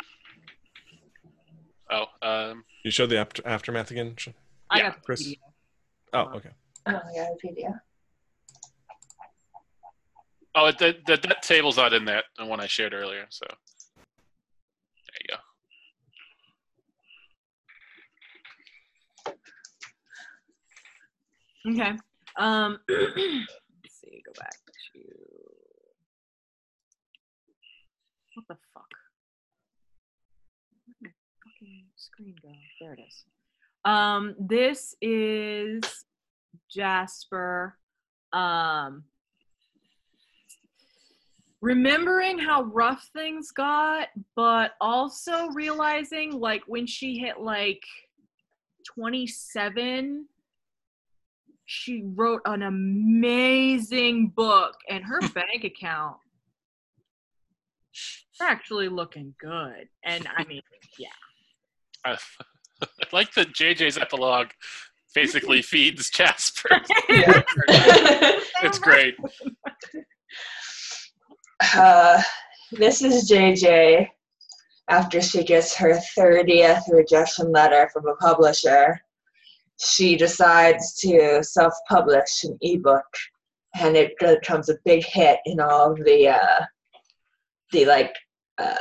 [1.91, 4.15] oh um, You showed the after- aftermath again.
[4.71, 5.23] I Yeah, got the Chris.
[5.29, 5.37] PDF.
[6.13, 6.51] Oh, okay.
[6.87, 7.81] oh, yeah, the PDF.
[10.55, 15.21] Oh the, the, that table's not in that the one i shared earlier so there
[15.23, 15.37] you go
[21.67, 21.97] Okay.
[22.37, 24.23] Um, let's see.
[24.25, 24.53] Go back
[24.93, 25.01] to
[28.35, 28.91] what the fuck?
[30.85, 31.11] Where'd my
[31.43, 32.51] fucking screen go?
[32.81, 33.25] There it is.
[33.85, 35.83] Um, this is
[36.71, 37.79] Jasper.
[38.33, 39.05] Um,
[41.65, 47.83] remembering how rough things got, but also realizing like when she hit like
[48.95, 50.27] 27
[51.67, 56.17] she wrote an amazing book and her bank account
[57.95, 60.61] is actually looking good and i mean
[60.99, 61.09] yeah.
[62.05, 62.19] I,
[62.83, 64.51] I like that jj's epilogue
[65.15, 66.69] basically feeds jasper.
[68.63, 69.15] It's great
[71.61, 72.21] Uh,
[72.73, 74.09] this is JJ
[74.89, 79.01] after she gets her 30th rejection letter from a publisher.
[79.81, 83.07] She decides to self publish an ebook,
[83.81, 86.65] and it becomes a big hit in all of the, uh,
[87.73, 88.15] the like,
[88.59, 88.75] uh,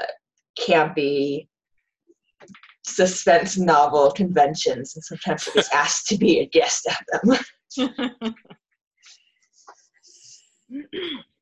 [0.60, 1.48] campy
[2.85, 7.06] suspense novel conventions, and sometimes she gets asked to be a guest at
[7.80, 8.34] them.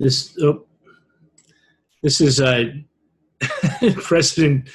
[0.00, 0.64] This oh,
[2.02, 2.64] this is uh,
[4.02, 4.70] President.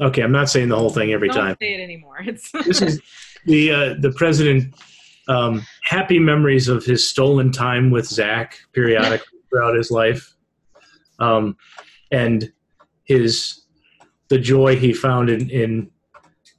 [0.00, 1.36] Okay, I'm not saying the whole thing every time.
[1.36, 1.56] don't time.
[1.60, 3.00] say it anymore it's This is
[3.46, 4.74] the uh, the president.
[5.28, 10.34] Um, happy memories of his stolen time with Zach periodically throughout his life,
[11.20, 11.56] um,
[12.10, 12.52] and
[13.04, 13.62] his
[14.28, 15.90] the joy he found in in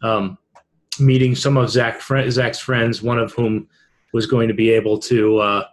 [0.02, 0.38] um,
[0.98, 3.68] meeting some of Zach Zach's friends, one of whom
[4.14, 5.64] was going to be able to uh,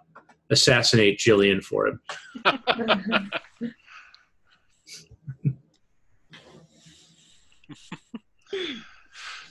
[0.51, 2.01] assassinate Jillian for him.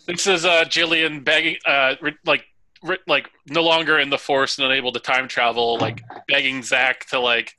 [0.06, 2.46] This is uh, Jillian begging, uh, re- like,
[2.84, 7.06] re- like no longer in the force and unable to time travel, like begging Zach
[7.08, 7.54] to like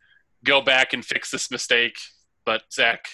[0.45, 1.97] go back and fix this mistake.
[2.45, 3.07] But Zach,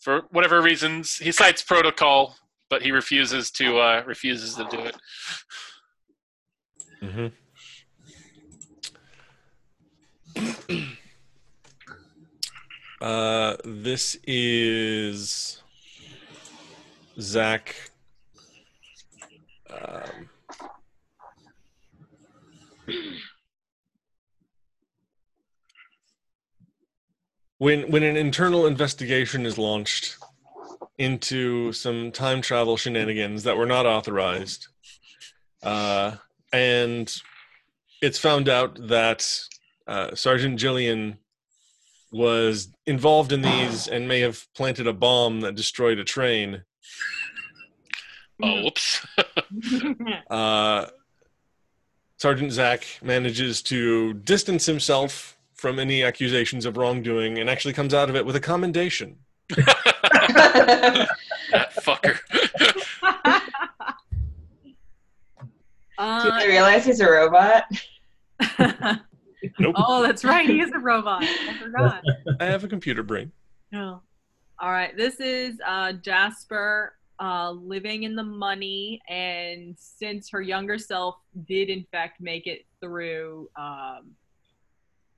[0.00, 2.36] for whatever reasons, he cites protocol,
[2.68, 4.96] but he refuses to uh, refuses to do it.
[7.02, 7.26] hmm
[13.00, 15.62] uh, this is
[17.20, 17.74] Zach.
[19.70, 20.28] Um,
[27.58, 30.16] when when an internal investigation is launched
[30.98, 34.68] into some time travel shenanigans that were not authorized,
[35.62, 36.16] uh,
[36.52, 37.14] and
[38.02, 39.26] it's found out that
[39.90, 41.16] uh, Sergeant Jillian
[42.12, 46.62] was involved in these and may have planted a bomb that destroyed a train.
[48.42, 49.06] Oh, whoops.
[50.30, 50.86] Uh,
[52.16, 58.08] Sergeant Zach manages to distance himself from any accusations of wrongdoing and actually comes out
[58.08, 59.16] of it with a commendation.
[59.48, 61.08] that
[61.82, 62.18] fucker.
[65.98, 67.64] Do uh, they realize he's a robot?
[69.58, 69.74] Nope.
[69.78, 70.48] oh, that's right.
[70.48, 71.22] He is a robot.
[71.22, 72.02] I forgot.
[72.40, 73.32] I have a computer brain.
[73.72, 74.02] No.
[74.58, 74.96] All right.
[74.96, 81.68] This is uh, Jasper uh, living in the money, and since her younger self did
[81.68, 84.12] in fact make it through um,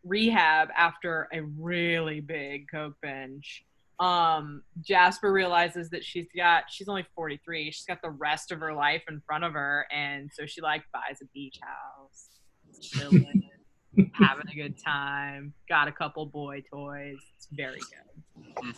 [0.05, 3.65] rehab after a really big coke binge,
[4.01, 7.71] um, Jasper realizes that she's got she's only 43.
[7.71, 10.83] She's got the rest of her life in front of her, and so she like
[10.93, 12.31] buys a beach house,
[12.81, 13.49] chilling,
[14.15, 15.53] having a good time.
[15.69, 17.19] Got a couple boy toys.
[17.37, 18.75] It's very good.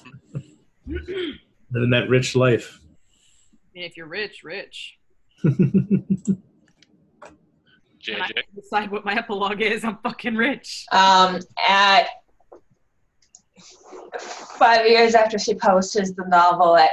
[0.86, 1.38] Mhm.
[1.72, 2.80] Living that rich life.
[2.82, 4.98] I mean, if you're rich, rich.
[8.06, 8.42] When I JJ.
[8.54, 10.84] decide what my epilogue is, I'm fucking rich.
[10.92, 12.06] Um, at
[14.58, 16.90] five years after she posted the novel at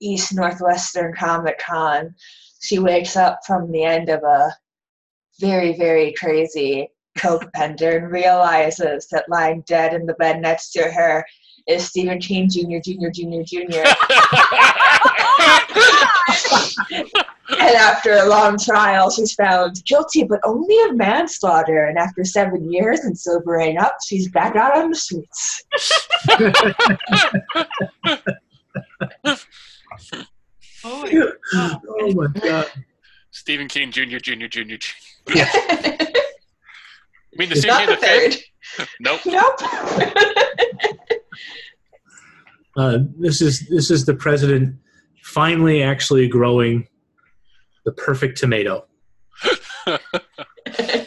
[0.00, 2.14] East Northwestern Comic Con,
[2.62, 4.50] she wakes up from the end of a
[5.38, 10.90] very, very crazy coke bender and realizes that lying dead in the bed next to
[10.90, 11.24] her
[11.66, 13.84] is Stephen King Jr., Jr., Jr., Jr.
[17.48, 21.86] and after a long trial, she's found guilty, but only of manslaughter.
[21.86, 25.64] And after seven years and sobering up, she's back out on the streets.
[30.86, 31.80] Oh, my God.
[32.00, 32.70] oh my god.
[33.30, 34.18] Stephen King Jr.
[34.18, 34.46] Jr.
[34.46, 34.76] Jr.
[34.76, 35.34] Jr.
[35.34, 36.06] Yeah.
[37.34, 38.34] I mean, the Not Stephen the the third.
[38.34, 38.88] fifth?
[39.00, 39.20] Nope.
[39.26, 39.60] Nope.
[42.76, 44.74] Uh, this is this is the president
[45.22, 46.88] finally actually growing
[47.84, 48.84] the perfect tomato.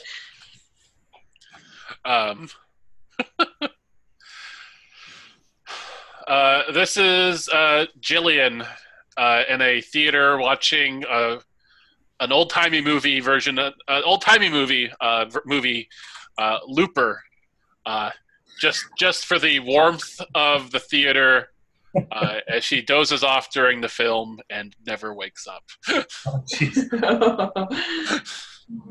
[2.05, 2.47] Um,
[6.27, 8.65] uh, this is uh, Jillian
[9.17, 11.39] uh, in a theater watching uh,
[12.21, 15.89] an old timey movie version, uh, an old timey movie uh, v- movie,
[16.37, 17.21] uh, Looper.
[17.85, 18.11] Uh,
[18.59, 21.49] just just for the warmth of the theater,
[22.11, 25.63] uh, as she dozes off during the film and never wakes up.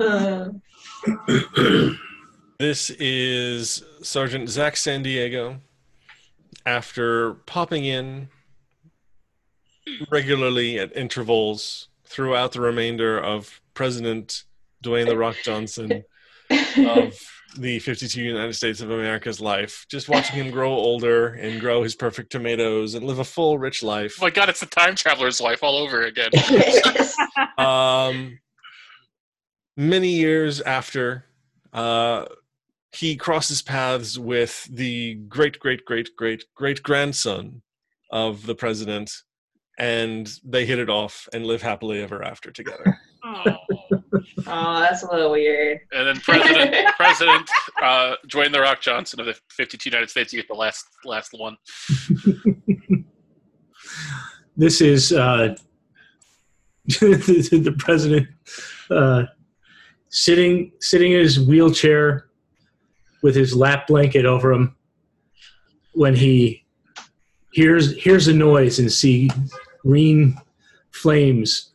[0.01, 0.61] Oh.
[2.59, 5.61] This is Sergeant Zach San Diego
[6.65, 8.29] after popping in
[10.11, 14.45] regularly at intervals throughout the remainder of President
[14.83, 16.05] Dwayne The Rock Johnson
[16.79, 21.83] of the 52 United States of America's life, just watching him grow older and grow
[21.83, 24.17] his perfect tomatoes and live a full, rich life.
[24.21, 26.31] Oh my god, it's the time traveler's life all over again.
[27.59, 28.39] um,
[29.77, 31.27] many years after,
[31.73, 32.27] uh,
[32.93, 37.63] he crosses paths with the great, great, great, great, great grandson
[38.11, 39.11] of the president,
[39.79, 42.99] and they hit it off and live happily ever after together.
[43.27, 43.57] Oh.
[44.47, 45.81] oh, that's a little weird.
[45.93, 47.51] And then President President
[47.83, 50.33] uh, Dwayne the Rock Johnson of the 52 United States.
[50.33, 51.57] You get the last last one.
[54.57, 55.57] this is uh,
[56.87, 58.29] the, the president
[58.91, 59.25] uh,
[60.09, 62.29] sitting sitting in his wheelchair
[63.23, 64.77] with his lap blanket over him
[65.95, 66.65] when he
[67.53, 69.29] hears hears a noise and see
[69.83, 70.39] green
[70.93, 71.73] flames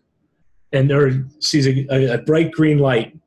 [0.73, 3.17] and or sees a, a, a bright green light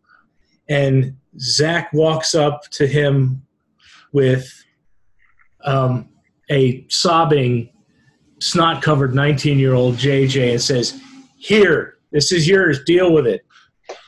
[0.68, 3.42] and Zach walks up to him
[4.12, 4.64] with
[5.64, 6.08] um,
[6.50, 7.70] a sobbing
[8.40, 11.00] snot covered 19 year old JJ and says,
[11.36, 13.44] Here, this is yours, deal with it.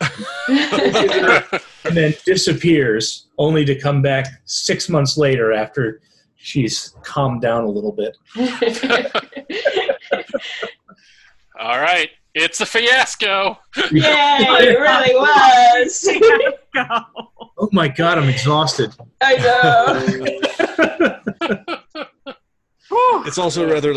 [1.87, 6.01] And then disappears, only to come back six months later after
[6.35, 8.17] she's calmed down a little bit.
[11.61, 13.59] All right, it's a fiasco.
[13.91, 16.09] Yay, it really was.
[17.59, 18.95] Oh my God, I'm exhausted.
[19.23, 20.77] I know.
[23.27, 23.95] It's also rather late.